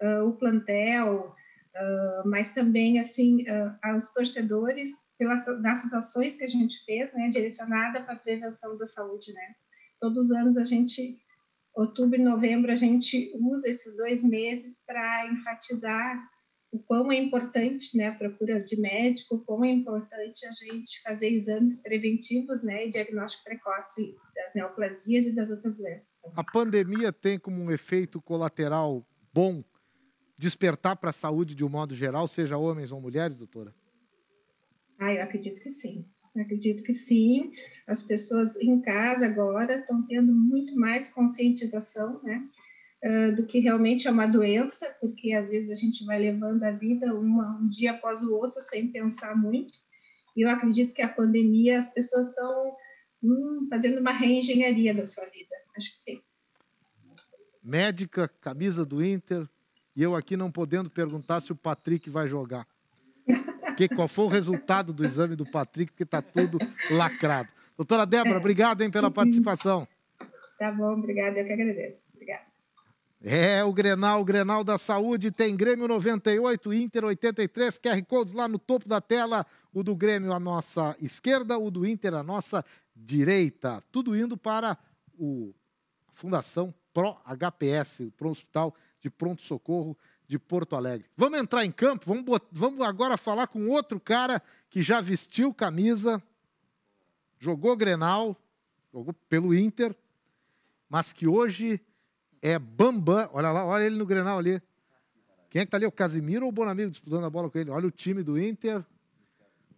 [0.00, 1.34] uh, o plantel,
[1.74, 3.44] uh, mas também assim
[3.82, 8.86] aos torcedores pelas dessas ações que a gente fez, né, direcionada para a prevenção da
[8.86, 9.54] saúde, né.
[10.00, 11.18] Todos os anos a gente,
[11.80, 16.20] outubro e novembro, a gente usa esses dois meses para enfatizar
[16.70, 21.00] o quão é importante né, a procura de médico, o quão é importante a gente
[21.02, 26.20] fazer exames preventivos né, e diagnóstico precoce das neoplasias e das outras doenças.
[26.36, 29.64] A pandemia tem como um efeito colateral bom
[30.36, 33.74] despertar para a saúde de um modo geral, seja homens ou mulheres, doutora?
[34.98, 36.04] Ah, eu acredito que sim.
[36.36, 37.52] Acredito que sim.
[37.86, 42.48] As pessoas em casa agora estão tendo muito mais conscientização, né?
[43.04, 46.70] uh, do que realmente é uma doença, porque às vezes a gente vai levando a
[46.70, 49.78] vida uma, um dia após o outro sem pensar muito.
[50.36, 52.76] E eu acredito que a pandemia, as pessoas estão
[53.22, 55.54] hum, fazendo uma reengenharia da sua vida.
[55.76, 56.20] Acho que sim.
[57.62, 59.48] Médica, camisa do Inter,
[59.94, 62.66] e eu aqui não podendo perguntar se o Patrick vai jogar.
[63.78, 66.58] Que, qual foi o resultado do exame do Patrick, porque está tudo
[66.90, 67.48] lacrado.
[67.76, 69.86] Doutora Débora, obrigado hein, pela participação.
[70.58, 72.10] Tá bom, obrigada, eu que agradeço.
[72.12, 72.42] Obrigada.
[73.22, 78.48] É, o Grenal, o Grenal da Saúde tem Grêmio 98, Inter 83, QR Codes lá
[78.48, 82.64] no topo da tela, o do Grêmio à nossa esquerda, o do Inter à nossa
[82.96, 83.80] direita.
[83.92, 84.76] Tudo indo para
[85.16, 85.54] o
[86.08, 89.96] a Fundação Pro HPS, o Pro Hospital de Pronto Socorro
[90.28, 91.08] de Porto Alegre.
[91.16, 96.22] Vamos entrar em campo, vamos, vamos agora falar com outro cara que já vestiu camisa,
[97.40, 98.36] jogou Grenal,
[98.92, 99.96] jogou pelo Inter,
[100.88, 101.80] mas que hoje
[102.42, 103.28] é Bambam.
[103.32, 104.62] Olha lá, olha ele no Grenal ali.
[105.48, 105.86] Quem é que tá ali?
[105.86, 107.70] O Casimiro ou o Bonamigo disputando a bola com ele?
[107.70, 108.84] Olha o time do Inter.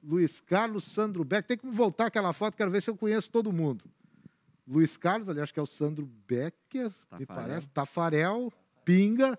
[0.03, 1.47] Luiz Carlos, Sandro Beck.
[1.47, 3.85] Tem que voltar aquela foto, quero ver se eu conheço todo mundo.
[4.67, 7.19] Luiz Carlos, ali acho que é o Sandro Becker, Tafarel.
[7.21, 7.69] me parece.
[7.69, 8.53] Tafarel,
[8.85, 9.39] Pinga,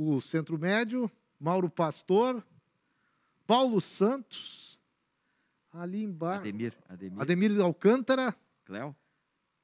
[0.00, 2.42] o centro médio, Mauro Pastor,
[3.46, 4.78] Paulo Santos,
[5.74, 6.40] ali embaixo.
[6.40, 7.20] Ademir, Ademir.
[7.20, 8.34] Ademir Alcântara.
[8.64, 8.96] Cléo?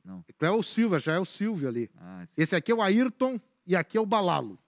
[0.05, 0.23] Não.
[0.39, 1.91] É o Silva, já é o Silvio ali.
[1.97, 4.59] Ah, Esse aqui é o Ayrton e aqui é o Balalo.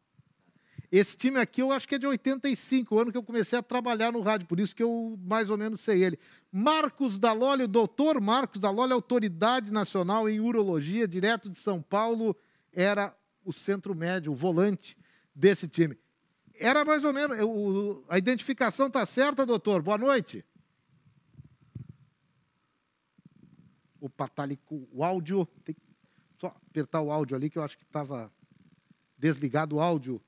[0.91, 3.63] Esse time aqui eu acho que é de 85, o ano que eu comecei a
[3.63, 6.19] trabalhar no rádio, por isso que eu mais ou menos sei ele.
[6.51, 12.35] Marcos Daloli, o doutor Marcos Daloli, autoridade nacional em urologia, direto de São Paulo,
[12.73, 13.15] era
[13.45, 14.97] o centro médio, o volante
[15.39, 15.97] desse time.
[16.59, 17.39] Era mais ou menos.
[18.09, 19.81] a identificação está certa, doutor?
[19.81, 20.45] Boa noite.
[24.01, 25.47] Opa, tá ali com o áudio.
[25.65, 25.81] Tem que
[26.39, 28.33] só apertar o áudio ali, que eu acho que estava
[29.17, 30.21] desligado o áudio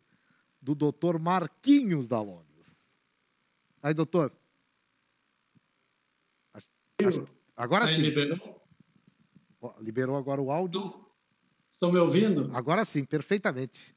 [0.62, 2.46] do doutor Marquinhos da Lório.
[3.82, 4.32] Aí, doutor.
[7.56, 8.02] Agora sim.
[8.02, 8.60] Liberou?
[9.80, 11.06] Liberou agora o áudio.
[11.70, 12.50] Estão me ouvindo?
[12.54, 13.94] Agora sim, perfeitamente.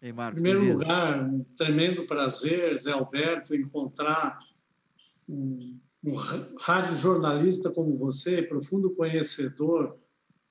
[0.00, 0.78] Ei, Marcos, em primeiro beleza.
[0.78, 4.38] lugar, um tremendo prazer, Zé Alberto, encontrar
[5.28, 6.14] um um
[6.60, 9.98] rádio jornalista como você, profundo conhecedor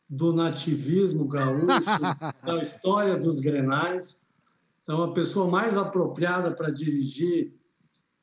[0.10, 1.68] do nativismo gaúcho,
[2.44, 4.26] da história dos grenais.
[4.82, 7.53] Então, a pessoa mais apropriada para dirigir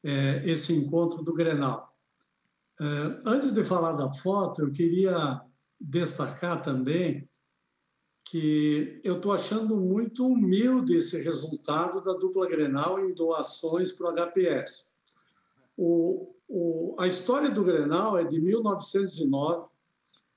[0.02, 1.94] é, esse encontro do Grenal.
[2.80, 2.84] É,
[3.26, 5.40] antes de falar da foto, eu queria
[5.80, 7.28] destacar também
[8.24, 14.12] que eu estou achando muito humilde esse resultado da dupla Grenal em doações para o
[14.12, 14.92] HPS.
[15.76, 19.66] O, o, a história do Grenal é de 1909,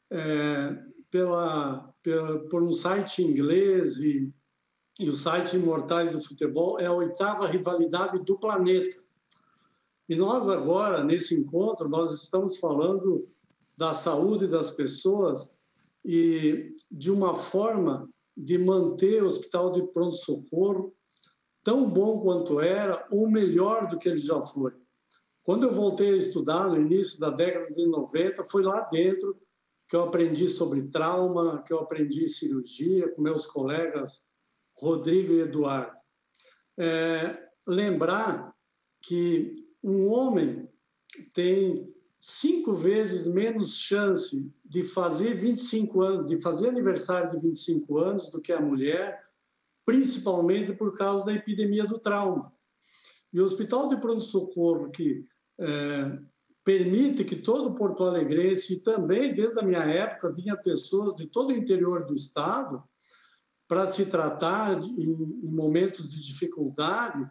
[0.09, 0.77] é,
[1.09, 4.29] pela, pela, por um site inglês e,
[4.99, 8.97] e o site Imortais do Futebol, é a oitava rivalidade do planeta.
[10.09, 13.29] E nós agora, nesse encontro, nós estamos falando
[13.77, 15.56] da saúde das pessoas
[16.07, 20.95] e de uma forma de manter o hospital de pronto-socorro
[21.61, 24.71] tão bom quanto era ou melhor do que ele já foi.
[25.43, 29.37] Quando eu voltei a estudar, no início da década de 90, foi lá dentro
[29.89, 34.27] que eu aprendi sobre trauma, que eu aprendi cirurgia com meus colegas
[34.77, 35.99] Rodrigo e Eduardo.
[36.79, 38.53] É, lembrar
[39.01, 39.51] que
[39.83, 40.69] um homem
[41.33, 48.29] tem cinco vezes menos chance de fazer 25 anos, de fazer aniversário de 25 anos
[48.29, 49.23] do que a mulher,
[49.85, 52.51] principalmente por causa da epidemia do trauma.
[53.31, 55.25] E o Hospital de Pronto-Socorro, que
[55.59, 56.19] é,
[56.63, 61.49] permite que todo Porto Alegrense, e também desde a minha época, vinha pessoas de todo
[61.49, 62.83] o interior do estado
[63.67, 67.25] para se tratar de, em, em momentos de dificuldade,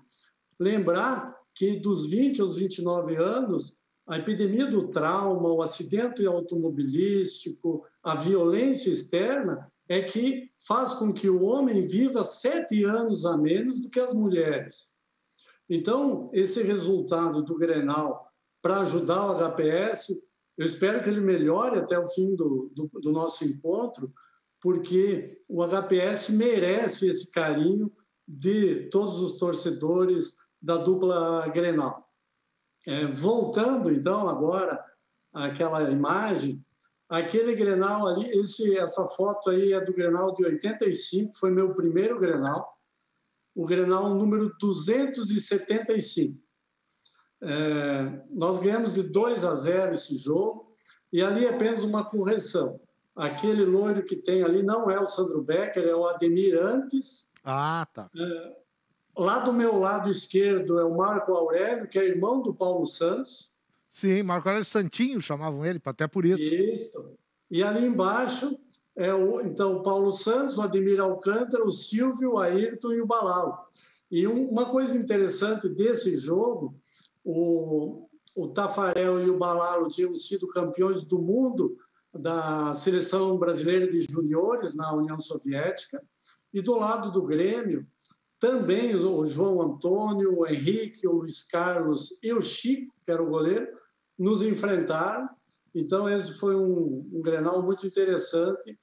[0.59, 8.15] lembrar que dos 20 aos 29 anos, a epidemia do trauma, o acidente automobilístico, a
[8.15, 13.91] violência externa é que faz com que o homem viva sete anos a menos do
[13.91, 14.97] que as mulheres.
[15.69, 18.31] Então, esse resultado do Grenal
[18.63, 20.27] para ajudar o HPS,
[20.57, 24.13] eu espero que ele melhore até o fim do, do, do nosso encontro,
[24.61, 27.93] porque o HPS merece esse carinho
[28.27, 32.06] de todos os torcedores da dupla Grenal.
[32.87, 34.83] É, voltando, então, agora
[35.33, 36.65] àquela imagem,
[37.09, 42.19] aquele Grenal ali, esse, essa foto aí é do Grenal de 85, foi meu primeiro
[42.19, 42.77] Grenal
[43.57, 46.39] o Grenal número 275.
[47.41, 50.75] É, nós ganhamos de 2 a 0 esse jogo,
[51.11, 52.79] e ali é apenas uma correção.
[53.15, 57.33] Aquele loiro que tem ali não é o Sandro Becker, é o Ademir Antes.
[57.43, 58.11] Ah, tá.
[58.15, 58.57] É,
[59.17, 63.57] lá do meu lado esquerdo é o Marco Aurélio, que é irmão do Paulo Santos.
[63.91, 66.55] Sim, Marco Aurélio Santinho chamavam ele, até por isso.
[66.55, 67.17] Isso.
[67.51, 68.59] E ali embaixo
[68.95, 73.07] é o, então, o Paulo Santos, o Ademir Alcântara, o Silvio, o Ayrton e o
[73.07, 73.57] Balalo.
[74.11, 76.75] E um, uma coisa interessante desse jogo,
[77.25, 81.77] o, o Tafarel e o Balalo tinham sido campeões do mundo
[82.15, 86.03] da seleção brasileira de juniores na União Soviética,
[86.53, 87.87] e do lado do Grêmio,
[88.39, 93.29] também o João Antônio, o Henrique, o Luiz Carlos e o Chico, que era o
[93.29, 93.67] goleiro,
[94.19, 95.29] nos enfrentaram.
[95.75, 98.79] Então, esse foi um, um Grenal muito interessante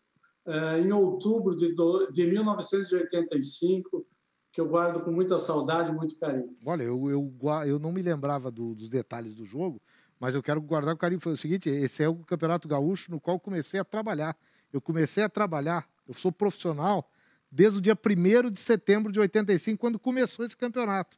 [0.46, 1.74] é, em outubro de,
[2.12, 4.06] de 1985,
[4.52, 6.56] que eu guardo com muita saudade e muito carinho.
[6.66, 7.34] Olha, eu, eu,
[7.66, 9.82] eu não me lembrava do, dos detalhes do jogo,
[10.20, 11.22] mas eu quero guardar com carinho.
[11.22, 14.38] Foi o seguinte: esse é o Campeonato Gaúcho no qual comecei a trabalhar.
[14.72, 17.08] Eu comecei a trabalhar, eu sou profissional
[17.54, 21.18] desde o dia 1 de setembro de 85, quando começou esse campeonato.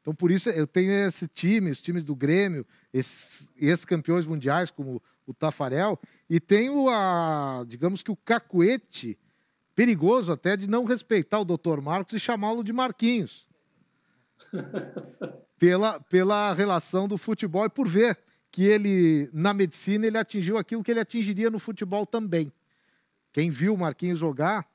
[0.00, 4.70] Então, por isso, eu tenho esse time, os times do Grêmio, esses, esses campeões mundiais,
[4.70, 5.98] como o Tafarel,
[6.28, 9.18] e tenho a, digamos que o cacuete
[9.74, 13.48] perigoso até de não respeitar o doutor Marcos e chamá-lo de Marquinhos.
[15.58, 18.18] pela, pela relação do futebol e por ver
[18.50, 22.52] que ele, na medicina, ele atingiu aquilo que ele atingiria no futebol também.
[23.32, 24.69] Quem viu o Marquinhos jogar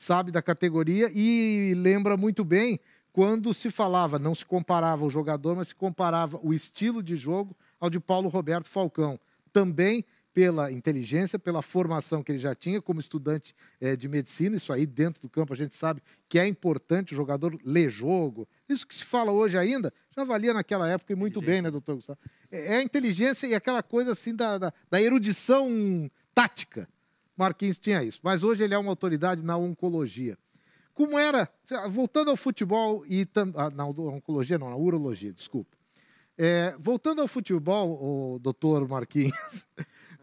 [0.00, 2.80] sabe da categoria e lembra muito bem
[3.12, 7.54] quando se falava, não se comparava o jogador, mas se comparava o estilo de jogo
[7.78, 9.20] ao de Paulo Roberto Falcão
[9.52, 10.02] também
[10.32, 14.56] pela inteligência, pela formação que ele já tinha como estudante é, de medicina.
[14.56, 16.00] Isso aí dentro do campo a gente sabe
[16.30, 18.48] que é importante o jogador ler jogo.
[18.66, 21.96] Isso que se fala hoje ainda, já valia naquela época e muito bem, né, doutor
[21.96, 22.18] Gustavo?
[22.50, 26.88] É, é a inteligência e aquela coisa assim da, da, da erudição tática.
[27.40, 28.20] Marquinhos tinha isso.
[28.22, 30.36] Mas hoje ele é uma autoridade na oncologia.
[30.92, 31.48] Como era,
[31.88, 33.26] voltando ao futebol e
[33.56, 35.74] ah, na oncologia, não, na urologia, desculpa.
[36.36, 39.32] É, voltando ao futebol, o doutor Marquinhos,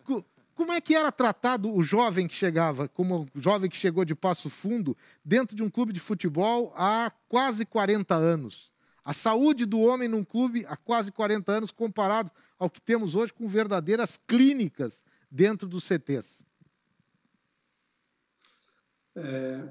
[0.53, 4.13] como é que era tratado o jovem que chegava, como o jovem que chegou de
[4.13, 4.95] Passo Fundo,
[5.25, 8.71] dentro de um clube de futebol há quase 40 anos?
[9.03, 12.29] A saúde do homem num clube há quase 40 anos, comparado
[12.59, 16.46] ao que temos hoje com verdadeiras clínicas dentro dos CTs.
[19.17, 19.69] É,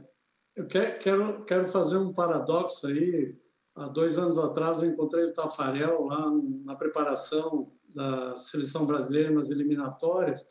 [0.57, 3.37] eu quero, quero fazer um paradoxo aí.
[3.75, 6.31] Há dois anos atrás eu encontrei o Tafarel lá
[6.65, 10.49] na preparação da seleção brasileira nas eliminatórias.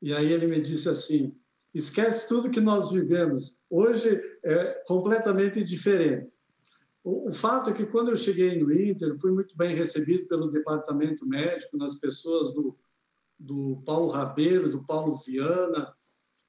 [0.00, 1.36] E aí ele me disse assim
[1.74, 3.60] esquece tudo que nós vivemos.
[3.68, 6.38] Hoje é completamente diferente.
[7.04, 10.48] O, o fato é que quando eu cheguei no Inter fui muito bem recebido pelo
[10.48, 12.76] departamento médico nas pessoas do
[13.38, 15.94] do Paulo Rabeiro do Paulo Viana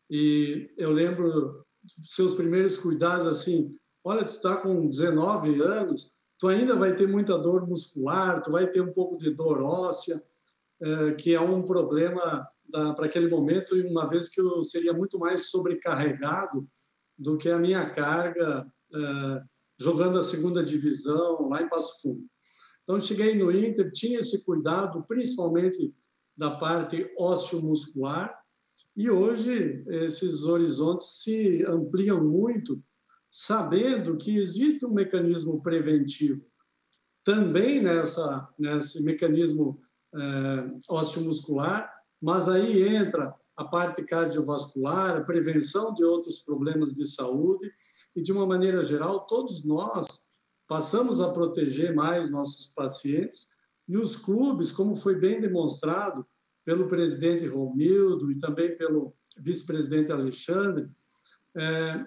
[0.10, 1.66] e eu lembro
[2.04, 3.78] seus primeiros cuidados assim
[4.08, 8.66] olha, tu está com 19 anos, tu ainda vai ter muita dor muscular, tu vai
[8.68, 10.22] ter um pouco de dor óssea,
[10.82, 15.50] é, que é um problema para aquele momento, uma vez que eu seria muito mais
[15.50, 16.68] sobrecarregado
[17.18, 19.44] do que a minha carga é,
[19.80, 22.26] jogando a segunda divisão lá em Passo Fundo.
[22.84, 25.94] Então, cheguei no Inter, tinha esse cuidado, principalmente
[26.36, 28.34] da parte ósseo-muscular,
[28.98, 32.84] e hoje esses horizontes se ampliam muito
[33.32, 36.44] sabendo que existe um mecanismo preventivo.
[37.24, 39.80] Também nessa, nesse mecanismo
[40.16, 47.72] é, osteomuscular, mas aí entra a parte cardiovascular, a prevenção de outros problemas de saúde.
[48.16, 50.28] E, de uma maneira geral, todos nós
[50.68, 53.56] passamos a proteger mais nossos pacientes.
[53.88, 56.26] E os clubes, como foi bem demonstrado
[56.68, 60.90] pelo presidente Romildo e também pelo vice-presidente Alexandre,
[61.56, 62.06] é,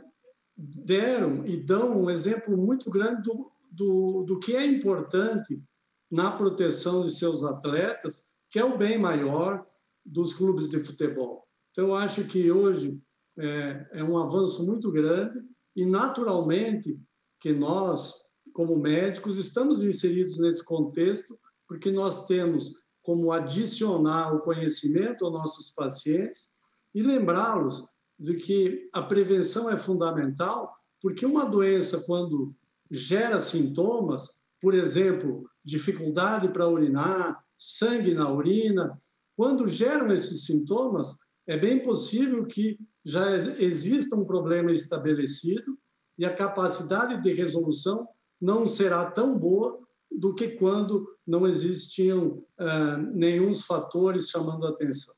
[0.55, 5.63] deram e dão um exemplo muito grande do, do, do que é importante
[6.11, 9.65] na proteção de seus atletas, que é o bem maior
[10.05, 11.49] dos clubes de futebol.
[11.71, 13.01] Então, eu acho que hoje
[13.39, 15.41] é, é um avanço muito grande
[15.75, 17.01] e, naturalmente,
[17.41, 18.13] que nós,
[18.53, 25.71] como médicos, estamos inseridos nesse contexto porque nós temos como adicionar o conhecimento aos nossos
[25.71, 26.59] pacientes
[26.95, 32.55] e lembrá-los de que a prevenção é fundamental, porque uma doença, quando
[32.91, 38.97] gera sintomas, por exemplo, dificuldade para urinar, sangue na urina,
[39.37, 45.79] quando geram esses sintomas, é bem possível que já exista um problema estabelecido
[46.19, 48.07] e a capacidade de resolução
[48.41, 49.80] não será tão boa
[50.11, 55.15] do que quando não existiam uh, nenhum fatores chamando a atenção.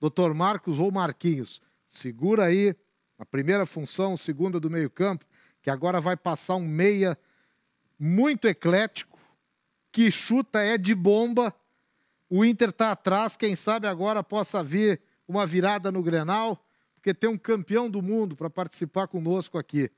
[0.00, 2.74] Doutor Marcos ou Marquinhos, segura aí
[3.18, 5.26] a primeira função, segunda do meio-campo,
[5.60, 7.18] que agora vai passar um meia
[7.98, 9.18] muito eclético,
[9.92, 11.54] que chuta é de bomba.
[12.30, 16.64] O Inter está atrás, quem sabe agora possa vir uma virada no Grenal,
[16.94, 19.90] porque tem um campeão do mundo para participar conosco aqui.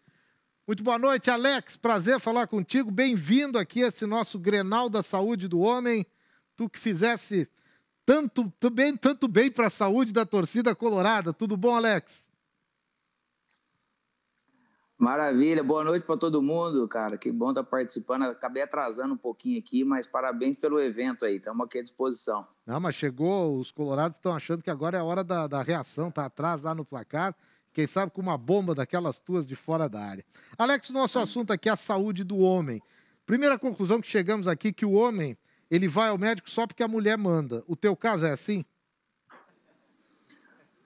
[0.65, 1.77] Muito boa noite, Alex.
[1.77, 2.89] Prazer falar contigo.
[2.89, 6.07] Bem-vindo aqui a esse nosso Grenal da Saúde do Homem.
[6.55, 7.49] Tu que fizesse
[8.07, 11.33] tanto, bem, tanto bem para a saúde da torcida colorada.
[11.33, 12.29] Tudo bom, Alex?
[14.97, 17.19] Maravilha, boa noite para todo mundo, cara.
[17.19, 18.23] Que bom estar tá participando.
[18.23, 21.39] Acabei atrasando um pouquinho aqui, mas parabéns pelo evento aí.
[21.39, 22.47] Estamos aqui à disposição.
[22.65, 26.09] Não, mas chegou, os colorados estão achando que agora é a hora da, da reação,
[26.09, 27.35] tá atrás lá no placar.
[27.73, 30.25] Quem sabe com uma bomba daquelas tuas de fora da área.
[30.59, 32.83] Alex, nosso assunto aqui é a saúde do homem.
[33.25, 35.37] Primeira conclusão que chegamos aqui que o homem
[35.71, 37.65] ele vai ao médico só porque a mulher manda.
[37.67, 38.65] O teu caso é assim?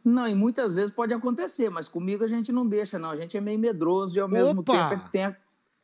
[0.04, 3.10] Não, e muitas vezes pode acontecer, mas comigo a gente não deixa, não.
[3.10, 4.90] A gente é meio medroso e ao mesmo Opa!
[4.90, 5.36] tempo tem a,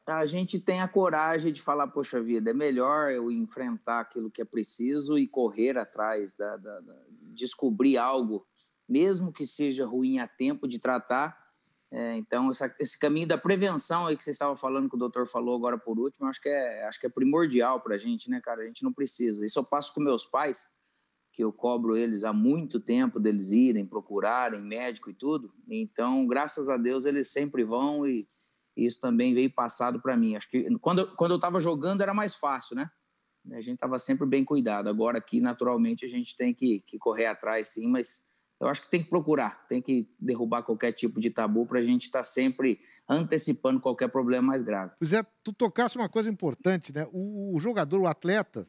[0.06, 4.40] a gente tem a coragem de falar, poxa vida, é melhor eu enfrentar aquilo que
[4.40, 6.94] é preciso e correr atrás, da, da, da
[7.34, 8.46] descobrir algo,
[8.92, 11.40] mesmo que seja ruim a tempo de tratar.
[11.90, 15.26] É, então, essa, esse caminho da prevenção aí que você estava falando, que o doutor
[15.26, 18.40] falou agora por último, acho que é, acho que é primordial para a gente, né,
[18.42, 18.62] cara?
[18.62, 19.44] A gente não precisa.
[19.44, 20.70] Isso eu passo com meus pais
[21.32, 25.50] que eu cobro eles há muito tempo deles irem procurarem médico e tudo.
[25.66, 28.28] Então, graças a Deus, eles sempre vão e
[28.76, 30.36] isso também veio passado para mim.
[30.36, 32.90] Acho que quando, quando eu estava jogando era mais fácil, né?
[33.50, 34.88] A gente estava sempre bem cuidado.
[34.88, 38.30] Agora aqui, naturalmente, a gente tem que, que correr atrás, sim, mas
[38.62, 41.82] eu acho que tem que procurar, tem que derrubar qualquer tipo de tabu para a
[41.82, 44.92] gente estar tá sempre antecipando qualquer problema mais grave.
[44.98, 47.06] Pois é, tu tocasse uma coisa importante, né?
[47.12, 48.66] O, o jogador, o atleta,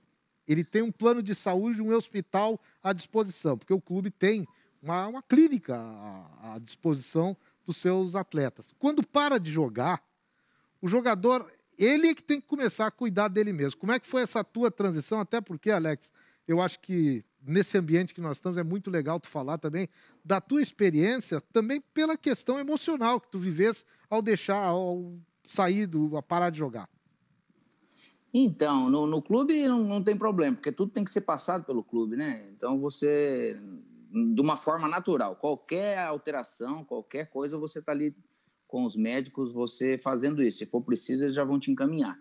[0.48, 4.48] ele tem um plano de saúde, um hospital à disposição, porque o clube tem
[4.82, 8.74] uma, uma clínica à, à disposição dos seus atletas.
[8.80, 10.04] Quando para de jogar,
[10.82, 13.80] o jogador, ele é que tem que começar a cuidar dele mesmo.
[13.80, 15.20] Como é que foi essa tua transição?
[15.20, 16.12] Até porque, Alex,
[16.48, 19.88] eu acho que nesse ambiente que nós estamos é muito legal tu falar também
[20.24, 25.14] da tua experiência, também pela questão emocional que tu vivesse ao deixar, ao
[25.46, 26.90] sair, do, a parar de jogar.
[28.34, 31.84] Então, no, no clube não, não, tem problema, porque tudo tem que ser passado pelo
[31.84, 32.50] clube, né?
[32.56, 33.56] Então você,
[34.34, 38.16] de uma forma natural, qualquer alteração, qualquer coisa, você está ali
[38.68, 40.58] com os médicos, você fazendo isso.
[40.58, 42.18] Se for preciso, eles já vão te encaminhar.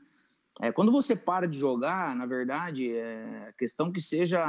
[0.60, 4.44] É, quando você para de jogar, na verdade, é questão que seja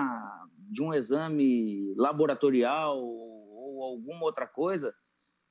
[0.74, 4.94] de um exame laboratorial ou, alguma outra coisa,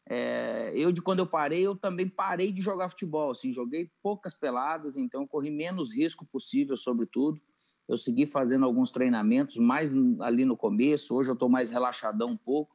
[0.08, 3.30] é, eu, de quando eu parei, eu também parei de jogar futebol.
[3.30, 7.40] Assim, joguei poucas peladas, então corri menos risco possível, sobretudo.
[7.88, 11.14] Eu segui fazendo alguns treinamentos, mais ali no começo.
[11.14, 12.74] Hoje eu estou mais relaxadão um pouco.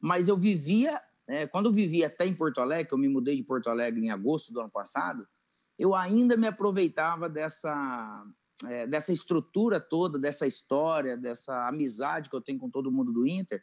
[0.00, 3.44] Mas eu vivia, é, quando eu vivia até em Porto Alegre, eu me mudei de
[3.44, 5.26] Porto Alegre em agosto do ano passado,
[5.78, 8.24] eu ainda me aproveitava dessa,
[8.68, 13.26] é, dessa estrutura toda, dessa história, dessa amizade que eu tenho com todo mundo do
[13.26, 13.62] Inter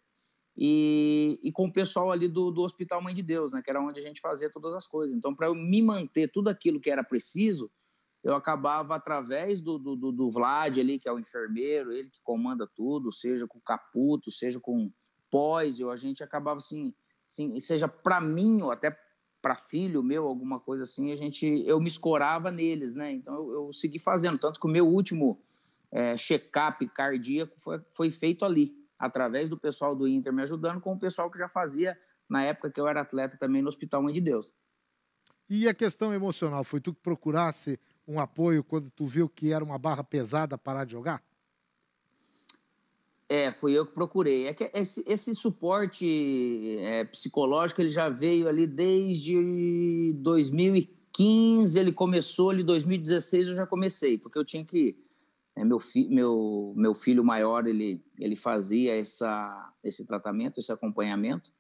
[0.58, 3.82] e, e com o pessoal ali do, do Hospital Mãe de Deus, né, que era
[3.82, 5.16] onde a gente fazia todas as coisas.
[5.16, 7.72] Então, para eu me manter tudo aquilo que era preciso,
[8.24, 12.70] eu acabava através do, do, do, Vlad ali, que é o enfermeiro, ele que comanda
[12.76, 14.92] tudo, seja com Caputo, seja com
[15.32, 16.94] Pós, a gente acabava assim,
[17.28, 18.96] assim seja para mim ou até
[19.42, 23.12] para filho meu, alguma coisa assim, a gente, eu me escorava neles, né?
[23.12, 25.42] Então eu, eu segui fazendo, tanto que o meu último
[25.92, 30.94] é, check-up cardíaco foi, foi feito ali, através do pessoal do Inter me ajudando, com
[30.94, 31.98] o pessoal que já fazia
[32.30, 34.54] na época que eu era atleta também no Hospital Mãe de Deus.
[35.50, 37.78] E a questão emocional, foi tu que procurasse
[38.08, 41.22] um apoio quando tu viu que era uma barra pesada parar de jogar?
[43.32, 44.48] É, fui eu que procurei.
[44.48, 52.50] É que esse, esse suporte é, psicológico ele já veio ali desde 2015, ele começou
[52.50, 54.98] ali 2016 eu já comecei, porque eu tinha que
[55.56, 61.54] é, meu, fi, meu, meu filho maior ele, ele fazia essa, esse tratamento, esse acompanhamento.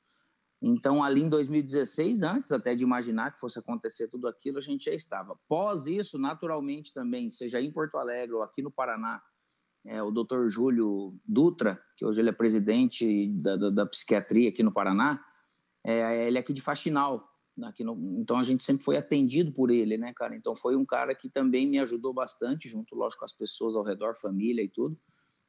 [0.61, 4.85] Então, ali em 2016, antes até de imaginar que fosse acontecer tudo aquilo, a gente
[4.85, 5.39] já estava.
[5.48, 9.22] Pós isso, naturalmente também, seja em Porto Alegre ou aqui no Paraná,
[9.86, 14.64] é, o doutor Júlio Dutra, que hoje ele é presidente da, da, da psiquiatria aqui
[14.64, 15.24] no Paraná,
[15.84, 17.28] é, ele é aqui de Faxinal.
[17.64, 20.36] Aqui no, então a gente sempre foi atendido por ele, né, cara?
[20.36, 23.84] Então foi um cara que também me ajudou bastante, junto, lógico, com as pessoas ao
[23.84, 24.98] redor, família e tudo.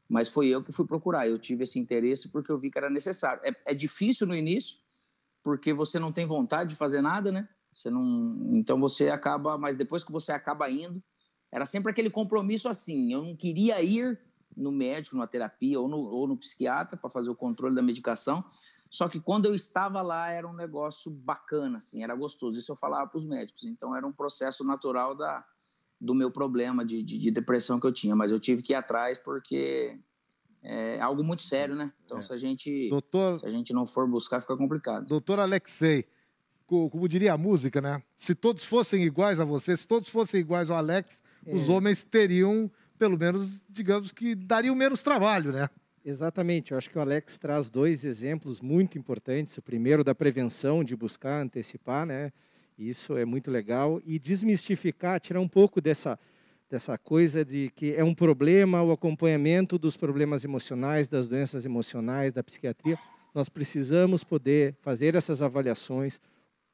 [0.08, 1.28] Mas foi eu que fui procurar.
[1.28, 3.40] Eu tive esse interesse porque eu vi que era necessário.
[3.44, 4.76] É, é difícil no início,
[5.42, 7.48] porque você não tem vontade de fazer nada, né?
[7.72, 11.02] Você não, então você acaba, mas depois que você acaba indo,
[11.52, 13.12] era sempre aquele compromisso assim.
[13.12, 14.18] Eu não queria ir
[14.56, 18.42] no médico, numa terapia ou no, ou no psiquiatra para fazer o controle da medicação.
[18.90, 22.58] Só que quando eu estava lá era um negócio bacana, assim, era gostoso.
[22.58, 23.64] Isso eu falava para os médicos.
[23.64, 25.44] Então era um processo natural da,
[26.00, 28.16] do meu problema de, de, de, depressão que eu tinha.
[28.16, 29.98] Mas eu tive que ir atrás porque
[30.62, 31.92] é algo muito sério, né?
[32.04, 32.22] Então é.
[32.22, 33.38] se a gente Doutor...
[33.40, 35.06] se a gente não for buscar fica complicado.
[35.06, 36.06] Doutor Alexei,
[36.66, 38.02] como diria a música, né?
[38.16, 41.54] Se todos fossem iguais a você, se todos fossem iguais ao Alex, é.
[41.54, 45.68] os homens teriam, pelo menos, digamos que dariam menos trabalho, né?
[46.04, 49.56] Exatamente, eu acho que o Alex traz dois exemplos muito importantes.
[49.56, 52.32] O primeiro da prevenção, de buscar antecipar, né?
[52.76, 54.00] Isso é muito legal.
[54.04, 56.18] E desmistificar, tirar um pouco dessa,
[56.68, 62.32] dessa coisa de que é um problema o acompanhamento dos problemas emocionais, das doenças emocionais,
[62.32, 62.98] da psiquiatria.
[63.32, 66.20] Nós precisamos poder fazer essas avaliações.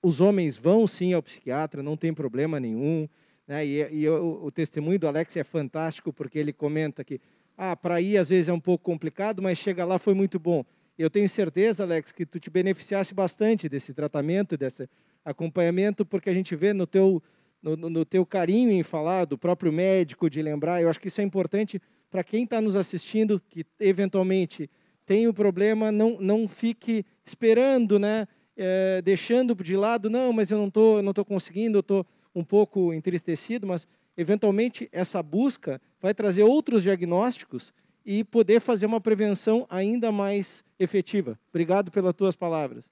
[0.02, 3.06] Os homens vão sim ao psiquiatra, não tem problema nenhum.
[3.48, 3.66] Né?
[3.66, 7.18] E, e o, o, testemunho do Alex é fantástico, porque ele comenta que
[7.56, 10.64] ah, para ir às vezes é um pouco complicado, mas chega lá foi muito bom.
[10.98, 14.88] Eu tenho certeza, Alex, que tu te beneficiasse bastante desse tratamento, desse
[15.24, 17.22] acompanhamento, porque a gente vê no teu,
[17.62, 20.82] no, no teu carinho em falar do próprio médico, de lembrar.
[20.82, 21.80] Eu acho que isso é importante
[22.10, 24.68] para quem está nos assistindo, que eventualmente
[25.06, 28.26] tem o problema, não, não fique esperando, né?
[28.60, 32.04] É, deixando de lado, não, mas eu não estou não tô conseguindo, eu estou
[32.34, 33.86] um pouco entristecido, mas
[34.16, 37.72] eventualmente essa busca vai trazer outros diagnósticos
[38.04, 41.38] e poder fazer uma prevenção ainda mais efetiva.
[41.50, 42.90] Obrigado pelas tuas palavras.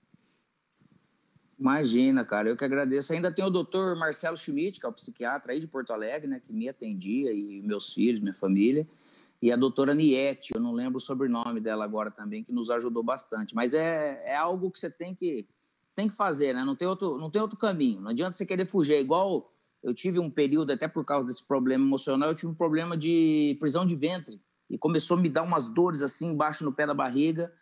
[1.58, 3.14] Imagina, cara, eu que agradeço.
[3.14, 6.38] Ainda tem o doutor Marcelo Schmidt, que é o psiquiatra aí de Porto Alegre, né,
[6.38, 8.86] que me atendia, e meus filhos, minha família.
[9.40, 13.02] E a doutora Niete, eu não lembro o sobrenome dela agora também, que nos ajudou
[13.02, 13.54] bastante.
[13.54, 15.46] Mas é, é algo que você tem que
[15.96, 16.62] tem que fazer, né?
[16.62, 18.02] Não tem outro, não tem outro caminho.
[18.02, 18.94] Não adianta você querer fugir.
[18.94, 19.50] É igual
[19.82, 23.56] eu tive um período, até por causa desse problema emocional, eu tive um problema de
[23.58, 24.40] prisão de ventre.
[24.68, 27.52] E começou a me dar umas dores assim embaixo no pé da barriga.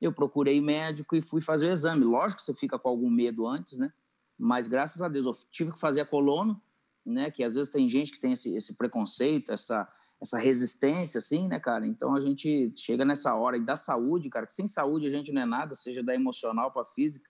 [0.00, 2.04] Eu procurei médico e fui fazer o exame.
[2.04, 3.92] Lógico que você fica com algum medo antes, né?
[4.38, 6.60] Mas graças a Deus eu tive que fazer a colono,
[7.04, 7.30] né?
[7.30, 9.88] Que às vezes tem gente que tem esse, esse preconceito, essa,
[10.20, 11.86] essa resistência, assim, né, cara?
[11.86, 15.32] Então a gente chega nessa hora e da saúde, cara, que sem saúde a gente
[15.32, 17.29] não é nada, seja da emocional para física.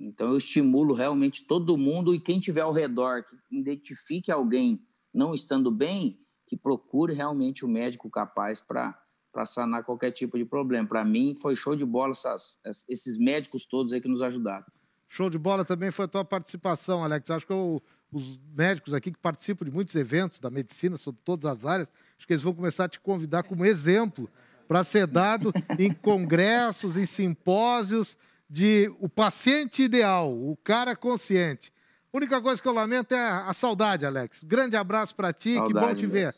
[0.00, 4.82] Então eu estimulo realmente todo mundo e quem tiver ao redor que identifique alguém
[5.12, 8.98] não estando bem, que procure realmente o médico capaz para
[9.32, 10.88] para sanar qualquer tipo de problema.
[10.88, 12.58] Para mim foi show de bola essas,
[12.88, 14.64] esses médicos todos aí que nos ajudaram.
[15.08, 17.30] Show de bola também foi a tua participação, Alex.
[17.30, 17.82] Acho que eu,
[18.12, 22.26] os médicos aqui que participam de muitos eventos da medicina sobre todas as áreas, acho
[22.26, 24.28] que eles vão começar a te convidar como exemplo
[24.66, 28.16] para ser dado em congressos, em simpósios
[28.50, 31.72] de o paciente ideal, o cara consciente.
[32.12, 34.42] A única coisa que eu lamento é a saudade, Alex.
[34.42, 36.34] Grande abraço para ti, saudade, que bom te ver.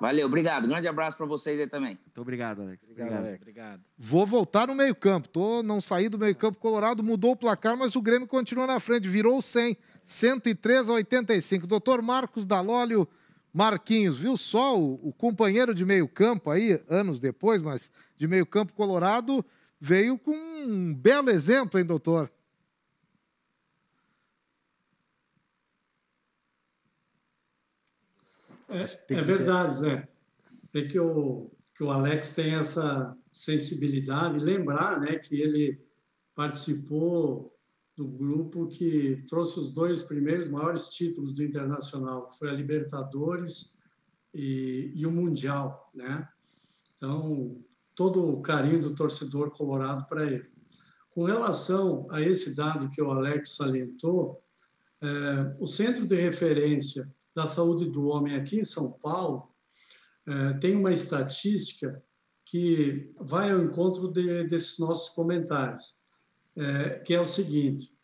[0.00, 0.66] Valeu, obrigado.
[0.66, 1.96] Grande abraço para vocês aí também.
[2.04, 2.82] Muito obrigado, Alex.
[2.82, 3.26] Obrigado, obrigado.
[3.26, 3.40] Alex.
[3.40, 3.82] obrigado.
[3.96, 5.28] Vou voltar no meio-campo.
[5.28, 9.08] Tô não saí do meio-campo colorado, mudou o placar, mas o Grêmio continua na frente,
[9.08, 11.68] virou 100, 103 a 85.
[11.68, 13.08] Doutor Marcos Dalólio
[13.54, 19.42] Marquinhos, viu só o, o companheiro de meio-campo aí, anos depois, mas de meio-campo colorado,
[19.80, 22.30] veio com um belo exemplo, hein, doutor?
[28.68, 30.08] É, é verdade, Zé.
[30.74, 35.80] É que o, que o Alex tem essa sensibilidade, lembrar né, que ele
[36.34, 37.56] participou
[37.96, 43.80] do grupo que trouxe os dois primeiros maiores títulos do Internacional, que foi a Libertadores
[44.34, 46.28] e, e o Mundial, né?
[46.94, 47.58] Então,
[47.96, 50.48] todo o carinho do torcedor colorado para ele.
[51.10, 54.40] Com relação a esse dado que o Alex salientou,
[55.02, 59.48] é, o Centro de Referência da Saúde do Homem aqui em São Paulo
[60.26, 62.02] é, tem uma estatística
[62.44, 65.96] que vai ao encontro de, desses nossos comentários,
[66.54, 67.96] é, que é o seguinte: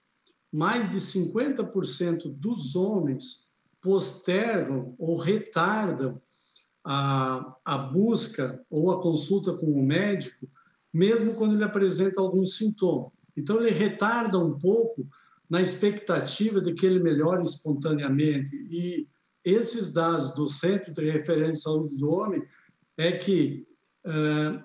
[0.51, 6.21] mais de 50% dos homens postergam ou retardam
[6.85, 10.49] a, a busca ou a consulta com o médico,
[10.93, 13.11] mesmo quando ele apresenta algum sintoma.
[13.37, 15.07] Então, ele retarda um pouco
[15.49, 18.55] na expectativa de que ele melhore espontaneamente.
[18.71, 19.07] E
[19.45, 22.43] esses dados do Centro de Referência de Saúde do Homem
[22.97, 23.67] é que,
[24.07, 24.63] uh,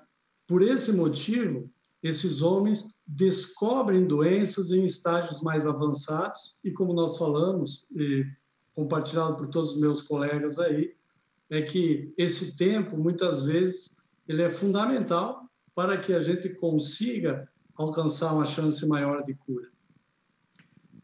[0.48, 1.70] por esse motivo,
[2.04, 8.26] esses homens descobrem doenças em estágios mais avançados e, como nós falamos, e
[8.74, 10.94] compartilhado por todos os meus colegas aí,
[11.50, 18.34] é que esse tempo, muitas vezes, ele é fundamental para que a gente consiga alcançar
[18.34, 19.70] uma chance maior de cura.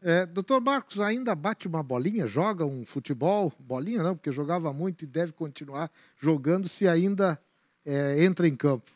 [0.02, 3.50] É, doutor Marcos, ainda bate uma bolinha, joga um futebol?
[3.58, 5.90] Bolinha não, porque jogava muito e deve continuar
[6.20, 7.40] jogando se ainda
[7.86, 8.90] é, entra em campo.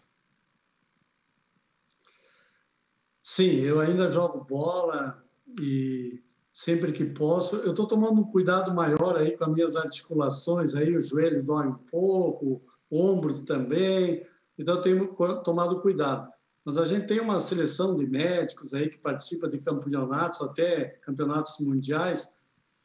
[3.22, 5.24] Sim, eu ainda jogo bola
[5.60, 6.22] e
[6.58, 7.54] sempre que posso.
[7.58, 11.68] Eu estou tomando um cuidado maior aí com as minhas articulações, aí o joelho dói
[11.68, 12.60] um pouco,
[12.90, 14.26] o ombro também,
[14.58, 15.06] então eu tenho
[15.44, 16.28] tomado cuidado.
[16.64, 21.60] Mas a gente tem uma seleção de médicos aí que participa de campeonatos, até campeonatos
[21.60, 22.40] mundiais,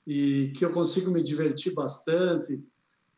[0.05, 2.63] e que eu consigo me divertir bastante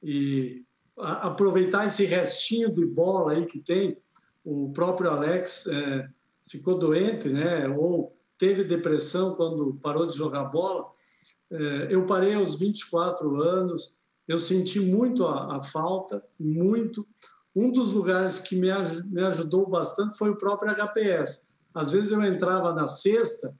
[0.02, 0.64] e
[0.98, 3.98] aproveitar esse restinho de bola aí que tem.
[4.42, 6.08] O próprio Alex é,
[6.48, 7.68] ficou doente, né?
[7.68, 10.86] Ou teve depressão quando parou de jogar bola.
[11.52, 17.08] É, eu parei aos 24 anos, eu senti muito a, a falta, muito.
[17.56, 18.70] Um dos lugares que me,
[19.08, 21.56] me ajudou bastante foi o próprio HPS.
[21.74, 23.56] Às vezes eu entrava na sexta,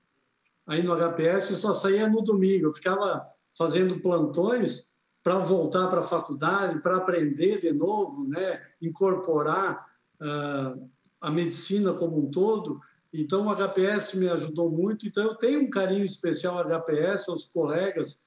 [0.66, 2.68] aí no HPS, e só saía no domingo.
[2.68, 3.26] Eu ficava
[3.58, 8.62] fazendo plantões para voltar para a faculdade, para aprender de novo, né?
[8.82, 9.86] incorporar
[10.22, 10.90] uh,
[11.22, 12.80] a medicina como um todo.
[13.22, 15.08] Então, o HPS me ajudou muito.
[15.08, 18.26] Então, eu tenho um carinho especial ao HPS, aos colegas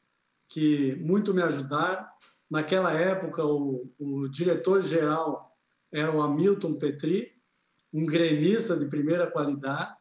[0.49, 2.07] que muito me ajudaram.
[2.51, 5.55] Naquela época, o, o diretor-geral
[5.93, 7.33] era o Hamilton Petri,
[7.93, 9.95] um gremista de primeira qualidade.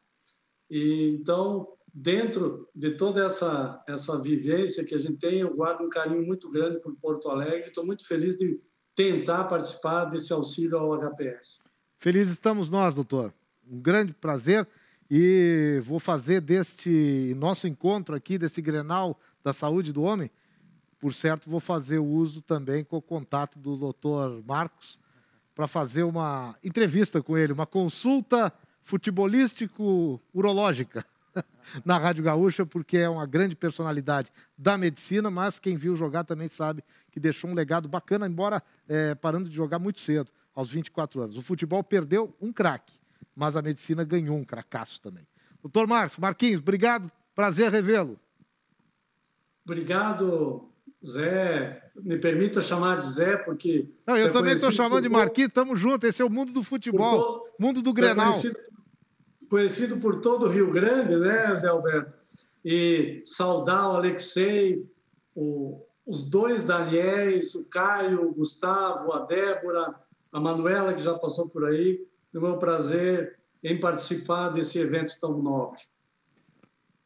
[0.70, 5.90] E, então, dentro de toda essa, essa vivência que a gente tem, eu guardo um
[5.90, 7.68] carinho muito grande por Porto Alegre.
[7.68, 8.60] Estou muito feliz de
[8.96, 11.68] tentar participar desse auxílio ao HPS.
[11.98, 13.34] Felizes estamos nós, doutor.
[13.70, 14.66] Um grande prazer
[15.10, 20.30] e vou fazer deste nosso encontro aqui, desse Grenal da Saúde do Homem,
[21.00, 25.00] por certo, vou fazer uso também com o contato do doutor Marcos
[25.54, 28.52] para fazer uma entrevista com ele, uma consulta
[28.84, 31.06] futebolístico-urológica
[31.86, 36.48] na Rádio Gaúcha, porque é uma grande personalidade da medicina, mas quem viu jogar também
[36.48, 41.22] sabe que deixou um legado bacana, embora é, parando de jogar muito cedo, aos 24
[41.22, 41.38] anos.
[41.38, 42.94] O futebol perdeu um craque,
[43.38, 45.26] mas a medicina ganhou um cracaço também.
[45.62, 48.20] Doutor Marcos, Marquinhos, obrigado, prazer revê-lo.
[49.64, 50.68] Obrigado,
[51.06, 51.92] Zé.
[51.96, 53.88] Me permita chamar de Zé, porque.
[54.08, 56.10] Não, eu também estou chamando de Marquinhos, estamos juntos.
[56.10, 57.44] Esse é o mundo do futebol, todo...
[57.60, 58.32] mundo do Grenal.
[58.32, 58.60] Conhecido,
[59.48, 62.14] conhecido, por todo o Rio Grande, né, Zé Alberto?
[62.66, 64.84] E saudar o Alexei,
[65.36, 69.94] o, os dois Daniels, o Caio, o Gustavo, a Débora,
[70.32, 72.08] a Manuela, que já passou por aí
[72.38, 75.82] do meu prazer em participar desse evento tão nobre.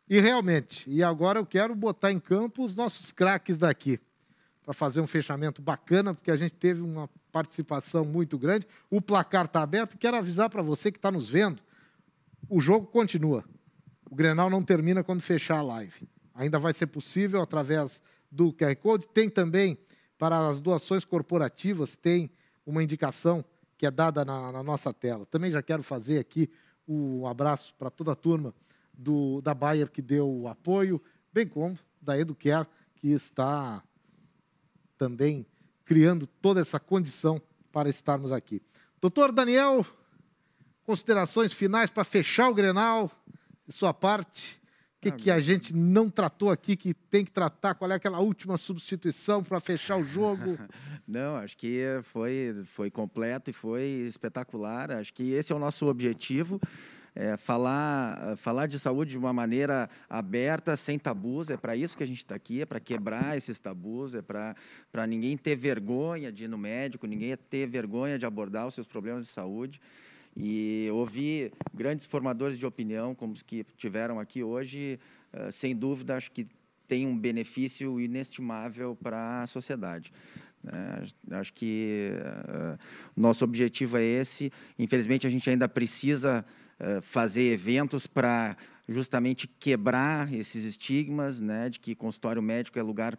[0.10, 3.98] E realmente, e agora eu quero botar em campo os nossos craques daqui,
[4.62, 8.68] para fazer um fechamento bacana, porque a gente teve uma participação muito grande.
[8.90, 9.98] O placar está aberto.
[9.98, 11.62] Quero avisar para você que está nos vendo:
[12.49, 13.45] o jogo continua.
[14.10, 16.10] O Grenal não termina quando fechar a live.
[16.36, 19.08] Ainda vai ser possível através do QR Code.
[19.08, 19.78] Tem também,
[20.18, 22.30] para as doações corporativas, tem
[22.66, 23.44] uma indicação
[23.82, 25.26] que é dada na, na nossa tela.
[25.26, 26.48] Também já quero fazer aqui
[26.88, 28.53] um abraço para toda a turma
[28.94, 31.02] do, da Bayer que deu o apoio,
[31.34, 33.84] bem como da Educare, que está
[34.99, 35.48] também
[35.84, 37.41] criando toda essa condição
[37.72, 38.62] para estarmos aqui.
[39.02, 39.84] Doutor Daniel,
[40.84, 43.10] considerações finais para fechar o Grenal,
[43.68, 44.61] de sua parte
[45.02, 47.73] que, ah, que a gente não tratou aqui, que tem que tratar?
[47.73, 50.60] Qual é aquela última substituição para fechar o jogo?
[51.07, 54.91] não, acho que foi, foi completo e foi espetacular.
[54.91, 56.61] Acho que esse é o nosso objetivo.
[57.15, 61.49] é, falar, falar de saúde de uma maneira aberta, sem tabus.
[61.49, 65.07] É para isso que a gente está aqui, é para quebrar esses tabus, é para
[65.07, 69.26] ninguém ter vergonha de ir no médico, ninguém ter vergonha de abordar os seus problemas
[69.26, 69.82] de saúde.
[70.36, 74.99] E ouvir grandes formadores de opinião, como os que tiveram aqui hoje,
[75.34, 76.48] uh, sem dúvida, acho que
[76.88, 80.12] tem um benefício inestimável para a sociedade.
[80.68, 82.78] É, acho que uh,
[83.16, 84.52] nosso objetivo é esse.
[84.78, 86.45] Infelizmente, a gente ainda precisa
[86.80, 88.56] uh, fazer eventos para
[88.88, 93.18] justamente quebrar esses estigmas, né, de que consultório médico é lugar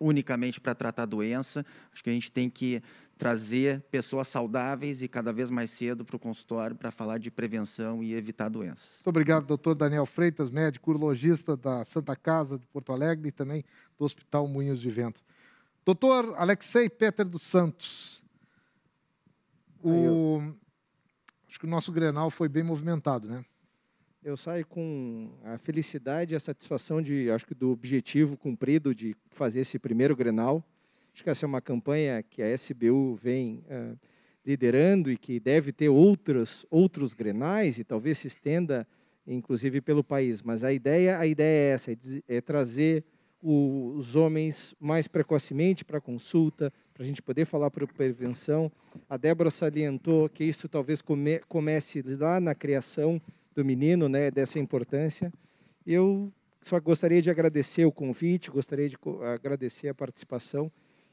[0.00, 1.64] unicamente para tratar doença.
[1.92, 2.82] Acho que a gente tem que
[3.20, 8.02] trazer pessoas saudáveis e cada vez mais cedo para o consultório para falar de prevenção
[8.02, 8.88] e evitar doenças.
[8.94, 13.62] Muito obrigado, doutor Daniel Freitas, médico urologista da Santa Casa de Porto Alegre e também
[13.98, 15.22] do Hospital Moinhos de Vento.
[15.84, 18.22] Doutor Alexei Peter dos Santos,
[19.82, 20.40] o...
[21.46, 23.44] acho que o nosso Grenal foi bem movimentado, né?
[24.24, 29.14] Eu saio com a felicidade e a satisfação de, acho que do objetivo cumprido de
[29.28, 30.64] fazer esse primeiro Grenal.
[31.20, 33.94] Acho que essa é uma campanha que a SBU vem uh,
[34.42, 38.88] liderando e que deve ter outros outros Grenais e talvez se estenda,
[39.26, 40.40] inclusive, pelo país.
[40.40, 43.04] Mas a ideia, a ideia é essa, é, é trazer
[43.42, 48.72] os homens mais precocemente para consulta, para a gente poder falar para prevenção.
[49.06, 53.20] A Débora salientou que isso talvez come, comece lá na criação
[53.54, 55.30] do menino, né, dessa importância.
[55.86, 56.32] Eu
[56.62, 58.96] só gostaria de agradecer o convite, gostaria de
[59.34, 60.72] agradecer a participação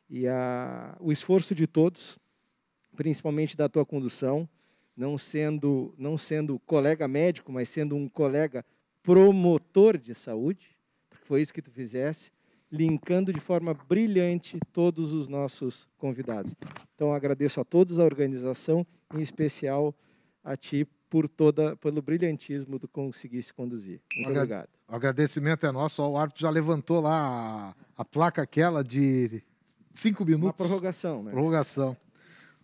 [0.10, 2.18] e a, o esforço de todos,
[2.96, 4.48] principalmente da tua condução,
[4.96, 8.66] não sendo não sendo colega médico, mas sendo um colega
[9.04, 10.76] promotor de saúde,
[11.24, 12.32] foi isso que tu fizesse,
[12.72, 16.56] linkando de forma brilhante todos os nossos convidados.
[16.96, 19.96] Então agradeço a todos a organização, em especial
[20.44, 24.02] a ti por toda pelo brilhantismo do conseguir se conduzir.
[24.16, 24.70] Muito obrigado.
[24.90, 26.02] O agradecimento é nosso.
[26.02, 29.44] O árbitro já levantou lá a, a placa aquela de
[30.00, 30.48] cinco minutos.
[30.48, 31.32] Uma prorrogação, né?
[31.32, 31.98] Prorrogação.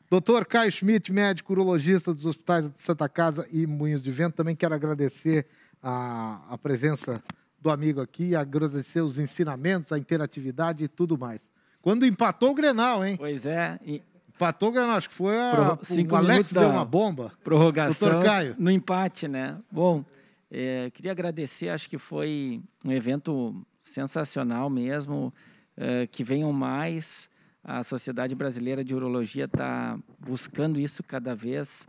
[0.09, 4.55] Doutor Caio Schmidt, médico urologista dos hospitais de Santa Casa e Moinhos de Vento, também
[4.55, 5.47] quero agradecer
[5.81, 7.23] a, a presença
[7.59, 11.49] do amigo aqui, agradecer os ensinamentos, a interatividade e tudo mais.
[11.81, 13.15] Quando empatou o Grenal, hein?
[13.17, 13.79] Pois é.
[13.83, 14.01] E...
[14.35, 15.77] Empatou o Grenal, acho que foi a,
[16.09, 17.31] o Alex deu uma bomba.
[17.43, 18.55] Prorrogação Doutor Caio.
[18.57, 19.57] no empate, né?
[19.71, 20.03] Bom,
[20.51, 25.33] é, queria agradecer, acho que foi um evento sensacional mesmo,
[25.77, 27.29] é, que venham mais.
[27.63, 31.87] A Sociedade Brasileira de Urologia está buscando isso cada vez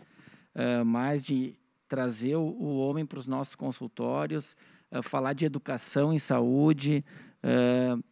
[0.54, 1.56] é, mais, de
[1.88, 4.56] trazer o, o homem para os nossos consultórios,
[4.90, 7.04] uh, falar de educação em saúde,
[7.42, 8.02] uh,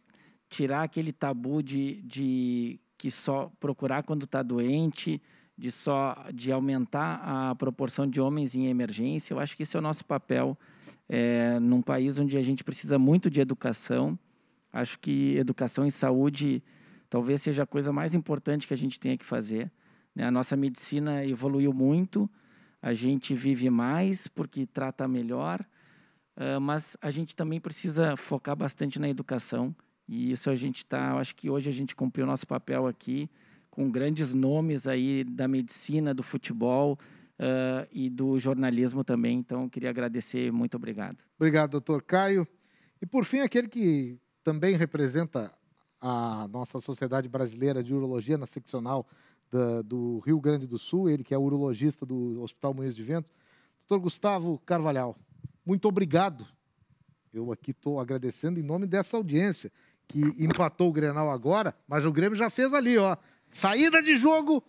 [0.49, 5.21] tirar aquele tabu de, de que só procurar quando está doente,
[5.57, 9.33] de só de aumentar a proporção de homens em emergência.
[9.33, 10.57] Eu acho que esse é o nosso papel
[11.09, 14.17] é, num país onde a gente precisa muito de educação.
[14.73, 16.61] Acho que educação em saúde
[17.09, 19.71] talvez seja a coisa mais importante que a gente tenha que fazer.
[20.15, 20.25] Né?
[20.25, 22.29] A nossa medicina evoluiu muito,
[22.81, 25.65] a gente vive mais porque trata melhor,
[26.35, 29.75] Uh, mas a gente também precisa focar bastante na educação
[30.07, 33.29] e isso a gente está, acho que hoje a gente cumpriu nosso papel aqui
[33.69, 36.97] com grandes nomes aí da medicina, do futebol
[37.39, 39.37] uh, e do jornalismo também.
[39.37, 41.23] Então, queria agradecer, muito obrigado.
[41.37, 42.47] Obrigado, doutor Caio.
[43.01, 45.51] E por fim, aquele que também representa
[46.01, 49.07] a nossa Sociedade Brasileira de Urologia na seccional
[49.51, 53.31] da, do Rio Grande do Sul, ele que é urologista do Hospital Moinhos de Vento,
[53.87, 55.15] doutor Gustavo Carvalhal
[55.65, 56.45] muito obrigado.
[57.33, 59.71] Eu aqui estou agradecendo em nome dessa audiência
[60.07, 63.15] que empatou o Grenal agora, mas o Grêmio já fez ali, ó.
[63.49, 64.63] Saída de jogo,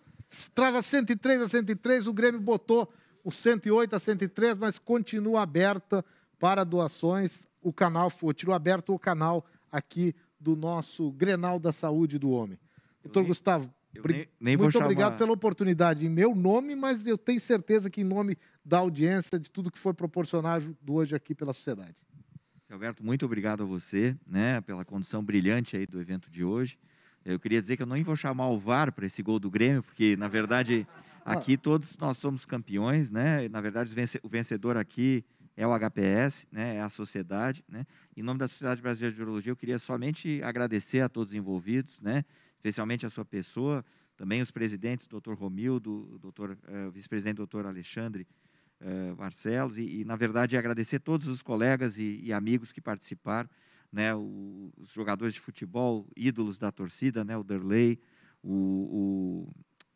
[0.53, 2.91] trava 103 a 103, o Grêmio botou
[3.23, 6.03] o 108 a 103, mas continua aberta
[6.39, 7.45] para doações.
[7.61, 12.59] O canal, tirou aberto o canal aqui do nosso Grenal da Saúde do Homem.
[13.03, 15.17] Doutor nem, Gustavo, nem, nem muito obrigado chamar...
[15.17, 19.49] pela oportunidade em meu nome, mas eu tenho certeza que em nome da audiência, de
[19.49, 22.03] tudo que foi proporcionado hoje aqui pela sociedade.
[22.69, 26.77] Alberto, muito obrigado a você, né, pela condução brilhante aí do evento de hoje.
[27.23, 29.81] Eu queria dizer que eu não vou chamar o VAR para esse gol do Grêmio,
[29.81, 30.85] porque na verdade
[31.23, 33.47] aqui todos nós somos campeões, né?
[33.49, 35.23] Na verdade o vencedor aqui
[35.57, 36.75] é o HPS, né?
[36.75, 37.85] É a sociedade, né?
[38.15, 42.01] Em nome da Sociedade Brasileira de Urologia, eu queria somente agradecer a todos os envolvidos,
[42.01, 42.25] né?
[42.55, 43.83] Especialmente a sua pessoa,
[44.17, 48.27] também os presidentes, doutor Romildo, doutor, uh, vice-presidente doutor Alexandre
[48.81, 53.49] uh, Barcelos, e, e, na verdade, agradecer todos os colegas e, e amigos que participaram,
[53.91, 57.99] né, o, os jogadores de futebol, ídolos da torcida, né, o Derley,
[58.43, 59.47] o,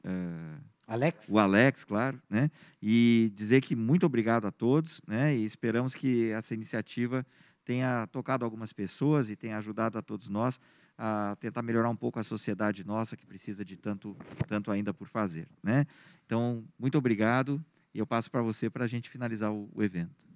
[0.06, 1.30] o uh, Alex?
[1.30, 2.50] O Alex, claro, né?
[2.82, 5.36] E dizer que muito obrigado a todos, né?
[5.36, 7.26] E esperamos que essa iniciativa
[7.64, 10.60] tenha tocado algumas pessoas e tenha ajudado a todos nós
[10.98, 15.08] a tentar melhorar um pouco a sociedade nossa que precisa de tanto, tanto ainda por
[15.08, 15.86] fazer, né?
[16.26, 20.28] Então, muito obrigado e eu passo para você para a gente finalizar o, o evento.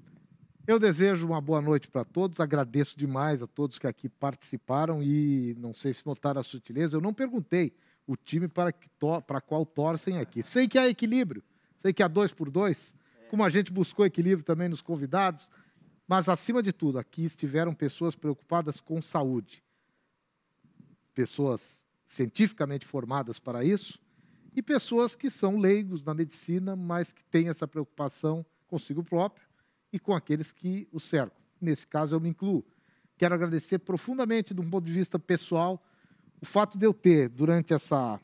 [0.65, 5.53] Eu desejo uma boa noite para todos, agradeço demais a todos que aqui participaram e
[5.57, 7.73] não sei se notaram a sutileza, eu não perguntei
[8.05, 8.89] o time para, que
[9.25, 10.43] para qual torcem aqui.
[10.43, 11.43] Sei que há equilíbrio,
[11.79, 12.95] sei que há dois por dois,
[13.29, 15.49] como a gente buscou equilíbrio também nos convidados,
[16.07, 19.63] mas acima de tudo, aqui estiveram pessoas preocupadas com saúde,
[21.13, 23.99] pessoas cientificamente formadas para isso
[24.55, 29.47] e pessoas que são leigos na medicina, mas que têm essa preocupação consigo próprio
[29.91, 31.41] e com aqueles que o cercam.
[31.59, 32.65] Nesse caso, eu me incluo.
[33.17, 35.83] Quero agradecer profundamente, de um ponto de vista pessoal,
[36.43, 38.19] o fato de eu ter, durante essa,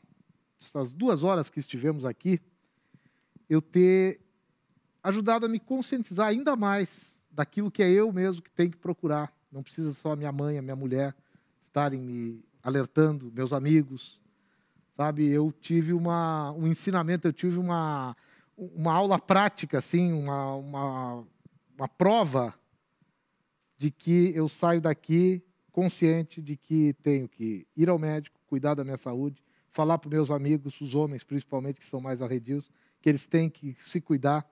[0.60, 2.38] essas duas horas que estivemos aqui,
[3.48, 4.20] eu ter
[5.02, 9.32] ajudado a me conscientizar ainda mais daquilo que é eu mesmo que tenho que procurar.
[9.50, 11.16] Não precisa só a minha mãe, a minha mulher
[11.60, 14.20] estarem me alertando, meus amigos,
[14.94, 15.26] sabe?
[15.26, 18.14] Eu tive uma, um ensinamento, eu tive uma,
[18.54, 21.24] uma aula prática, assim, uma, uma
[21.80, 22.54] uma prova
[23.78, 28.84] de que eu saio daqui consciente de que tenho que ir ao médico, cuidar da
[28.84, 33.26] minha saúde, falar para meus amigos, os homens principalmente, que são mais arredios, que eles
[33.26, 34.48] têm que se cuidar.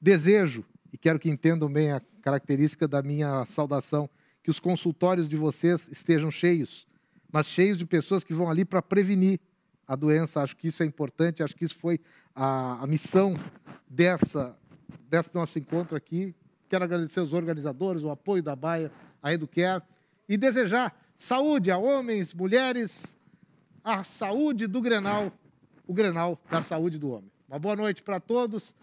[0.00, 4.08] Desejo, e quero que entendam bem a característica da minha saudação,
[4.42, 6.86] que os consultórios de vocês estejam cheios,
[7.32, 9.40] mas cheios de pessoas que vão ali para prevenir
[9.86, 10.42] a doença.
[10.42, 12.00] Acho que isso é importante, acho que isso foi
[12.34, 13.34] a, a missão
[13.88, 14.56] dessa,
[15.08, 16.34] desse nosso encontro aqui,
[16.74, 18.90] Quero agradecer os organizadores, o apoio da Baia,
[19.22, 19.80] a Educare
[20.28, 23.16] e desejar saúde a homens, mulheres,
[23.82, 25.32] a saúde do Grenal,
[25.86, 27.30] o Grenal da saúde do homem.
[27.48, 28.74] Uma boa noite para todos.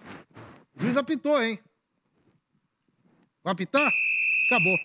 [0.75, 1.59] O juiz apitou, hein?
[3.43, 3.91] Vai apitar?
[4.47, 4.77] Acabou.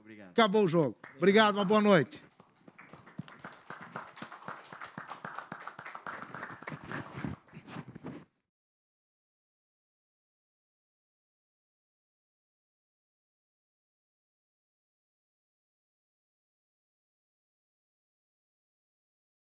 [0.00, 0.30] Obrigado.
[0.30, 0.96] Acabou o jogo.
[1.16, 2.25] Obrigado, uma boa noite.